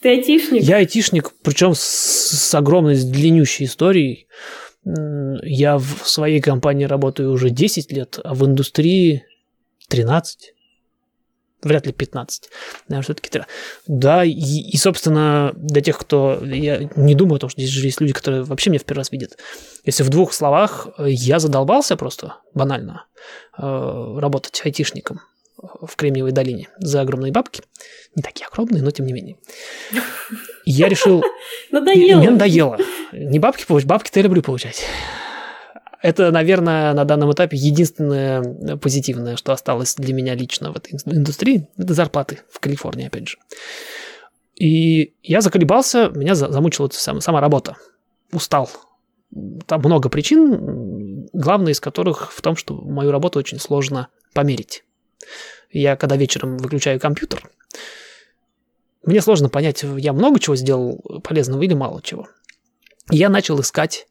Ты 0.01 0.09
айтишник? 0.09 0.63
Я 0.63 0.77
айтишник, 0.77 1.31
причем 1.43 1.73
с, 1.73 1.79
с 1.79 2.55
огромной, 2.55 2.95
с 2.95 3.03
длиннющей 3.03 3.65
историей. 3.65 4.27
Я 5.43 5.77
в 5.77 6.03
своей 6.05 6.39
компании 6.39 6.85
работаю 6.85 7.31
уже 7.31 7.49
10 7.49 7.91
лет, 7.91 8.19
а 8.23 8.33
в 8.33 8.45
индустрии 8.45 9.23
13 9.89 10.53
вряд 11.61 11.85
ли 11.85 11.91
15. 11.91 12.49
Наверное, 12.87 13.03
все-таки 13.03 13.29
3. 13.29 13.43
Да, 13.87 14.23
и, 14.23 14.31
и, 14.31 14.77
собственно, 14.77 15.51
для 15.55 15.81
тех, 15.81 15.97
кто... 15.97 16.39
Я 16.43 16.89
не 16.95 17.15
думаю 17.15 17.37
о 17.37 17.39
том, 17.39 17.49
что 17.49 17.61
здесь 17.61 17.71
же 17.71 17.85
есть 17.85 18.01
люди, 18.01 18.13
которые 18.13 18.43
вообще 18.43 18.69
меня 18.69 18.79
в 18.79 18.85
первый 18.85 18.99
раз 18.99 19.11
видят. 19.11 19.37
Если 19.83 20.03
в 20.03 20.09
двух 20.09 20.33
словах, 20.33 20.87
я 20.97 21.39
задолбался 21.39 21.95
просто, 21.97 22.37
банально, 22.53 23.05
э, 23.57 23.61
работать 23.61 24.61
айтишником 24.63 25.21
в 25.61 25.95
Кремниевой 25.95 26.31
долине 26.31 26.69
за 26.77 27.01
огромные 27.01 27.31
бабки. 27.31 27.63
Не 28.15 28.23
такие 28.23 28.47
огромные, 28.47 28.81
но 28.81 28.91
тем 28.91 29.05
не 29.05 29.13
менее. 29.13 29.37
Я 30.65 30.87
решил... 30.87 31.23
Надоело. 31.71 32.19
Мне 32.19 32.31
надоело. 32.31 32.77
Не 33.11 33.39
бабки 33.39 33.65
получать, 33.65 33.87
бабки-то 33.87 34.19
я 34.19 34.23
люблю 34.23 34.41
получать. 34.41 34.85
Это, 36.01 36.31
наверное, 36.31 36.93
на 36.93 37.03
данном 37.03 37.31
этапе 37.33 37.57
единственное 37.57 38.77
позитивное, 38.77 39.35
что 39.35 39.51
осталось 39.51 39.95
для 39.95 40.13
меня 40.13 40.33
лично 40.33 40.71
в 40.71 40.77
этой 40.77 40.93
индустрии, 41.05 41.67
это 41.77 41.93
зарплаты 41.93 42.39
в 42.49 42.59
Калифорнии, 42.59 43.07
опять 43.07 43.27
же. 43.27 43.37
И 44.55 45.13
я 45.23 45.41
заколебался, 45.41 46.09
меня 46.09 46.35
замучила 46.35 46.89
сама, 46.91 47.21
сама 47.21 47.41
работа. 47.41 47.75
Устал. 48.31 48.69
Там 49.65 49.81
много 49.81 50.09
причин, 50.09 51.27
главная 51.33 51.73
из 51.73 51.79
которых 51.79 52.31
в 52.31 52.41
том, 52.41 52.55
что 52.55 52.75
мою 52.75 53.11
работу 53.11 53.39
очень 53.39 53.59
сложно 53.59 54.07
померить. 54.33 54.83
Я 55.71 55.95
когда 55.95 56.15
вечером 56.15 56.57
выключаю 56.57 56.99
компьютер, 56.99 57.49
мне 59.03 59.21
сложно 59.21 59.49
понять, 59.49 59.83
я 59.97 60.13
много 60.13 60.39
чего 60.39 60.55
сделал 60.55 60.97
полезного 61.23 61.61
или 61.63 61.73
мало 61.73 62.01
чего. 62.01 62.27
Я 63.09 63.29
начал 63.29 63.59
искать 63.61 64.07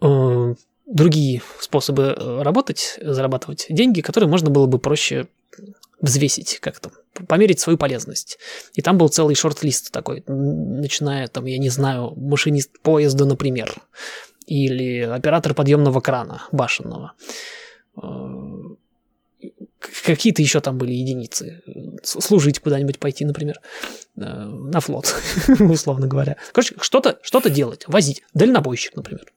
э, 0.00 0.54
другие 0.88 1.42
способы 1.60 2.14
э, 2.16 2.42
работать, 2.42 2.98
зарабатывать 3.00 3.66
деньги, 3.68 4.00
которые 4.00 4.28
можно 4.28 4.50
было 4.50 4.66
бы 4.66 4.78
проще 4.78 5.26
взвесить 6.00 6.58
как-то, 6.60 6.90
померить 7.26 7.60
свою 7.60 7.76
полезность. 7.76 8.38
И 8.74 8.82
там 8.82 8.98
был 8.98 9.08
целый 9.08 9.34
шорт-лист 9.34 9.90
такой, 9.90 10.22
начиная 10.26 11.26
там, 11.28 11.44
я 11.46 11.58
не 11.58 11.68
знаю, 11.68 12.14
машинист 12.16 12.78
поезда, 12.80 13.24
например, 13.24 13.74
или 14.46 15.00
оператор 15.00 15.54
подъемного 15.54 16.00
крана 16.00 16.42
башенного. 16.52 17.12
Э, 18.00 18.08
какие-то 20.04 20.40
еще 20.40 20.60
там 20.60 20.78
были 20.78 20.92
единицы. 20.92 21.62
Служить 22.02 22.60
куда-нибудь 22.60 22.98
пойти, 22.98 23.24
например, 23.24 23.60
э, 24.16 24.20
на 24.20 24.80
флот, 24.80 25.14
условно 25.60 26.06
говоря. 26.06 26.36
Короче, 26.52 26.76
что-то 26.80 27.18
что 27.22 27.40
делать, 27.48 27.84
возить. 27.88 28.22
Дальнобойщик, 28.32 28.96
например. 28.96 29.32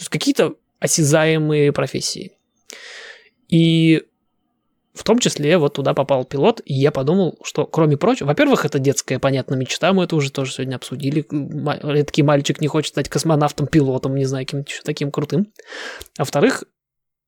То 0.00 0.04
есть 0.04 0.08
какие-то 0.08 0.54
осязаемые 0.78 1.72
профессии. 1.72 2.32
И 3.50 4.02
в 4.94 5.04
том 5.04 5.18
числе 5.18 5.58
вот 5.58 5.74
туда 5.74 5.92
попал 5.92 6.24
пилот, 6.24 6.62
и 6.64 6.72
я 6.72 6.90
подумал, 6.90 7.38
что 7.44 7.66
кроме 7.66 7.98
прочего, 7.98 8.28
во-первых, 8.28 8.64
это 8.64 8.78
детская, 8.78 9.18
понятно, 9.18 9.56
мечта, 9.56 9.92
мы 9.92 10.04
это 10.04 10.16
уже 10.16 10.32
тоже 10.32 10.54
сегодня 10.54 10.76
обсудили, 10.76 11.26
редкий 11.30 12.22
мальчик 12.22 12.62
не 12.62 12.66
хочет 12.66 12.92
стать 12.92 13.10
космонавтом, 13.10 13.66
пилотом, 13.66 14.14
не 14.14 14.24
знаю, 14.24 14.46
кем-то 14.46 14.70
еще 14.70 14.80
таким 14.82 15.10
крутым. 15.10 15.52
А 16.16 16.22
во-вторых, 16.22 16.64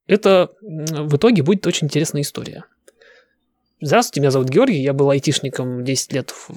это 0.06 0.48
в 0.62 1.14
итоге 1.14 1.42
будет 1.42 1.66
очень 1.66 1.88
интересная 1.88 2.22
история. 2.22 2.64
Здравствуйте, 3.82 4.20
меня 4.20 4.30
зовут 4.30 4.48
Георгий, 4.48 4.80
я 4.80 4.94
был 4.94 5.10
айтишником 5.10 5.84
10 5.84 6.12
лет 6.14 6.30
в, 6.30 6.48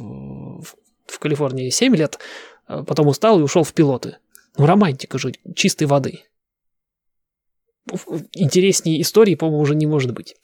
в, 0.61 0.75
в 1.07 1.19
Калифорнии, 1.19 1.69
7 1.71 1.93
лет, 1.93 2.19
а 2.67 2.85
потом 2.85 3.07
устал 3.07 3.37
и 3.37 3.43
ушел 3.43 3.65
в 3.65 3.73
пилоты. 3.73 4.15
Ну, 4.57 4.65
романтика 4.65 5.17
же, 5.17 5.33
чистой 5.55 5.85
воды. 5.85 6.21
Интереснее 8.33 9.01
истории, 9.01 9.35
по-моему, 9.35 9.61
уже 9.61 9.75
не 9.75 9.85
может 9.85 10.13
быть. 10.13 10.35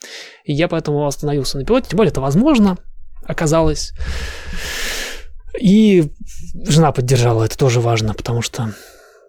И 0.44 0.52
я 0.52 0.68
поэтому 0.68 1.06
остановился 1.06 1.58
на 1.58 1.64
пилоте. 1.64 1.90
Тем 1.90 1.96
более, 1.96 2.10
это 2.10 2.20
возможно, 2.20 2.78
оказалось. 3.24 3.92
И 5.60 6.04
жена 6.54 6.92
поддержала, 6.92 7.44
это 7.44 7.58
тоже 7.58 7.80
важно, 7.80 8.14
потому 8.14 8.42
что 8.42 8.74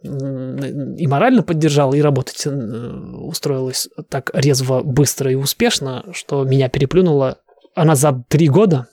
и 0.04 1.08
морально 1.08 1.44
поддержала, 1.44 1.94
и 1.94 2.02
работать 2.02 2.46
э, 2.46 2.50
устроилась 2.50 3.88
так 4.10 4.32
резво, 4.34 4.82
быстро 4.84 5.32
и 5.32 5.36
успешно, 5.36 6.04
что 6.12 6.44
меня 6.44 6.68
переплюнула. 6.68 7.38
Она 7.74 7.96
за 7.96 8.24
три 8.28 8.50
года 8.50 8.88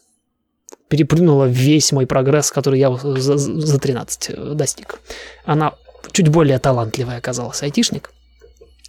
переплюнула 0.91 1.47
весь 1.47 1.93
мой 1.93 2.07
прогресс, 2.07 2.51
который 2.51 2.81
я 2.81 2.95
за, 2.95 3.39
за 3.39 3.79
13 3.79 4.31
э, 4.31 4.55
достиг. 4.55 4.99
Она 5.45 5.75
чуть 6.11 6.29
более 6.29 6.59
талантливая 6.59 7.19
оказалась 7.19 7.63
айтишник. 7.63 8.11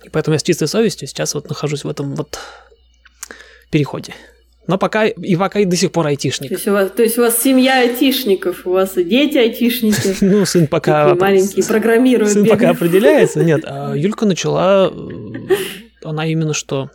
И 0.04 0.10
поэтому 0.10 0.34
я 0.34 0.40
с 0.40 0.44
чистой 0.44 0.68
совестью 0.68 1.08
сейчас 1.08 1.36
вот 1.36 1.48
нахожусь 1.48 1.84
в 1.84 1.90
этом 1.90 2.16
вот 2.16 2.40
переходе. 3.70 4.16
Но 4.66 4.80
пока 4.80 5.06
и 5.06 5.36
пока 5.36 5.60
и 5.60 5.66
до 5.66 5.76
сих 5.76 5.92
пор 5.92 6.08
айтишник. 6.08 6.50
То 6.50 6.56
есть 6.56 6.68
у 6.68 6.72
вас, 6.72 6.92
то 6.92 7.04
есть 7.04 7.18
у 7.20 7.22
вас 7.22 7.40
семья 7.40 7.82
айтишников, 7.82 8.66
у 8.66 8.72
вас 8.72 8.98
и 8.98 9.04
дети 9.04 9.38
айтишники. 9.38 10.16
Ну, 10.22 10.46
сын 10.46 10.66
пока... 10.66 11.14
Маленький, 11.14 11.62
программирует. 11.62 12.34
Сын 12.34 12.48
пока 12.48 12.72
определяется. 12.72 13.44
Нет, 13.44 13.62
а 13.66 13.94
Юлька 13.94 14.26
начала... 14.26 14.92
Э, 14.92 15.56
она 16.04 16.26
именно 16.26 16.56
что 16.56 16.90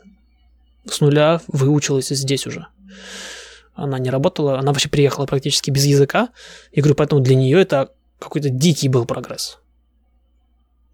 с 0.85 1.01
нуля 1.01 1.41
выучилась 1.47 2.09
здесь 2.09 2.47
уже 2.47 2.67
она 3.77 3.99
не 3.99 4.11
работала, 4.11 4.59
она 4.59 4.73
вообще 4.73 4.89
приехала 4.89 5.27
практически 5.27 5.71
без 5.71 5.85
языка. 5.85 6.31
Я 6.73 6.83
говорю, 6.83 6.97
поэтому 6.97 7.21
для 7.21 7.37
нее 7.37 7.61
это 7.61 7.93
какой-то 8.19 8.49
дикий 8.49 8.89
был 8.89 9.05
прогресс. 9.05 9.59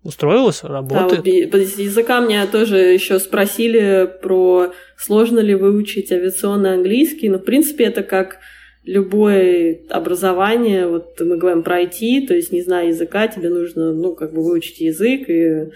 Устроилась, 0.03 0.65
работает. 0.65 1.23
Да, 1.23 1.59
вот 1.59 1.79
языка 1.79 2.21
меня 2.21 2.47
тоже 2.49 2.79
еще 2.79 3.21
спросили 3.21 4.11
про 4.21 4.73
сложно 4.97 5.39
ли 5.39 5.55
выучить 5.55 6.11
авиационный 6.11 6.75
английский. 6.75 7.29
Но, 7.29 7.39
в 7.39 7.45
принципе, 7.45 7.85
это 7.85 8.03
как 8.03 8.39
любое 8.85 9.79
образование, 9.89 10.89
вот 10.89 11.21
мы 11.21 11.37
говорим 11.37 11.63
про 11.63 11.83
IT, 11.83 12.27
то 12.27 12.35
есть 12.35 12.51
не 12.51 12.63
зная 12.63 12.89
языка, 12.89 13.29
тебе 13.29 13.49
нужно, 13.49 13.93
ну, 13.93 14.17
как 14.17 14.33
бы 14.33 14.43
выучить 14.43 14.81
язык 14.81 15.29
и 15.29 15.71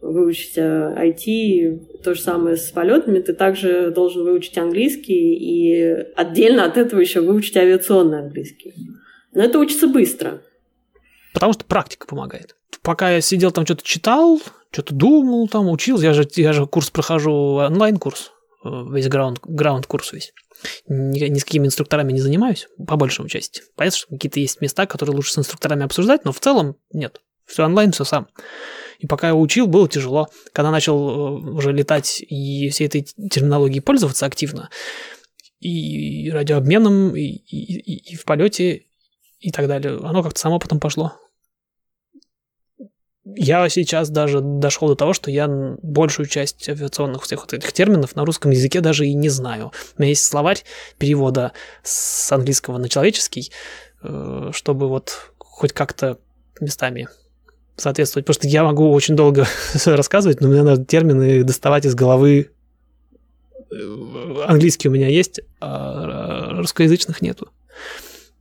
выучить 0.00 0.56
IT, 0.56 2.02
то 2.02 2.14
же 2.14 2.20
самое 2.20 2.56
с 2.56 2.70
полетами, 2.70 3.20
ты 3.20 3.32
также 3.32 3.90
должен 3.90 4.24
выучить 4.24 4.56
английский 4.56 5.34
и 5.34 5.82
отдельно 6.16 6.64
от 6.64 6.76
этого 6.76 7.00
еще 7.00 7.20
выучить 7.20 7.56
авиационный 7.56 8.20
английский. 8.20 8.74
Но 9.32 9.42
это 9.42 9.58
учится 9.58 9.86
быстро. 9.86 10.42
Потому 11.32 11.52
что 11.52 11.64
практика 11.64 12.06
помогает. 12.06 12.56
Пока 12.82 13.10
я 13.10 13.20
сидел 13.20 13.52
там 13.52 13.64
что-то 13.66 13.84
читал, 13.84 14.40
что-то 14.70 14.94
думал, 14.94 15.48
там 15.48 15.68
учился, 15.68 16.06
я 16.06 16.14
же, 16.14 16.26
я 16.36 16.52
же 16.52 16.66
курс 16.66 16.90
прохожу, 16.90 17.32
онлайн-курс, 17.32 18.32
э, 18.64 18.68
весь 18.90 19.08
граунд, 19.08 19.40
граунд-курс 19.44 20.12
весь. 20.12 20.32
Ни, 20.88 21.18
ни 21.18 21.38
с 21.38 21.44
какими 21.44 21.66
инструкторами 21.66 22.12
не 22.12 22.20
занимаюсь, 22.20 22.68
по 22.86 22.96
большему 22.96 23.28
части. 23.28 23.62
Понятно, 23.76 23.98
что 23.98 24.08
какие-то 24.08 24.40
есть 24.40 24.60
места, 24.60 24.86
которые 24.86 25.16
лучше 25.16 25.32
с 25.32 25.38
инструкторами 25.38 25.84
обсуждать, 25.84 26.24
но 26.24 26.32
в 26.32 26.40
целом 26.40 26.76
нет. 26.92 27.20
Все 27.46 27.64
онлайн, 27.64 27.92
все 27.92 28.04
сам. 28.04 28.28
И 29.00 29.06
пока 29.06 29.28
я 29.28 29.34
учил, 29.34 29.66
было 29.66 29.88
тяжело. 29.88 30.28
Когда 30.52 30.70
начал 30.70 30.98
э, 30.98 31.50
уже 31.52 31.72
летать 31.72 32.20
и 32.20 32.68
всей 32.68 32.86
этой 32.86 33.02
терминологией 33.02 33.80
пользоваться 33.80 34.26
активно, 34.26 34.68
и 35.58 36.30
радиообменом, 36.30 37.16
и, 37.16 37.22
и, 37.22 38.12
и 38.12 38.14
в 38.14 38.24
полете, 38.24 38.84
и 39.38 39.50
так 39.50 39.68
далее, 39.68 39.98
оно 40.02 40.22
как-то 40.22 40.38
само 40.38 40.58
потом 40.58 40.80
пошло. 40.80 41.14
Я 43.24 43.68
сейчас 43.68 44.10
даже 44.10 44.40
дошел 44.40 44.88
до 44.88 44.96
того, 44.96 45.14
что 45.14 45.30
я 45.30 45.48
большую 45.82 46.26
часть 46.26 46.68
авиационных 46.68 47.22
всех 47.22 47.40
вот 47.40 47.52
этих 47.54 47.72
терминов 47.72 48.16
на 48.16 48.24
русском 48.24 48.50
языке 48.50 48.80
даже 48.80 49.06
и 49.06 49.14
не 49.14 49.30
знаю. 49.30 49.72
У 49.96 50.02
меня 50.02 50.10
есть 50.10 50.24
словарь 50.24 50.62
перевода 50.98 51.52
с 51.82 52.30
английского 52.32 52.76
на 52.76 52.88
человеческий, 52.88 53.50
э, 54.02 54.50
чтобы 54.52 54.88
вот 54.88 55.32
хоть 55.38 55.72
как-то 55.72 56.18
местами 56.60 57.08
соответствовать. 57.80 58.26
Потому 58.26 58.40
что 58.40 58.48
я 58.48 58.64
могу 58.64 58.90
очень 58.92 59.16
долго 59.16 59.46
рассказывать, 59.84 60.40
но 60.40 60.48
мне 60.48 60.62
надо 60.62 60.84
термины 60.84 61.42
доставать 61.44 61.86
из 61.86 61.94
головы. 61.94 62.50
Э, 63.70 64.44
английский 64.46 64.88
у 64.88 64.92
меня 64.92 65.08
есть, 65.08 65.40
а 65.60 66.50
русскоязычных 66.58 67.22
нету. 67.22 67.48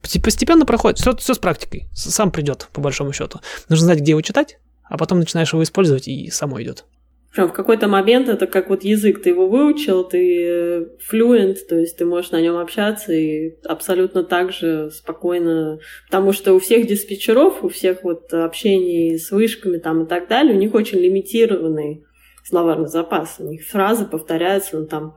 Постепенно 0.02 0.66
проходит. 0.66 1.00
Все, 1.00 1.16
все 1.16 1.34
с 1.34 1.40
практикой. 1.40 1.88
Сам 1.94 2.32
придет, 2.32 2.70
по 2.74 2.82
большому 2.82 3.12
счету. 3.12 3.42
Нужно 3.68 3.86
знать, 3.86 4.00
где 4.00 4.12
его 4.12 4.22
читать, 4.22 4.58
а 4.84 4.98
потом 4.98 5.20
начинаешь 5.20 5.52
его 5.52 5.62
использовать, 5.64 6.08
и 6.08 6.30
само 6.30 6.62
идет. 6.62 6.86
Прям 7.34 7.47
в 7.49 7.53
какой-то 7.53 7.88
момент 7.88 8.27
это 8.27 8.47
как 8.47 8.69
вот 8.69 8.84
язык, 8.84 9.21
ты 9.21 9.30
его 9.30 9.47
выучил, 9.47 10.03
ты 10.03 10.89
fluent, 11.11 11.57
то 11.67 11.77
есть 11.77 11.97
ты 11.97 12.05
можешь 12.05 12.32
на 12.32 12.41
нем 12.41 12.57
общаться 12.57 13.13
и 13.13 13.55
абсолютно 13.65 14.23
так 14.23 14.51
же 14.51 14.89
спокойно, 14.89 15.80
потому 16.07 16.34
что 16.34 16.53
у 16.53 16.59
всех 16.59 16.88
диспетчеров, 16.88 17.63
у 17.63 17.69
всех 17.69 18.03
вот 18.03 18.34
общений 18.34 19.19
с 19.19 19.30
вышками 19.30 19.77
там 19.77 20.03
и 20.03 20.07
так 20.07 20.27
далее, 20.27 20.55
у 20.55 20.57
них 20.59 20.73
очень 20.73 20.97
лимитированный 20.97 22.03
словарный 22.43 22.88
запас, 22.88 23.36
у 23.38 23.43
них 23.43 23.63
фразы 23.63 24.05
повторяются, 24.05 24.80
ну 24.80 24.88
там 24.88 25.15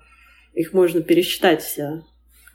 их 0.52 0.74
можно 0.74 1.00
пересчитать 1.00 1.62
все. 1.62 2.02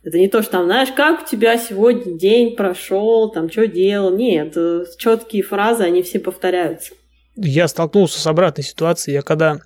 Это 0.04 0.20
не 0.20 0.30
то, 0.30 0.44
что 0.44 0.52
там, 0.52 0.66
знаешь, 0.66 0.92
как 0.96 1.24
у 1.24 1.26
тебя 1.26 1.58
сегодня 1.58 2.16
день 2.16 2.56
прошел, 2.56 3.32
там, 3.32 3.50
что 3.50 3.68
делал. 3.68 4.16
Нет, 4.16 4.54
э, 4.56 4.86
четкие 4.98 5.42
фразы, 5.42 5.84
они 5.84 6.04
все 6.04 6.20
повторяются 6.20 6.94
я 7.38 7.68
столкнулся 7.68 8.20
с 8.20 8.28
обратной 8.28 8.64
ситуацией. 8.64 9.16
Я 9.16 9.22
когда 9.22 9.62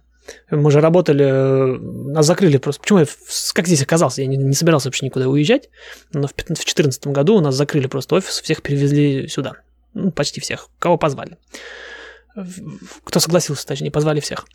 мы 0.49 0.71
же 0.71 0.81
работали, 0.81 1.25
э, 1.25 1.77
нас 2.11 2.25
закрыли 2.25 2.57
просто. 2.57 2.81
Почему 2.81 2.99
я 2.99 3.05
как 3.53 3.67
здесь 3.67 3.81
оказался? 3.81 4.21
Я 4.21 4.27
не, 4.27 4.37
не 4.37 4.53
собирался 4.53 4.87
вообще 4.87 5.05
никуда 5.05 5.27
уезжать. 5.27 5.69
Но 6.13 6.27
в 6.27 6.35
2014 6.35 7.07
году 7.07 7.35
у 7.37 7.41
нас 7.41 7.55
закрыли 7.55 7.87
просто 7.87 8.15
офис, 8.15 8.39
всех 8.41 8.61
перевезли 8.61 9.27
сюда. 9.27 9.53
Ну, 9.93 10.11
почти 10.11 10.39
всех. 10.39 10.69
Кого 10.79 10.97
позвали. 10.97 11.37
Кто 13.03 13.19
согласился, 13.19 13.65
точнее, 13.67 13.91
позвали 13.91 14.19
всех. 14.19 14.45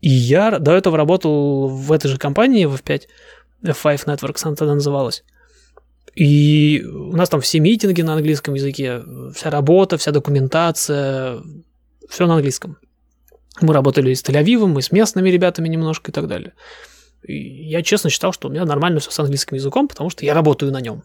И 0.00 0.10
я 0.10 0.58
до 0.58 0.72
этого 0.72 0.96
работал 0.96 1.68
в 1.68 1.92
этой 1.92 2.08
же 2.08 2.18
компании, 2.18 2.66
в 2.66 2.74
F5, 2.74 3.02
F5 3.64 4.04
Networks 4.06 4.40
она 4.44 4.54
тогда 4.54 4.74
называлась. 4.74 5.24
И 6.14 6.84
у 6.84 7.16
нас 7.16 7.28
там 7.28 7.40
все 7.40 7.60
митинги 7.60 8.02
на 8.02 8.14
английском 8.14 8.54
языке, 8.54 9.02
вся 9.34 9.50
работа, 9.50 9.96
вся 9.98 10.10
документация, 10.10 11.40
все 12.08 12.26
на 12.26 12.34
английском. 12.34 12.78
Мы 13.60 13.74
работали 13.74 14.14
с 14.14 14.22
Тель-Авивом, 14.22 14.78
и 14.78 14.82
с 14.82 14.92
местными 14.92 15.28
ребятами 15.28 15.68
немножко 15.68 16.10
и 16.10 16.14
так 16.14 16.28
далее. 16.28 16.52
И 17.24 17.34
я 17.68 17.82
честно 17.82 18.10
считал, 18.10 18.32
что 18.32 18.48
у 18.48 18.50
меня 18.50 18.64
нормально 18.64 19.00
все 19.00 19.10
с 19.10 19.18
английским 19.18 19.56
языком, 19.56 19.88
потому 19.88 20.10
что 20.10 20.24
я 20.24 20.34
работаю 20.34 20.72
на 20.72 20.80
нем. 20.80 21.02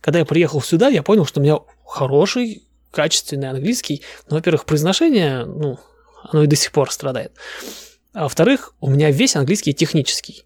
Когда 0.00 0.20
я 0.20 0.24
приехал 0.24 0.60
сюда, 0.60 0.88
я 0.88 1.02
понял, 1.02 1.26
что 1.26 1.40
у 1.40 1.42
меня 1.42 1.58
хороший, 1.84 2.62
качественный 2.90 3.50
английский. 3.50 4.02
Но, 4.28 4.36
во-первых, 4.36 4.64
произношение, 4.64 5.44
ну, 5.44 5.78
оно 6.22 6.44
и 6.44 6.46
до 6.46 6.56
сих 6.56 6.72
пор 6.72 6.90
страдает. 6.92 7.32
А 8.12 8.24
во-вторых, 8.24 8.74
у 8.80 8.90
меня 8.90 9.10
весь 9.10 9.36
английский 9.36 9.72
технический. 9.72 10.44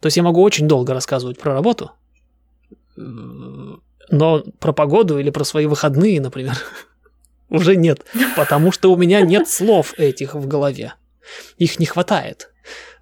То 0.00 0.06
есть 0.06 0.16
я 0.16 0.22
могу 0.22 0.42
очень 0.42 0.68
долго 0.68 0.94
рассказывать 0.94 1.38
про 1.38 1.52
работу, 1.52 1.90
но 2.96 4.42
про 4.58 4.72
погоду 4.72 5.18
или 5.18 5.30
про 5.30 5.44
свои 5.44 5.66
выходные, 5.66 6.20
например, 6.20 6.56
уже 7.50 7.76
нет, 7.76 8.04
потому 8.36 8.72
что 8.72 8.92
у 8.92 8.96
меня 8.96 9.20
нет 9.20 9.48
слов 9.48 9.94
этих 9.98 10.34
в 10.34 10.46
голове. 10.46 10.94
Их 11.56 11.78
не 11.78 11.86
хватает. 11.86 12.52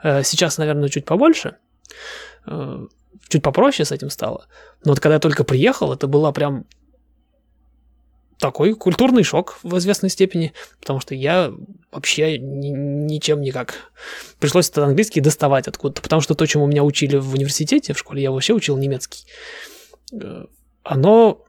Э, 0.02 0.22
сейчас, 0.22 0.58
наверное, 0.58 0.88
чуть 0.88 1.04
побольше, 1.04 1.56
э, 2.46 2.86
чуть 3.28 3.42
попроще 3.42 3.84
с 3.84 3.92
этим 3.92 4.10
стало. 4.10 4.46
Но 4.84 4.92
вот 4.92 5.00
когда 5.00 5.14
я 5.14 5.20
только 5.20 5.44
приехал, 5.44 5.92
это 5.92 6.06
было 6.06 6.32
прям 6.32 6.66
такой 8.38 8.74
культурный 8.74 9.22
шок 9.22 9.58
в 9.62 9.76
известной 9.78 10.10
степени, 10.10 10.52
потому 10.80 11.00
что 11.00 11.14
я 11.14 11.52
вообще 11.90 12.38
ни, 12.38 12.68
ничем 12.68 13.40
никак. 13.40 13.74
Пришлось 14.38 14.68
этот 14.68 14.84
английский 14.84 15.20
доставать 15.20 15.68
откуда-то, 15.68 16.02
потому 16.02 16.20
что 16.20 16.34
то, 16.34 16.46
чему 16.46 16.66
меня 16.66 16.84
учили 16.84 17.16
в 17.16 17.32
университете, 17.32 17.94
в 17.94 17.98
школе, 17.98 18.22
я 18.22 18.30
вообще 18.30 18.52
учил 18.52 18.76
немецкий. 18.76 19.26
Э, 20.12 20.44
оно 20.82 21.45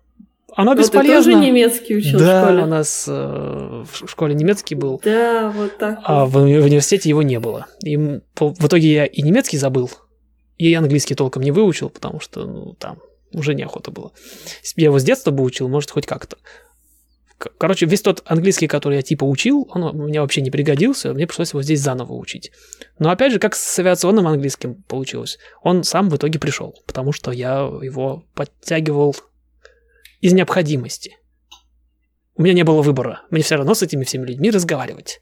оно 0.58 0.72
вот 0.72 0.80
бесполезно. 0.80 1.32
Ты 1.32 1.38
тоже 1.38 1.45
немецкий 1.45 1.95
учил 1.95 2.18
да, 2.18 2.41
в 2.41 2.45
школе? 2.45 2.64
у 2.64 2.66
нас 2.66 3.05
э, 3.08 3.84
в 3.91 4.10
школе 4.10 4.34
немецкий 4.34 4.74
был. 4.74 4.99
Да, 5.03 5.51
вот 5.55 5.78
так. 5.78 5.99
А 6.03 6.26
в, 6.26 6.32
в 6.32 6.36
университете 6.45 7.10
его 7.10 7.22
не 7.22 7.39
было. 7.39 7.68
И 7.84 7.95
в 7.95 8.66
итоге 8.66 8.91
я 8.91 9.05
и 9.05 9.22
немецкий 9.22 9.58
забыл, 9.58 9.91
и 10.58 10.74
английский 10.74 11.14
толком 11.14 11.43
не 11.43 11.51
выучил, 11.51 11.91
потому 11.91 12.20
что 12.20 12.45
ну, 12.45 12.74
там 12.74 12.97
уже 13.34 13.53
неохота 13.53 13.91
было. 13.91 14.14
Я 14.76 14.86
его 14.86 14.97
с 14.97 15.03
детства 15.03 15.30
бы 15.30 15.43
учил, 15.43 15.70
может, 15.70 15.91
хоть 15.91 16.08
как-то. 16.08 16.38
Короче, 17.60 17.86
весь 17.86 18.01
тот 18.01 18.24
английский, 18.26 18.66
который 18.66 18.95
я 18.95 19.03
типа 19.03 19.26
учил, 19.26 19.70
он 19.72 19.95
мне 19.95 20.22
вообще 20.22 20.41
не 20.41 20.49
пригодился, 20.49 21.14
мне 21.14 21.28
пришлось 21.28 21.51
его 21.51 21.62
здесь 21.62 21.82
заново 21.82 22.14
учить. 22.14 22.51
Но 22.97 23.12
опять 23.12 23.32
же, 23.32 23.38
как 23.38 23.55
с 23.55 23.78
авиационным 23.78 24.28
английским 24.28 24.82
получилось, 24.88 25.38
он 25.62 25.84
сам 25.84 26.10
в 26.10 26.16
итоге 26.16 26.39
пришел, 26.39 26.74
потому 26.88 27.12
что 27.12 27.32
я 27.32 27.60
его 27.60 28.26
подтягивал 28.34 29.16
из 30.22 30.34
необходимости. 30.34 31.18
У 32.36 32.43
меня 32.43 32.53
не 32.53 32.63
было 32.63 32.82
выбора. 32.82 33.22
Мне 33.32 33.41
все 33.41 33.55
равно 33.55 33.74
с 33.74 33.82
этими 33.82 34.03
всеми 34.03 34.26
людьми 34.28 34.51
разговаривать. 34.51 35.22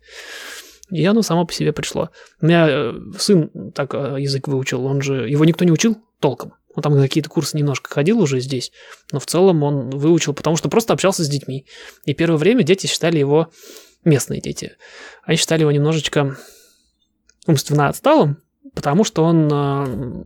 И 0.91 1.03
оно 1.05 1.21
само 1.21 1.45
по 1.45 1.53
себе 1.53 1.73
пришло. 1.73 2.09
У 2.41 2.45
меня 2.45 2.67
э, 2.69 2.93
сын 3.17 3.71
так 3.73 3.93
э, 3.95 4.17
язык 4.19 4.47
выучил, 4.47 4.85
он 4.85 5.01
же... 5.01 5.27
Его 5.29 5.45
никто 5.45 5.65
не 5.65 5.71
учил 5.71 5.97
толком. 6.19 6.53
Он 6.75 6.83
там 6.83 6.93
какие-то 6.95 7.29
курсы 7.29 7.57
немножко 7.57 7.89
ходил 7.89 8.19
уже 8.19 8.39
здесь, 8.39 8.71
но 9.11 9.19
в 9.19 9.25
целом 9.25 9.63
он 9.63 9.89
выучил, 9.89 10.33
потому 10.33 10.57
что 10.57 10.69
просто 10.69 10.93
общался 10.93 11.23
с 11.23 11.29
детьми. 11.29 11.65
И 12.03 12.13
первое 12.13 12.37
время 12.37 12.63
дети 12.63 12.85
считали 12.87 13.17
его, 13.17 13.49
местные 14.03 14.41
дети, 14.41 14.73
они 15.23 15.37
считали 15.37 15.61
его 15.61 15.71
немножечко 15.71 16.37
умственно 17.47 17.87
отсталым, 17.87 18.43
потому 18.73 19.05
что 19.05 19.23
он 19.23 19.49
э, 19.51 20.25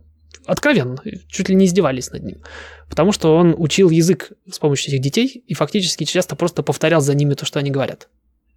откровенно, 0.50 1.02
чуть 1.28 1.50
ли 1.50 1.56
не 1.56 1.66
издевались 1.66 2.12
над 2.12 2.24
ним. 2.24 2.42
Потому 2.90 3.12
что 3.12 3.36
он 3.36 3.56
учил 3.58 3.90
язык 3.90 4.32
с 4.50 4.60
помощью 4.60 4.94
этих 4.94 5.02
детей 5.02 5.44
и 5.48 5.54
фактически 5.54 6.04
часто 6.04 6.36
просто 6.36 6.64
повторял 6.64 7.02
за 7.02 7.14
ними 7.14 7.36
то, 7.36 7.46
что 7.46 7.60
они 7.60 7.72
говорят, 7.72 8.10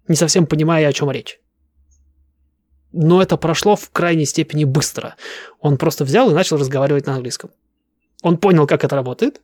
не 0.07 0.15
совсем 0.15 0.47
понимая, 0.47 0.87
о 0.87 0.93
чем 0.93 1.11
речь. 1.11 1.39
Но 2.91 3.21
это 3.21 3.37
прошло 3.37 3.75
в 3.75 3.89
крайней 3.91 4.25
степени 4.25 4.65
быстро. 4.65 5.15
Он 5.59 5.77
просто 5.77 6.03
взял 6.03 6.29
и 6.29 6.33
начал 6.33 6.57
разговаривать 6.57 7.07
на 7.07 7.15
английском. 7.15 7.51
Он 8.21 8.37
понял, 8.37 8.67
как 8.67 8.83
это 8.83 8.95
работает. 8.95 9.41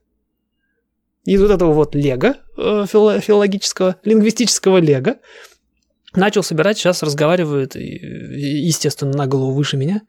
Из 1.26 1.42
вот 1.42 1.52
этого 1.52 1.74
вот 1.74 1.96
лего 1.96 2.38
э, 2.58 2.86
филологического, 2.88 3.98
лингвистического 4.04 4.78
лего 4.78 5.18
начал 6.16 6.44
собирать, 6.44 6.78
сейчас 6.78 7.04
разговаривает, 7.04 7.76
естественно, 7.76 9.16
на 9.16 9.28
голову 9.28 9.54
выше 9.54 9.78
меня 9.78 10.02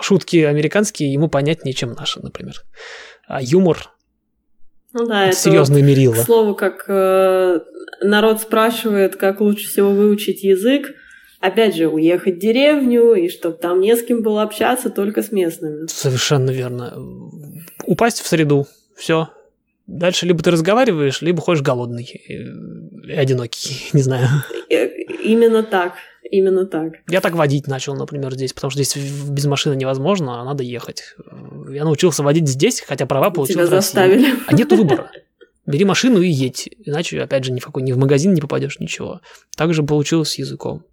шутки 0.00 0.38
американские 0.38 1.12
ему 1.12 1.28
понятнее, 1.28 1.74
чем 1.74 1.92
наши, 1.92 2.20
например. 2.20 2.62
А 3.26 3.42
юмор 3.42 3.90
ну 4.98 5.06
да, 5.06 5.30
серьезное 5.32 5.82
вот, 5.82 5.88
мерило. 5.88 6.14
К 6.14 6.24
слову, 6.24 6.54
как 6.54 6.84
э, 6.88 7.60
народ 8.00 8.40
спрашивает, 8.40 9.16
как 9.16 9.40
лучше 9.40 9.68
всего 9.68 9.90
выучить 9.90 10.42
язык, 10.42 10.94
опять 11.40 11.76
же, 11.76 11.88
уехать 11.88 12.36
в 12.36 12.38
деревню, 12.38 13.12
и 13.12 13.28
чтобы 13.28 13.58
там 13.58 13.80
не 13.80 13.94
с 13.94 14.02
кем 14.02 14.22
было 14.22 14.42
общаться, 14.42 14.88
только 14.88 15.22
с 15.22 15.32
местными. 15.32 15.86
Совершенно 15.86 16.50
верно. 16.50 16.94
Упасть 17.84 18.20
в 18.20 18.26
среду, 18.26 18.66
все. 18.96 19.28
Дальше 19.86 20.24
либо 20.26 20.42
ты 20.42 20.50
разговариваешь, 20.50 21.20
либо 21.20 21.40
ходишь 21.42 21.62
голодный 21.62 22.04
и 22.04 23.12
одинокий, 23.12 23.88
не 23.92 24.00
знаю. 24.00 24.28
Э, 24.70 24.86
именно 25.22 25.62
так. 25.62 25.92
Именно 26.30 26.66
так. 26.66 26.94
Я 27.08 27.20
так 27.20 27.34
водить 27.34 27.66
начал, 27.66 27.94
например, 27.94 28.34
здесь, 28.34 28.52
потому 28.52 28.70
что 28.70 28.82
здесь 28.82 28.96
без 29.28 29.46
машины 29.46 29.74
невозможно, 29.74 30.40
а 30.40 30.44
надо 30.44 30.62
ехать. 30.62 31.14
Я 31.70 31.84
научился 31.84 32.22
водить 32.22 32.48
здесь, 32.48 32.80
хотя 32.80 33.06
права 33.06 33.30
получил 33.30 33.56
Тебя 33.56 33.66
в 33.66 33.70
заставили. 33.70 34.34
А 34.46 34.52
нет 34.52 34.70
выбора. 34.72 35.10
Бери 35.66 35.84
машину 35.84 36.20
и 36.20 36.28
едь, 36.28 36.68
иначе, 36.84 37.20
опять 37.20 37.44
же, 37.44 37.52
ни 37.52 37.58
в 37.58 37.64
какой, 37.64 37.82
ни 37.82 37.92
в 37.92 37.98
магазин 37.98 38.34
не 38.34 38.40
попадешь, 38.40 38.78
ничего. 38.78 39.20
Так 39.56 39.74
же 39.74 39.82
получилось 39.82 40.30
с 40.30 40.38
языком. 40.38 40.84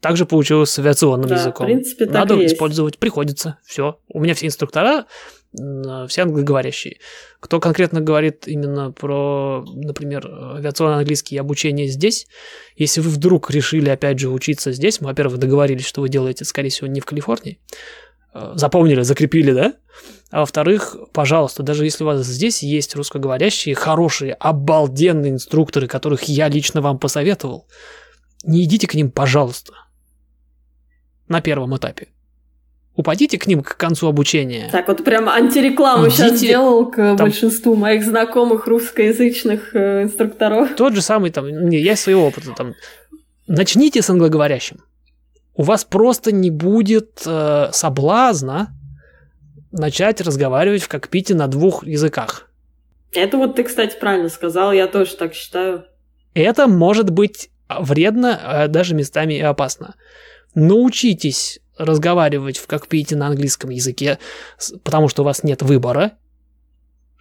Так 0.00 0.16
же 0.16 0.26
получилось 0.26 0.70
с 0.70 0.78
авиационным 0.78 1.28
да, 1.28 1.36
языком. 1.36 1.66
В 1.66 1.68
принципе, 1.68 2.06
Надо 2.06 2.34
так 2.36 2.44
использовать, 2.44 2.98
приходится. 2.98 3.58
Все. 3.64 3.98
У 4.08 4.20
меня 4.20 4.34
все 4.34 4.46
инструктора 4.46 5.06
все 6.08 6.22
англоговорящие. 6.22 6.98
Кто 7.40 7.60
конкретно 7.60 8.00
говорит 8.00 8.46
именно 8.46 8.92
про, 8.92 9.64
например, 9.66 10.26
авиационный 10.56 10.98
английский 10.98 11.36
и 11.36 11.38
обучение 11.38 11.88
здесь, 11.88 12.26
если 12.76 13.00
вы 13.00 13.10
вдруг 13.10 13.50
решили, 13.50 13.88
опять 13.88 14.18
же, 14.18 14.28
учиться 14.28 14.72
здесь, 14.72 15.00
мы, 15.00 15.08
во-первых, 15.08 15.38
договорились, 15.38 15.86
что 15.86 16.00
вы 16.00 16.08
делаете, 16.08 16.44
скорее 16.44 16.70
всего, 16.70 16.86
не 16.86 17.00
в 17.00 17.06
Калифорнии, 17.06 17.60
э, 18.34 18.52
запомнили, 18.54 19.02
закрепили, 19.02 19.52
да? 19.52 19.74
А 20.30 20.40
во-вторых, 20.40 20.96
пожалуйста, 21.12 21.62
даже 21.62 21.84
если 21.84 22.04
у 22.04 22.06
вас 22.06 22.26
здесь 22.26 22.62
есть 22.62 22.94
русскоговорящие, 22.94 23.74
хорошие, 23.74 24.34
обалденные 24.34 25.32
инструкторы, 25.32 25.86
которых 25.86 26.24
я 26.24 26.48
лично 26.48 26.80
вам 26.80 26.98
посоветовал, 26.98 27.68
не 28.44 28.64
идите 28.64 28.86
к 28.86 28.94
ним, 28.94 29.10
пожалуйста, 29.10 29.72
на 31.28 31.40
первом 31.40 31.76
этапе 31.76 32.08
упадите 32.96 33.38
к 33.38 33.46
ним 33.46 33.62
к 33.62 33.76
концу 33.76 34.08
обучения. 34.08 34.68
Так, 34.72 34.88
вот 34.88 35.04
прям 35.04 35.28
антирекламу 35.28 36.06
Идите, 36.06 36.16
сейчас 36.16 36.38
сделал 36.38 36.90
к 36.90 36.96
там, 36.96 37.16
большинству 37.16 37.76
моих 37.76 38.04
знакомых 38.04 38.66
русскоязычных 38.66 39.74
э, 39.74 40.04
инструкторов. 40.04 40.74
Тот 40.76 40.94
же 40.94 41.02
самый, 41.02 41.30
там, 41.30 41.68
не, 41.68 41.78
я 41.78 41.94
своего 41.94 42.26
опыта, 42.26 42.52
там, 42.56 42.74
начните 43.46 44.02
с 44.02 44.10
англоговорящим. 44.10 44.78
У 45.54 45.62
вас 45.62 45.84
просто 45.84 46.32
не 46.32 46.50
будет 46.50 47.22
э, 47.24 47.68
соблазна 47.72 48.68
начать 49.72 50.20
разговаривать 50.20 50.82
в 50.82 50.88
кокпите 50.88 51.34
на 51.34 51.48
двух 51.48 51.86
языках. 51.86 52.50
Это 53.12 53.36
вот 53.36 53.56
ты, 53.56 53.64
кстати, 53.64 53.96
правильно 53.98 54.28
сказал, 54.28 54.72
я 54.72 54.86
тоже 54.86 55.16
так 55.16 55.34
считаю. 55.34 55.84
Это 56.34 56.66
может 56.66 57.10
быть 57.10 57.50
вредно, 57.68 58.38
а 58.42 58.68
даже 58.68 58.94
местами 58.94 59.34
и 59.34 59.40
опасно. 59.40 59.94
Научитесь 60.54 61.60
разговаривать 61.78 62.58
в 62.58 62.66
кокпите 62.66 63.16
на 63.16 63.28
английском 63.28 63.70
языке, 63.70 64.18
потому 64.82 65.08
что 65.08 65.22
у 65.22 65.24
вас 65.24 65.42
нет 65.42 65.62
выбора. 65.62 66.12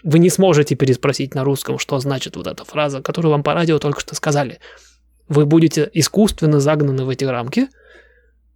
Вы 0.04 0.20
не 0.20 0.30
сможете 0.30 0.76
переспросить 0.76 1.34
на 1.34 1.44
русском, 1.44 1.80
что 1.80 2.00
значит 2.00 2.36
вот 2.36 2.48
эта 2.48 2.64
фраза, 2.64 3.02
которую 3.02 3.32
вам 3.32 3.44
по 3.44 3.54
радио 3.54 3.80
только 3.80 4.00
что 4.00 4.16
сказали. 4.16 4.60
Вы 5.28 5.46
будете 5.46 5.90
искусственно 5.94 6.60
загнаны 6.60 7.06
в 7.06 7.10
эти 7.10 7.24
рамки. 7.24 7.70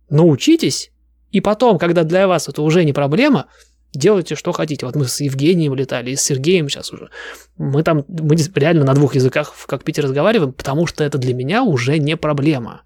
Научитесь, 0.10 0.92
и 1.32 1.42
потом, 1.42 1.78
когда 1.78 2.04
для 2.04 2.28
вас 2.28 2.48
это 2.48 2.62
уже 2.62 2.84
не 2.84 2.94
проблема, 2.94 3.48
делайте, 3.94 4.36
что 4.36 4.52
хотите. 4.52 4.86
Вот 4.86 4.96
мы 4.96 5.06
с 5.06 5.22
Евгением 5.22 5.76
летали, 5.76 6.12
и 6.12 6.16
с 6.16 6.22
Сергеем 6.22 6.70
сейчас 6.70 6.92
уже. 6.92 7.10
Мы 7.58 7.84
там, 7.84 8.06
мы 8.08 8.36
реально 8.56 8.86
на 8.86 8.94
двух 8.94 9.16
языках 9.16 9.54
в 9.54 9.68
кокпите 9.68 10.02
разговариваем, 10.02 10.54
потому 10.54 10.88
что 10.88 11.04
это 11.04 11.18
для 11.18 11.34
меня 11.34 11.64
уже 11.64 11.98
не 11.98 12.18
проблема. 12.18 12.82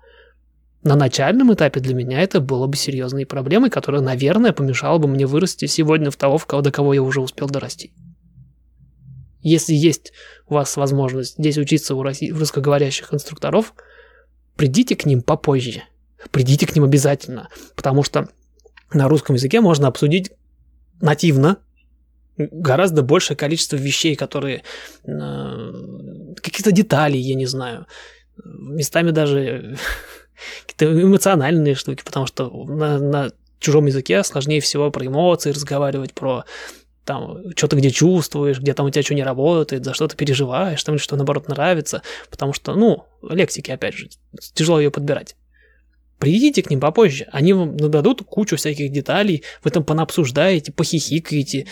На 0.84 0.96
начальном 0.96 1.54
этапе 1.54 1.80
для 1.80 1.96
меня 1.96 2.20
это 2.20 2.42
было 2.42 2.68
бы 2.68 2.76
серьезной 2.76 3.26
проблемой, 3.26 3.70
которая, 3.70 4.02
наверное, 4.02 4.52
помешала 4.52 4.98
бы 4.98 5.08
мне 5.08 5.26
вырасти 5.26 5.66
сегодня 5.66 6.12
в 6.12 6.18
того, 6.18 6.38
в 6.38 6.46
кого, 6.46 6.62
до 6.62 6.72
кого 6.72 6.94
я 6.94 7.02
уже 7.02 7.22
успел 7.22 7.48
дорасти. 7.48 7.94
Если 9.40 9.74
есть 9.74 10.12
у 10.48 10.56
вас 10.56 10.76
возможность 10.76 11.38
здесь 11.38 11.58
учиться 11.58 11.96
у, 11.96 12.04
русскоговорящих 12.04 13.14
инструкторов, 13.14 13.74
придите 14.58 14.96
к 14.96 15.06
ним 15.06 15.22
попозже. 15.22 15.84
Придите 16.32 16.68
к 16.68 16.76
ним 16.76 16.84
обязательно, 16.84 17.50
потому 17.76 18.04
что 18.04 18.30
на 18.94 19.08
русском 19.08 19.36
языке 19.36 19.62
можно 19.62 19.88
обсудить 19.88 20.32
нативно 21.02 21.60
гораздо 22.38 23.04
большее 23.04 23.38
количество 23.38 23.76
вещей, 23.76 24.16
которые 24.16 24.64
э, 25.04 25.72
какие-то 26.42 26.72
детали, 26.72 27.18
я 27.18 27.36
не 27.36 27.46
знаю, 27.46 27.86
местами 28.44 29.12
даже 29.12 29.78
какие-то 30.66 31.02
эмоциональные 31.02 31.76
штуки, 31.76 32.04
потому 32.04 32.26
что 32.26 32.50
на, 32.66 33.00
на 33.00 33.32
чужом 33.60 33.86
языке 33.86 34.24
сложнее 34.24 34.62
всего 34.62 34.92
про 34.92 35.06
эмоции 35.06 35.52
разговаривать, 35.52 36.14
про 36.14 36.46
там, 37.06 37.52
что 37.56 37.68
ты 37.68 37.76
где 37.76 37.92
чувствуешь, 37.92 38.60
где 38.60 38.74
там 38.74 38.86
у 38.86 38.90
тебя 38.90 39.04
что 39.04 39.14
не 39.14 39.24
работает, 39.24 39.84
за 39.84 39.94
что 39.94 40.08
ты 40.08 40.16
переживаешь, 40.16 40.84
там, 40.84 40.98
что 40.98 41.16
наоборот 41.16 41.48
нравится, 41.48 42.02
потому 42.30 42.54
что, 42.54 42.76
ну, 42.76 43.06
лексики, 43.22 43.72
опять 43.72 43.96
же, 43.96 44.10
тяжело 44.54 44.80
ее 44.80 44.92
подбирать. 44.92 45.36
Придите 46.24 46.64
к 46.64 46.70
ним 46.70 46.80
попозже, 46.80 47.28
они 47.34 47.52
вам 47.52 47.76
нададут 47.76 48.22
кучу 48.26 48.56
всяких 48.56 48.94
деталей, 48.94 49.44
вы 49.62 49.72
там 49.72 49.84
понаобсуждаете, 49.84 50.72
похихикаете, 50.72 51.68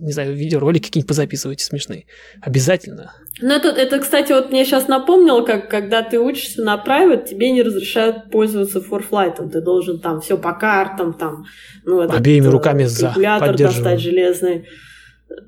не 0.00 0.10
знаю, 0.10 0.34
видеоролики 0.34 0.86
какие-нибудь 0.86 1.06
позаписывайте 1.06 1.64
смешные. 1.64 2.06
Обязательно. 2.40 3.12
Ну, 3.40 3.54
это, 3.54 3.68
это, 3.68 4.00
кстати, 4.00 4.32
вот 4.32 4.50
мне 4.50 4.64
сейчас 4.64 4.88
напомнило, 4.88 5.42
как 5.42 5.70
когда 5.70 6.02
ты 6.02 6.18
учишься 6.18 6.64
на 6.64 6.82
private, 6.84 7.28
тебе 7.28 7.52
не 7.52 7.62
разрешают 7.62 8.32
пользоваться 8.32 8.80
форфлайтом. 8.80 9.48
Ты 9.48 9.60
должен 9.60 10.00
там 10.00 10.20
все 10.20 10.36
по 10.36 10.54
картам, 10.54 11.14
там, 11.14 11.44
ну, 11.84 12.00
этот, 12.00 12.16
Обеими 12.16 12.48
э, 12.48 12.50
руками 12.50 12.82
за 12.82 13.14
достать 13.56 14.00
железный. 14.00 14.66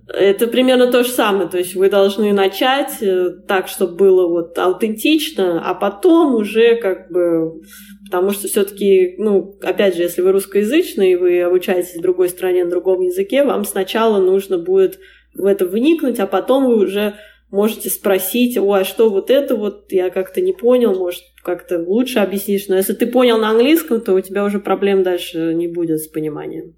Это 0.09 0.47
примерно 0.47 0.91
то 0.91 1.05
же 1.05 1.11
самое, 1.11 1.49
то 1.49 1.57
есть 1.57 1.75
вы 1.75 1.89
должны 1.89 2.33
начать 2.33 3.01
э, 3.01 3.31
так, 3.47 3.69
чтобы 3.69 3.97
было 3.97 4.29
вот 4.29 4.59
аутентично, 4.59 5.63
а 5.65 5.75
потом 5.75 6.35
уже 6.35 6.77
как 6.77 7.11
бы, 7.11 7.63
потому 8.05 8.33
что 8.33 8.49
все-таки, 8.49 9.15
ну, 9.19 9.57
опять 9.63 9.97
же, 9.97 10.03
если 10.03 10.21
вы 10.21 10.33
русскоязычный 10.33 11.13
и 11.13 11.17
вы 11.17 11.41
обучаетесь 11.41 11.97
в 11.97 12.03
другой 12.03 12.29
стране 12.29 12.65
на 12.65 12.71
другом 12.71 13.01
языке, 13.01 13.45
вам 13.45 13.65
сначала 13.65 14.21
нужно 14.21 14.59
будет 14.59 14.99
в 15.35 15.47
это 15.47 15.65
вникнуть, 15.65 16.19
а 16.19 16.27
потом 16.27 16.67
вы 16.67 16.77
уже 16.77 17.15
можете 17.51 17.91
спросить, 17.91 18.59
о, 18.59 18.73
а 18.73 18.85
что 18.85 19.11
вот 19.11 19.31
это 19.31 19.57
вот, 19.57 19.91
я 19.93 20.11
как-то 20.11 20.41
не 20.41 20.53
понял, 20.53 20.95
может, 20.95 21.23
как-то 21.43 21.79
лучше 21.79 22.19
объяснишь. 22.19 22.69
Но 22.69 22.77
если 22.77 22.93
ты 22.93 23.07
понял 23.07 23.39
на 23.39 23.51
английском, 23.51 24.01
то 24.01 24.15
у 24.15 24.21
тебя 24.21 24.45
уже 24.45 24.61
проблем 24.61 25.03
дальше 25.03 25.55
не 25.55 25.69
будет 25.69 26.01
с 26.01 26.09
пониманием. 26.09 26.75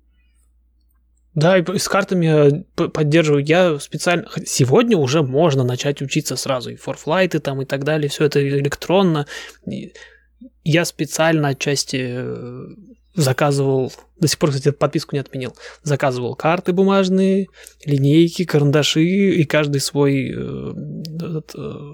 Да, 1.35 1.57
и 1.57 1.79
с 1.79 1.89
картами 1.89 2.65
поддерживаю. 2.75 3.45
Я 3.45 3.79
специально... 3.79 4.29
Сегодня 4.45 4.99
уже 4.99 5.23
можно 5.23 5.65
начать 5.65 6.03
учиться 6.03 6.37
сразу. 6.37 6.71
И 6.71 6.77
форфлайты 6.77 7.39
там 7.39 7.63
и 7.63 7.65
так 7.65 7.85
далее. 7.85 8.11
Все 8.11 8.25
это 8.27 8.47
электронно. 8.47 9.27
Я 10.63 10.85
специально 10.85 11.49
отчасти 11.49 12.01
э, 12.03 12.67
заказывал... 13.15 13.93
До 14.21 14.29
сих 14.29 14.39
пор, 14.39 14.51
кстати, 14.51 14.73
подписку 14.73 15.17
не 15.17 15.21
отменил. 15.21 15.57
Заказывал 15.83 16.37
карты 16.37 16.75
бумажные, 16.75 17.47
линейки, 17.87 18.45
карандаши. 18.45 19.03
И 19.03 19.45
каждый 19.45 19.81
свой 19.81 20.35
э, 20.37 20.73
э, 21.55 21.93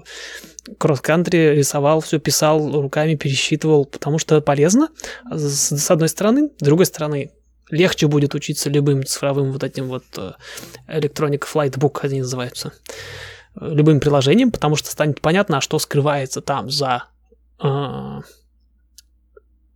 кросс-кантри 0.77 1.55
рисовал, 1.55 2.01
все 2.01 2.19
писал 2.19 2.81
руками, 2.81 3.15
пересчитывал. 3.15 3.85
Потому 3.85 4.19
что 4.19 4.41
полезно, 4.41 4.89
с 5.31 5.89
одной 5.89 6.09
стороны. 6.09 6.49
С 6.59 6.63
другой 6.65 6.87
стороны, 6.87 7.31
легче 7.69 8.07
будет 8.07 8.35
учиться 8.35 8.69
любым 8.69 9.05
цифровым 9.05 9.51
вот 9.51 9.63
этим 9.63 9.87
вот 9.87 10.03
э, 10.17 10.33
Electronic 10.87 11.43
Flight 11.51 11.77
Book, 11.77 11.99
они 12.03 12.21
называются, 12.21 12.73
любым 13.59 13.99
приложением, 13.99 14.51
потому 14.51 14.75
что 14.75 14.89
станет 14.89 15.21
понятно, 15.21 15.57
а 15.57 15.61
что 15.61 15.79
скрывается 15.79 16.41
там 16.41 16.69
за, 16.69 17.05
э, 17.63 18.19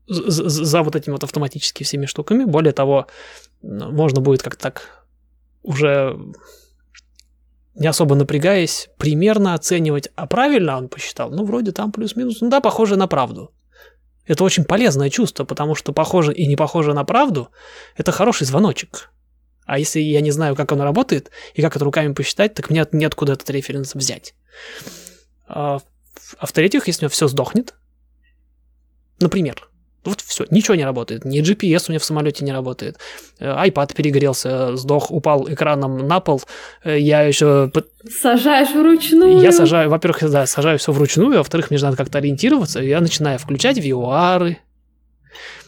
за, 0.08 0.50
за 0.50 0.84
вот 0.84 0.96
этими 0.96 1.14
вот 1.14 1.24
автоматически 1.24 1.84
всеми 1.84 2.06
штуками. 2.06 2.46
Более 2.46 2.74
того, 2.74 3.08
можно 3.62 4.22
будет 4.22 4.44
как-то 4.44 4.62
так 4.62 5.06
уже 5.62 6.18
не 7.76 7.88
особо 7.88 8.16
напрягаясь, 8.16 8.90
примерно 8.98 9.56
оценивать, 9.56 10.10
а 10.16 10.28
правильно 10.28 10.78
он 10.78 10.90
посчитал? 10.90 11.32
Ну, 11.32 11.44
вроде 11.44 11.72
там 11.72 11.92
плюс-минус, 11.92 12.42
ну 12.42 12.50
да, 12.50 12.62
похоже 12.62 12.98
на 12.98 13.08
правду. 13.08 13.52
Это 14.26 14.44
очень 14.44 14.64
полезное 14.64 15.10
чувство, 15.10 15.44
потому 15.44 15.76
что 15.76 15.92
похоже 15.92 16.34
и 16.34 16.48
не 16.48 16.56
похоже 16.56 16.94
на 16.94 17.04
правду– 17.04 17.50
это 17.98 18.12
хороший 18.12 18.46
звоночек. 18.46 19.10
А 19.66 19.80
если 19.80 20.00
я 20.00 20.22
не 20.22 20.32
знаю, 20.32 20.56
как 20.56 20.72
оно 20.72 20.84
работает 20.84 21.32
и 21.54 21.62
как 21.62 21.76
это 21.76 21.86
руками 21.86 22.14
посчитать, 22.14 22.54
так 22.54 22.70
мне 22.70 22.86
неоткуда 22.92 23.34
этот 23.34 23.50
референс 23.50 23.96
взять. 23.96 24.34
А, 25.48 25.80
а 26.38 26.46
в-третьих, 26.46 26.88
если 26.88 27.02
у 27.02 27.06
меня 27.06 27.10
все 27.10 27.28
сдохнет, 27.28 27.76
например, 29.20 29.70
вот 30.06 30.22
все, 30.22 30.46
ничего 30.50 30.76
не 30.76 30.84
работает. 30.84 31.26
Ни 31.26 31.42
GPS 31.42 31.86
у 31.88 31.92
меня 31.92 32.00
в 32.00 32.04
самолете 32.04 32.44
не 32.44 32.52
работает. 32.52 32.98
Э, 33.40 33.66
iPad 33.68 33.96
перегрелся, 33.96 34.76
сдох, 34.76 35.12
упал 35.12 35.50
экраном 35.50 35.98
на 35.98 36.20
пол. 36.20 36.42
Э, 36.84 37.00
я 37.00 37.22
еще... 37.22 37.72
Сажаешь 38.22 38.72
вручную? 38.72 39.40
Я 39.40 39.52
сажаю, 39.52 39.90
во-первых, 39.90 40.30
да, 40.30 40.46
сажаю 40.46 40.78
все 40.78 40.92
вручную, 40.92 41.36
а 41.36 41.38
во-вторых, 41.40 41.70
мне 41.70 41.78
же 41.78 41.86
надо 41.86 41.98
как-то 41.98 42.18
ориентироваться. 42.18 42.82
Я 42.82 43.00
начинаю 43.02 43.40
включать 43.40 43.78
VR, 43.78 44.58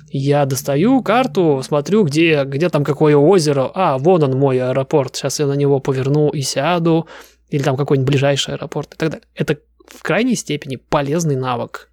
я 0.09 0.45
достаю 0.45 1.01
карту, 1.01 1.61
смотрю, 1.63 2.03
где, 2.03 2.43
где 2.45 2.69
там 2.69 2.83
какое 2.83 3.17
озеро. 3.17 3.71
А, 3.73 3.97
вон 3.97 4.23
он 4.23 4.37
мой 4.37 4.59
аэропорт. 4.61 5.15
Сейчас 5.15 5.39
я 5.39 5.47
на 5.47 5.53
него 5.53 5.79
поверну 5.79 6.29
и 6.29 6.41
сяду. 6.41 7.07
Или 7.49 7.63
там 7.63 7.75
какой-нибудь 7.75 8.09
ближайший 8.09 8.55
аэропорт 8.55 8.93
и 8.93 8.97
так 8.97 9.09
далее. 9.09 9.25
Это 9.35 9.57
в 9.87 10.01
крайней 10.03 10.35
степени 10.35 10.77
полезный 10.77 11.35
навык 11.35 11.89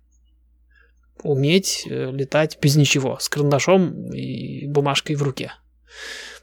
уметь 1.22 1.86
э, 1.88 2.10
летать 2.10 2.58
без 2.60 2.76
ничего, 2.76 3.18
с 3.20 3.28
карандашом 3.28 4.12
и 4.12 4.66
бумажкой 4.66 5.16
в 5.16 5.22
руке. 5.22 5.52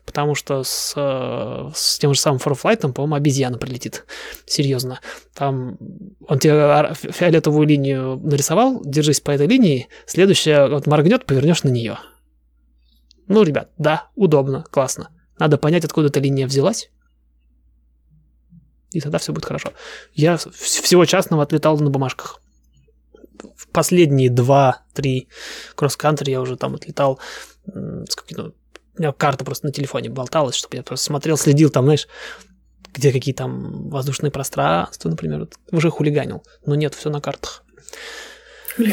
Потому 0.05 0.33
что 0.35 0.63
с, 0.63 0.93
э, 0.95 1.71
с 1.75 1.99
тем 1.99 2.13
же 2.13 2.19
самым 2.19 2.39
форфлайтом, 2.39 2.93
по-моему, 2.93 3.15
обезьяна 3.15 3.57
прилетит. 3.57 4.05
Серьезно. 4.45 5.01
Там 5.35 5.77
он 6.27 6.39
тебе 6.39 6.93
фиолетовую 6.93 7.67
линию 7.67 8.17
нарисовал, 8.17 8.81
держись 8.83 9.21
по 9.21 9.31
этой 9.31 9.47
линии, 9.47 9.87
следующая 10.05 10.67
вот 10.67 10.87
моргнет, 10.87 11.25
повернешь 11.25 11.63
на 11.63 11.69
нее. 11.69 11.99
Ну, 13.27 13.43
ребят, 13.43 13.69
да, 13.77 14.07
удобно, 14.15 14.63
классно. 14.71 15.09
Надо 15.37 15.57
понять, 15.57 15.85
откуда 15.85 16.07
эта 16.07 16.19
линия 16.19 16.47
взялась. 16.47 16.89
И 18.91 18.99
тогда 19.01 19.19
все 19.19 19.31
будет 19.31 19.45
хорошо. 19.45 19.73
Я 20.13 20.37
всего 20.37 21.05
частного 21.05 21.43
отлетал 21.43 21.77
на 21.77 21.91
бумажках 21.91 22.41
в 23.55 23.67
последние 23.69 24.29
два-три 24.29 25.29
кросс-кантри 25.75 26.31
я 26.31 26.41
уже 26.41 26.57
там 26.57 26.75
отлетал 26.75 27.19
с 27.65 28.15
каким-то... 28.15 28.53
У 28.97 29.01
меня 29.01 29.13
карта 29.13 29.45
просто 29.45 29.67
на 29.67 29.71
телефоне 29.71 30.09
болталась, 30.09 30.55
чтобы 30.55 30.75
я 30.77 30.83
просто 30.83 31.05
смотрел, 31.05 31.37
следил 31.37 31.69
там, 31.69 31.85
знаешь, 31.85 32.07
где 32.93 33.11
какие 33.11 33.33
там 33.33 33.89
воздушные 33.89 34.31
пространства, 34.31 35.09
например, 35.09 35.39
вот, 35.39 35.53
уже 35.71 35.89
хулиганил. 35.89 36.43
Но 36.65 36.75
нет, 36.75 36.95
все 36.95 37.09
на 37.09 37.21
картах. 37.21 37.63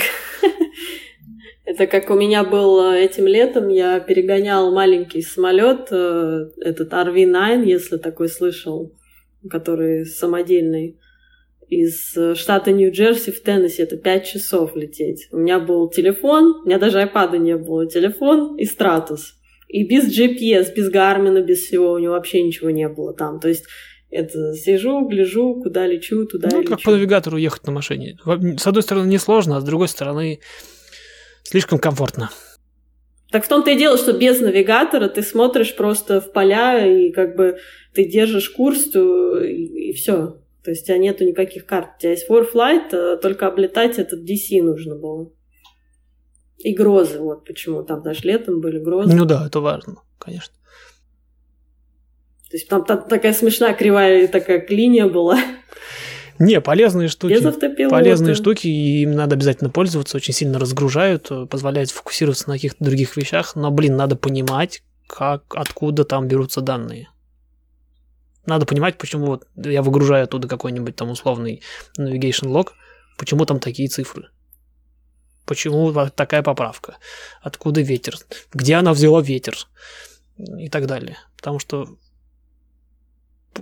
Это 1.65 1.89
как 1.89 2.11
у 2.11 2.15
меня 2.15 2.45
был 2.45 2.93
этим 2.93 3.27
летом, 3.27 3.69
я 3.69 3.99
перегонял 3.99 4.73
маленький 4.73 5.21
самолет, 5.21 5.89
э, 5.91 6.51
этот 6.61 6.93
RV-9, 6.93 7.65
если 7.65 7.97
такой 7.97 8.29
слышал, 8.29 8.95
который 9.51 10.07
самодельный, 10.07 11.01
из 11.69 12.17
э, 12.17 12.35
штата 12.35 12.73
Нью-Джерси 12.73 13.33
в 13.33 13.43
Теннесси. 13.43 13.83
Это 13.83 13.97
5 13.97 14.27
часов 14.27 14.77
лететь. 14.77 15.29
У 15.33 15.39
меня 15.39 15.59
был 15.59 15.89
телефон, 15.89 16.62
у 16.62 16.67
меня 16.67 16.79
даже 16.79 17.01
iPad 17.01 17.39
не 17.39 17.57
было, 17.57 17.87
телефон 17.87 18.57
и 18.57 18.64
стратус. 18.64 19.35
И 19.69 19.85
без 19.85 20.07
GPS, 20.07 20.73
без 20.75 20.91
Гармина, 20.91 21.43
без 21.43 21.59
всего, 21.59 21.93
у 21.93 21.99
него 21.99 22.12
вообще 22.12 22.43
ничего 22.43 22.71
не 22.71 22.89
было 22.89 23.12
там. 23.14 23.41
То 23.41 23.49
есть 23.49 23.64
это 24.11 24.55
сижу, 24.55 25.07
гляжу, 25.07 25.61
куда 25.61 25.87
лечу, 25.87 26.25
туда 26.27 26.49
ну, 26.53 26.61
лечу. 26.61 26.71
как 26.71 26.83
по 26.83 26.93
навигатору 26.93 27.37
ехать 27.37 27.67
на 27.67 27.73
машине. 27.73 28.17
С 28.59 28.67
одной 28.67 28.83
стороны 28.83 29.09
несложно, 29.09 29.57
а 29.57 29.61
с 29.61 29.64
другой 29.64 29.89
стороны 29.89 30.41
слишком 31.43 31.79
комфортно. 31.79 32.31
Так 33.33 33.45
в 33.45 33.49
том-то 33.49 33.73
и 33.73 33.77
дело, 33.77 33.99
что 33.99 34.12
без 34.12 34.41
навигатора 34.41 35.09
ты 35.09 35.23
смотришь 35.23 35.75
просто 35.75 36.21
в 36.21 36.33
поля, 36.33 36.87
и 36.87 37.11
как 37.11 37.35
бы 37.35 37.59
ты 37.93 38.05
держишь 38.05 38.51
курс, 38.51 38.87
и, 38.95 39.89
и 39.91 39.93
все. 39.93 40.37
То 40.67 40.73
есть 40.73 40.83
у 40.83 40.87
тебя 40.87 40.99
нету 40.99 41.23
никаких 41.23 41.64
карт. 41.64 41.91
У 41.97 42.01
тебя 42.01 42.11
есть 42.11 42.29
ForFlight, 42.29 42.93
а 42.93 43.17
только 43.19 43.47
облетать 43.47 44.01
этот 44.01 44.29
DC 44.29 44.61
нужно 44.64 44.97
было. 44.97 45.31
И 46.59 46.75
грозы, 46.75 47.21
вот 47.21 47.45
почему. 47.45 47.85
Там 47.85 48.03
даже 48.03 48.23
летом 48.25 48.61
были 48.61 48.81
грозы. 48.81 49.14
Ну 49.14 49.25
да, 49.27 49.47
это 49.47 49.61
важно, 49.61 50.03
конечно. 50.19 50.53
То 52.51 52.57
есть 52.57 52.69
там, 52.69 52.85
там 52.85 53.07
такая 53.09 53.33
смешная 53.33 53.75
кривая 53.75 54.27
такая 54.27 54.67
линия 54.69 55.07
была. 55.07 55.39
Не, 56.41 56.61
полезные 56.61 57.07
штуки. 57.07 57.89
Полезные 57.89 58.35
штуки, 58.35 58.67
и 58.67 59.03
им 59.03 59.12
надо 59.12 59.37
обязательно 59.37 59.71
пользоваться, 59.71 60.17
очень 60.17 60.35
сильно 60.35 60.59
разгружают, 60.59 61.31
позволяют 61.49 61.93
фокусироваться 61.93 62.49
на 62.49 62.57
каких-то 62.57 62.83
других 62.83 63.17
вещах, 63.17 63.55
но, 63.55 63.71
блин, 63.71 63.95
надо 63.95 64.17
понимать, 64.17 64.83
как, 65.07 65.45
откуда 65.55 66.03
там 66.03 66.27
берутся 66.27 66.61
данные. 66.61 67.09
Надо 68.47 68.67
понимать, 68.67 68.99
почему 68.99 69.27
вот 69.27 69.47
я 69.57 69.83
выгружаю 69.83 70.25
оттуда 70.25 70.49
какой-нибудь 70.49 70.97
там 70.97 71.11
условный 71.11 71.63
navigation 71.99 72.49
log, 72.49 72.71
почему 73.19 73.45
там 73.45 73.59
такие 73.59 73.89
цифры. 73.89 74.31
Почему 75.45 75.93
такая 76.11 76.43
поправка? 76.43 76.97
Откуда 77.41 77.81
ветер? 77.81 78.17
Где 78.53 78.75
она 78.75 78.93
взяла 78.93 79.21
ветер? 79.21 79.57
И 80.59 80.69
так 80.69 80.87
далее. 80.87 81.17
Потому 81.37 81.59
что 81.59 81.99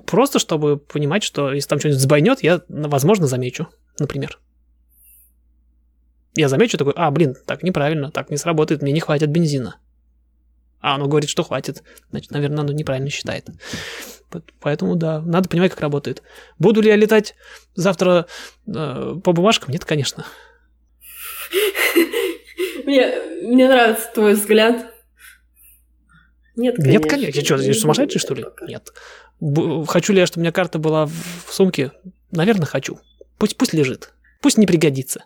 просто 0.06 0.38
чтобы 0.38 0.78
понимать, 0.78 1.22
что 1.22 1.52
если 1.52 1.68
там 1.68 1.78
что-нибудь 1.78 2.00
сбойнет, 2.00 2.42
я, 2.42 2.62
возможно, 2.68 3.26
замечу, 3.26 3.68
например. 3.98 4.40
Я 6.34 6.48
замечу 6.48 6.78
такой, 6.78 6.94
а, 6.96 7.10
блин, 7.10 7.36
так 7.46 7.62
неправильно, 7.62 8.10
так 8.10 8.30
не 8.30 8.36
сработает, 8.36 8.82
мне 8.82 8.92
не 8.92 9.00
хватит 9.00 9.30
бензина. 9.30 9.76
А 10.80 10.96
оно 10.96 11.06
говорит, 11.06 11.30
что 11.30 11.44
хватит. 11.44 11.82
Значит, 12.10 12.30
наверное, 12.32 12.60
оно 12.60 12.72
неправильно 12.72 13.08
считает. 13.08 13.48
Поэтому, 14.60 14.96
да, 14.96 15.20
надо 15.20 15.48
понимать, 15.48 15.70
как 15.72 15.80
работает. 15.80 16.22
Буду 16.58 16.80
ли 16.80 16.88
я 16.88 16.96
летать 16.96 17.34
завтра 17.74 18.26
э, 18.66 19.16
по 19.22 19.32
бумажкам? 19.32 19.72
Нет, 19.72 19.84
конечно. 19.84 20.24
Мне, 22.84 23.14
мне 23.42 23.68
нравится 23.68 24.10
твой 24.14 24.34
взгляд. 24.34 24.86
Нет, 26.56 26.76
конечно. 26.76 26.92
Нет, 26.92 27.10
конечно. 27.10 27.38
Я 27.38 27.44
что, 27.44 27.56
я 27.56 27.74
сумасшедший, 27.74 28.20
что 28.20 28.34
ли? 28.34 28.44
Нет. 28.68 28.92
Хочу 29.88 30.12
ли 30.12 30.20
я, 30.20 30.26
чтобы 30.26 30.40
у 30.40 30.44
меня 30.44 30.52
карта 30.52 30.78
была 30.78 31.06
в 31.06 31.52
сумке? 31.52 31.92
Наверное, 32.30 32.66
хочу. 32.66 32.98
Пусть, 33.38 33.56
пусть 33.56 33.72
лежит. 33.72 34.12
Пусть 34.40 34.58
не 34.58 34.66
пригодится. 34.66 35.24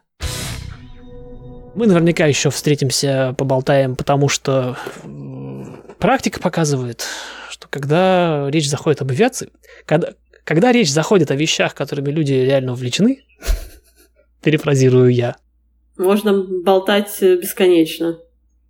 Мы 1.75 1.87
наверняка 1.87 2.27
еще 2.27 2.51
встретимся, 2.51 3.35
поболтаем, 3.39 3.95
потому 3.95 4.29
что 4.29 4.77
практика 5.99 6.41
показывает, 6.41 7.05
что 7.51 7.69
когда 7.69 8.49
речь 8.51 8.69
заходит 8.69 9.03
об 9.03 9.11
авиации, 9.11 9.51
когда, 9.85 10.15
когда 10.45 10.73
речь 10.73 10.91
заходит 10.91 11.31
о 11.31 11.37
вещах, 11.37 11.75
которыми 11.75 12.11
люди 12.11 12.33
реально 12.33 12.73
увлечены, 12.73 13.25
перефразирую 14.43 15.13
я. 15.13 15.37
Можно 15.97 16.45
болтать 16.63 17.21
бесконечно. 17.21 18.19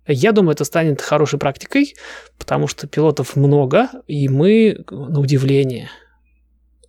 Я 0.07 0.31
думаю, 0.31 0.53
это 0.53 0.63
станет 0.63 1.01
хорошей 1.01 1.37
практикой, 1.37 1.93
потому 2.39 2.67
что 2.67 2.87
пилотов 2.87 3.35
много, 3.35 3.89
и 4.07 4.27
мы, 4.27 4.83
на 4.89 5.19
удивление, 5.19 5.83
э, 5.83 5.98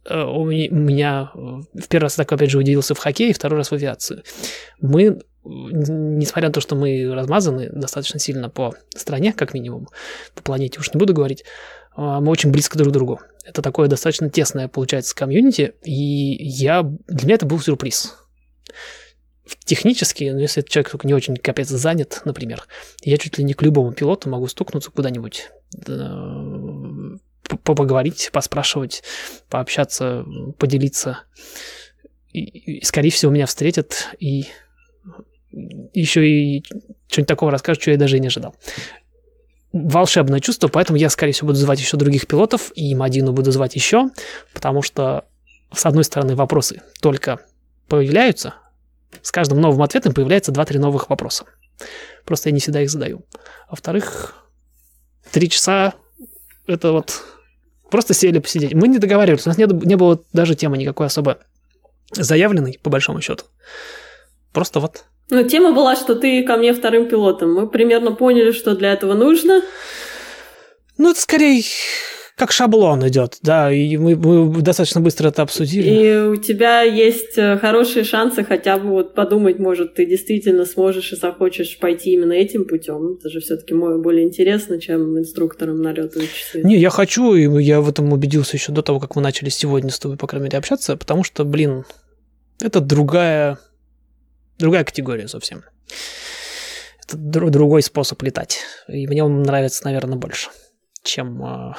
у 0.08 0.44
меня 0.46 1.30
в 1.34 1.88
первый 1.88 2.04
раз 2.04 2.14
так, 2.14 2.32
опять 2.32 2.50
же, 2.50 2.58
удивился 2.58 2.94
в 2.94 2.98
хоккее, 2.98 3.34
второй 3.34 3.58
раз 3.58 3.70
в 3.70 3.74
авиации. 3.74 4.22
Мы, 4.80 5.20
несмотря 5.44 6.48
на 6.48 6.52
то, 6.52 6.60
что 6.60 6.74
мы 6.74 7.12
размазаны 7.14 7.68
достаточно 7.70 8.18
сильно 8.18 8.48
по 8.48 8.74
стране, 8.94 9.32
как 9.32 9.54
минимум, 9.54 9.88
по 10.34 10.42
планете, 10.42 10.80
уж 10.80 10.92
не 10.92 10.98
буду 10.98 11.12
говорить, 11.12 11.42
э, 11.42 12.00
мы 12.00 12.28
очень 12.28 12.50
близко 12.50 12.78
друг 12.78 12.90
к 12.90 12.94
другу. 12.94 13.20
Это 13.44 13.62
такое 13.62 13.88
достаточно 13.88 14.30
тесное, 14.30 14.68
получается, 14.68 15.14
комьюнити, 15.14 15.74
и 15.82 15.92
я, 15.92 16.82
для 16.82 17.26
меня 17.26 17.34
это 17.34 17.46
был 17.46 17.60
сюрприз 17.60 18.16
технически, 19.64 20.30
ну, 20.32 20.38
если 20.38 20.60
этот 20.60 20.70
человек 20.70 20.90
только 20.90 21.06
не 21.06 21.14
очень 21.14 21.36
капец 21.36 21.68
занят, 21.68 22.22
например, 22.24 22.64
я 23.02 23.16
чуть 23.18 23.38
ли 23.38 23.44
не 23.44 23.54
к 23.54 23.62
любому 23.62 23.92
пилоту 23.92 24.28
могу 24.28 24.46
стукнуться 24.46 24.90
куда-нибудь, 24.90 25.50
поговорить, 27.74 28.30
поспрашивать, 28.32 29.02
пообщаться, 29.48 30.24
поделиться. 30.58 31.20
И, 32.32 32.40
и, 32.40 32.84
скорее 32.84 33.10
всего, 33.10 33.32
меня 33.32 33.46
встретят 33.46 34.08
и 34.18 34.46
еще 35.92 36.28
и 36.28 36.64
что-нибудь 37.08 37.28
такого 37.28 37.50
расскажут, 37.50 37.82
что 37.82 37.90
я 37.90 37.96
даже 37.96 38.16
и 38.16 38.20
не 38.20 38.28
ожидал. 38.28 38.54
Волшебное 39.72 40.40
чувство, 40.40 40.68
поэтому 40.68 40.98
я, 40.98 41.10
скорее 41.10 41.32
всего, 41.32 41.48
буду 41.48 41.58
звать 41.58 41.80
еще 41.80 41.96
других 41.96 42.26
пилотов, 42.26 42.72
и 42.74 42.94
Мадину 42.94 43.32
буду 43.32 43.52
звать 43.52 43.74
еще, 43.74 44.10
потому 44.52 44.82
что, 44.82 45.26
с 45.72 45.86
одной 45.86 46.04
стороны, 46.04 46.34
вопросы 46.34 46.82
только 47.00 47.40
появляются, 47.88 48.54
с 49.22 49.32
каждым 49.32 49.60
новым 49.60 49.82
ответом 49.82 50.12
появляется 50.12 50.52
2-3 50.52 50.78
новых 50.78 51.10
вопроса. 51.10 51.44
Просто 52.24 52.48
я 52.48 52.52
не 52.52 52.60
всегда 52.60 52.82
их 52.82 52.90
задаю. 52.90 53.24
Во-вторых, 53.68 54.34
три 55.30 55.48
часа 55.48 55.94
это 56.66 56.92
вот 56.92 57.22
просто 57.90 58.14
сели 58.14 58.38
посидеть. 58.38 58.74
Мы 58.74 58.88
не 58.88 58.98
договаривались, 58.98 59.46
у 59.46 59.50
нас 59.50 59.58
не, 59.58 59.66
не 59.86 59.96
было 59.96 60.22
даже 60.32 60.54
темы 60.54 60.78
никакой 60.78 61.06
особо 61.06 61.38
заявленной, 62.12 62.78
по 62.82 62.90
большому 62.90 63.20
счету. 63.20 63.44
Просто 64.52 64.80
вот. 64.80 65.04
Ну, 65.30 65.46
тема 65.48 65.72
была, 65.72 65.94
что 65.94 66.16
ты 66.16 66.42
ко 66.42 66.56
мне 66.56 66.74
вторым 66.74 67.08
пилотом. 67.08 67.54
Мы 67.54 67.68
примерно 67.68 68.12
поняли, 68.12 68.50
что 68.52 68.74
для 68.74 68.92
этого 68.92 69.14
нужно. 69.14 69.62
Ну, 70.98 71.10
это 71.10 71.20
скорее 71.20 71.62
как 72.40 72.52
шаблон 72.52 73.06
идет, 73.06 73.36
да, 73.42 73.70
и 73.70 73.98
мы, 73.98 74.16
мы 74.16 74.62
достаточно 74.62 75.02
быстро 75.02 75.28
это 75.28 75.42
обсудили. 75.42 75.90
И 75.90 76.16
у 76.26 76.36
тебя 76.36 76.80
есть 76.80 77.36
э, 77.36 77.58
хорошие 77.58 78.02
шансы 78.02 78.44
хотя 78.44 78.78
бы 78.78 78.88
вот 78.88 79.14
подумать, 79.14 79.58
может, 79.58 79.94
ты 79.94 80.06
действительно 80.06 80.64
сможешь 80.64 81.12
и 81.12 81.16
захочешь 81.16 81.78
пойти 81.78 82.14
именно 82.14 82.32
этим 82.32 82.64
путем. 82.64 83.18
Это 83.18 83.28
же 83.28 83.40
все-таки 83.40 83.74
более 83.74 84.24
интересно, 84.24 84.80
чем 84.80 85.18
инструктором 85.18 85.82
налетывать 85.82 86.32
часы. 86.32 86.62
Не, 86.64 86.78
я 86.78 86.88
хочу, 86.88 87.34
и 87.34 87.62
я 87.62 87.82
в 87.82 87.90
этом 87.90 88.10
убедился 88.10 88.56
еще 88.56 88.72
до 88.72 88.80
того, 88.80 89.00
как 89.00 89.16
мы 89.16 89.20
начали 89.20 89.50
сегодня 89.50 89.90
с 89.90 89.98
тобой, 89.98 90.16
по 90.16 90.26
крайней 90.26 90.46
мере, 90.46 90.56
общаться, 90.56 90.96
потому 90.96 91.24
что, 91.24 91.44
блин, 91.44 91.84
это 92.58 92.80
другая, 92.80 93.58
другая 94.58 94.84
категория 94.84 95.28
совсем. 95.28 95.62
Это 97.06 97.18
другой 97.18 97.82
способ 97.82 98.22
летать. 98.22 98.60
И 98.88 99.06
мне 99.06 99.22
он 99.22 99.42
нравится, 99.42 99.84
наверное, 99.84 100.16
больше, 100.16 100.48
чем 101.02 101.44
а, 101.44 101.76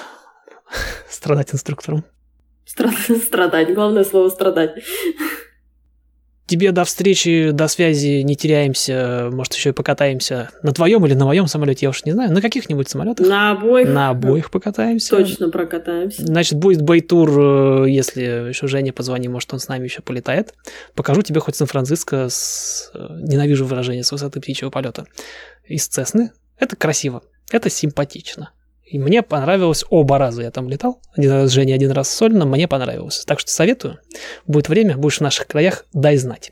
страдать 1.10 1.54
инструктором. 1.54 2.06
Страдать, 2.66 3.74
главное 3.74 4.04
слово 4.04 4.30
страдать. 4.30 4.76
Тебе 6.52 6.74
до 6.74 6.84
встречи, 6.84 7.52
до 7.52 7.70
связи 7.70 8.24
не 8.24 8.36
теряемся, 8.36 9.30
может, 9.32 9.54
еще 9.54 9.70
и 9.70 9.72
покатаемся 9.72 10.50
на 10.64 10.74
твоем 10.74 11.06
или 11.06 11.14
на 11.14 11.24
моем 11.24 11.48
самолете, 11.48 11.86
я 11.86 11.92
уж 11.92 12.04
не 12.04 12.12
знаю, 12.12 12.34
на 12.34 12.42
каких-нибудь 12.42 12.90
самолетах. 12.90 13.26
На 13.26 13.52
обоих. 13.52 13.88
На 13.88 14.10
обоих 14.10 14.52
покатаемся. 14.52 15.16
Точно 15.16 15.50
прокатаемся. 15.50 16.26
Значит, 16.26 16.60
будет 16.60 16.82
бейтур, 16.82 17.30
э, 17.86 17.90
если 17.90 18.50
еще 18.50 18.68
Женя 18.68 18.92
позвони, 18.92 19.30
может, 19.30 19.54
он 19.54 19.60
с 19.60 19.70
нами 19.70 19.86
еще 19.86 20.02
полетает. 20.02 20.54
Покажу 20.94 21.22
тебе 21.22 21.40
хоть 21.40 21.56
Сан-Франциско 21.56 22.28
с... 22.30 22.92
Э, 22.94 23.08
ненавижу 23.22 23.66
выражение 23.66 24.04
с 24.04 24.12
высоты 24.12 24.42
птичьего 24.42 24.72
полета. 24.72 25.06
Из 25.64 25.88
Цесны. 25.88 26.32
Это 26.60 26.76
красиво, 26.76 27.24
это 27.50 27.70
симпатично. 27.70 28.52
И 28.92 29.00
мне 29.00 29.22
понравилось 29.22 29.86
оба 29.90 30.18
раза. 30.18 30.42
Я 30.42 30.52
там 30.52 30.68
летал. 30.68 31.00
Один 31.16 31.32
раз 31.32 31.50
с 31.50 31.54
Женей, 31.54 31.74
один 31.74 31.92
раз 31.92 32.10
с 32.10 32.14
Солином. 32.14 32.50
Мне 32.50 32.68
понравилось. 32.68 33.24
Так 33.26 33.40
что 33.40 33.50
советую. 33.50 34.00
Будет 34.48 34.68
время, 34.68 34.98
будешь 34.98 35.20
в 35.20 35.22
наших 35.22 35.48
краях, 35.48 35.86
дай 35.94 36.18
знать. 36.18 36.52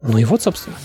Ну 0.00 0.16
и 0.16 0.24
вот, 0.24 0.40
собственно. 0.40 0.76